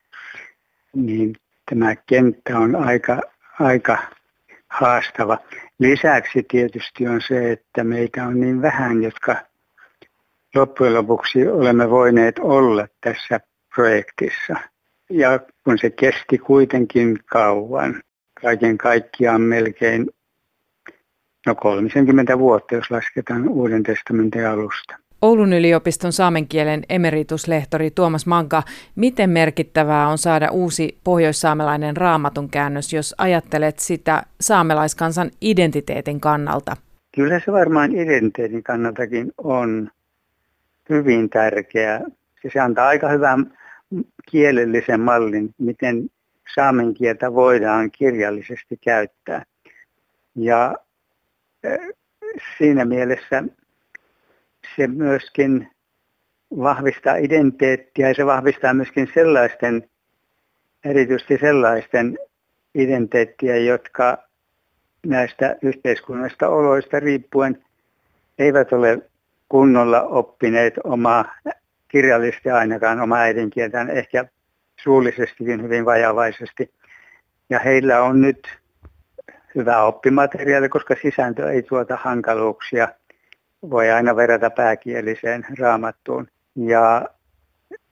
niin 0.95 1.36
tämä 1.70 1.97
kenttä 1.97 2.59
on 2.59 2.76
aika, 2.76 3.20
aika 3.61 3.99
haastava. 4.68 5.38
Lisäksi 5.78 6.43
tietysti 6.43 7.09
on 7.09 7.20
se, 7.28 7.53
että 7.53 7.84
meitä 7.84 8.26
on 8.26 8.41
niin 8.41 8.62
vähän, 8.62 9.03
jotka 9.03 9.36
loppujen 10.55 10.95
lopuksi 10.95 11.49
olemme 11.49 11.91
voineet 11.91 12.38
olla 12.38 12.86
tässä 13.01 13.41
projektissa. 13.74 14.55
Ja 15.11 15.41
kun 15.64 15.78
se 15.78 15.91
kesti 15.91 16.38
kuitenkin 16.38 17.18
kauan, 17.26 18.03
kaiken 18.43 18.78
kaikkiaan 18.78 19.41
melkein 19.41 20.11
no 21.47 21.55
30 21.55 22.38
vuotta, 22.38 22.74
jos 22.74 22.91
lasketaan 22.91 23.49
Uuden 23.49 23.82
testamentin 23.82 24.47
alusta. 24.47 24.97
Oulun 25.22 25.53
yliopiston 25.53 26.12
saamenkielen 26.12 26.82
emerituslehtori 26.88 27.91
Tuomas 27.91 28.26
Manka, 28.26 28.62
miten 28.97 29.30
merkittävää 29.30 30.09
on 30.09 30.18
saada 30.18 30.51
uusi 30.51 30.99
pohjoissaamelainen 31.05 31.97
raamatun 31.97 32.51
käännös, 32.51 32.93
jos 32.93 33.14
ajattelet 33.18 33.78
sitä 33.78 34.22
saamelaiskansan 34.41 35.30
identiteetin 35.41 36.20
kannalta? 36.20 36.76
Kyllä 37.14 37.41
se 37.45 37.53
varmaan 37.53 37.95
identiteetin 37.95 38.62
kannaltakin 38.62 39.32
on 39.38 39.91
hyvin 40.91 41.30
tärkeä. 41.30 42.01
Se 42.53 42.61
antaa 42.61 42.88
aika 42.88 43.09
hyvän 43.09 43.59
kielellisen 44.30 45.01
mallin, 45.01 45.55
miten 45.59 46.11
saamen 46.55 46.95
kieltä 46.95 47.34
voidaan 47.34 47.91
kirjallisesti 47.91 48.76
käyttää. 48.84 49.45
Ja 50.34 50.74
siinä 52.58 52.84
mielessä 52.84 53.44
se 54.76 54.86
myöskin 54.86 55.68
vahvistaa 56.58 57.16
identiteettiä 57.16 58.08
ja 58.08 58.14
se 58.14 58.26
vahvistaa 58.26 58.74
myöskin 58.74 59.11
sellaisten, 59.14 59.90
erityisesti 60.84 61.38
sellaisten 61.40 62.18
identiteettiä, 62.74 63.56
jotka 63.56 64.18
näistä 65.06 65.56
yhteiskunnasta 65.62 66.48
oloista 66.48 67.00
riippuen 67.00 67.64
eivät 68.38 68.72
ole 68.72 68.98
kunnolla 69.48 70.02
oppineet 70.02 70.74
omaa 70.84 71.34
kirjallisesti 71.88 72.50
ainakaan 72.50 73.00
omaa 73.00 73.18
äidinkieltään, 73.18 73.90
ehkä 73.90 74.24
suullisestikin 74.82 75.62
hyvin 75.62 75.84
vajavaisesti. 75.84 76.74
Ja 77.50 77.58
heillä 77.58 78.02
on 78.02 78.20
nyt 78.20 78.59
hyvä 79.55 79.82
oppimateriaali, 79.82 80.68
koska 80.68 80.96
sisältö 81.03 81.53
ei 81.53 81.62
tuota 81.62 81.96
hankaluuksia. 81.96 82.88
Voi 83.70 83.90
aina 83.90 84.16
verrata 84.16 84.51
pääkieliseen 84.51 85.46
raamattuun. 85.59 86.28
Ja 86.57 87.09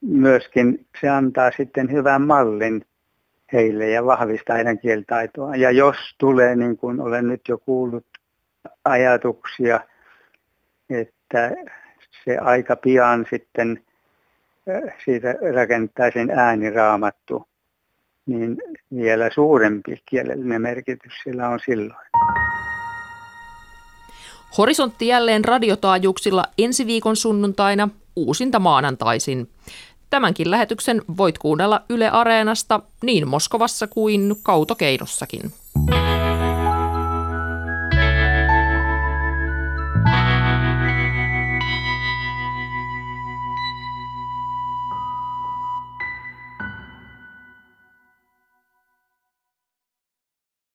myöskin 0.01 0.87
se 1.01 1.09
antaa 1.09 1.51
sitten 1.57 1.93
hyvän 1.93 2.23
mallin 2.23 2.85
heille 3.53 3.91
ja 3.91 4.05
vahvistaa 4.05 4.57
heidän 4.57 4.79
kieltaitoa. 4.79 5.57
Ja 5.57 5.71
jos 5.71 5.97
tulee, 6.19 6.57
niin 6.57 6.77
kuin 6.77 7.01
olen 7.01 7.29
nyt 7.29 7.49
jo 7.49 7.59
kuullut, 7.59 8.07
ajatuksia, 8.85 9.81
että 10.91 11.51
se 12.25 12.39
aika 12.39 12.77
pian 12.77 13.27
sitten 13.31 13.83
siitä 15.05 15.35
rakennettaisiin 15.55 16.31
ääniraamattu, 16.31 17.49
niin 18.29 18.57
vielä 18.95 19.31
suurempi 19.35 20.03
kielellinen 20.07 20.63
merkitys 20.63 21.13
sillä 21.25 21.49
on 21.49 21.61
silloin. 21.67 22.07
Horisontti 24.59 25.07
jälleen 25.07 25.45
radiotaajuuksilla 25.45 26.45
ensi 26.59 26.87
viikon 26.87 27.17
sunnuntaina 27.17 27.89
uusinta 28.17 28.59
maanantaisin. 28.59 29.49
Tämänkin 30.11 30.51
lähetyksen 30.51 31.03
voit 31.17 31.39
kuunnella 31.39 31.83
Yle 31.91 32.09
Areenasta 32.11 32.81
niin 33.03 33.29
Moskovassa 33.29 33.87
kuin 33.87 34.35
Kautokeinossakin. 34.43 35.43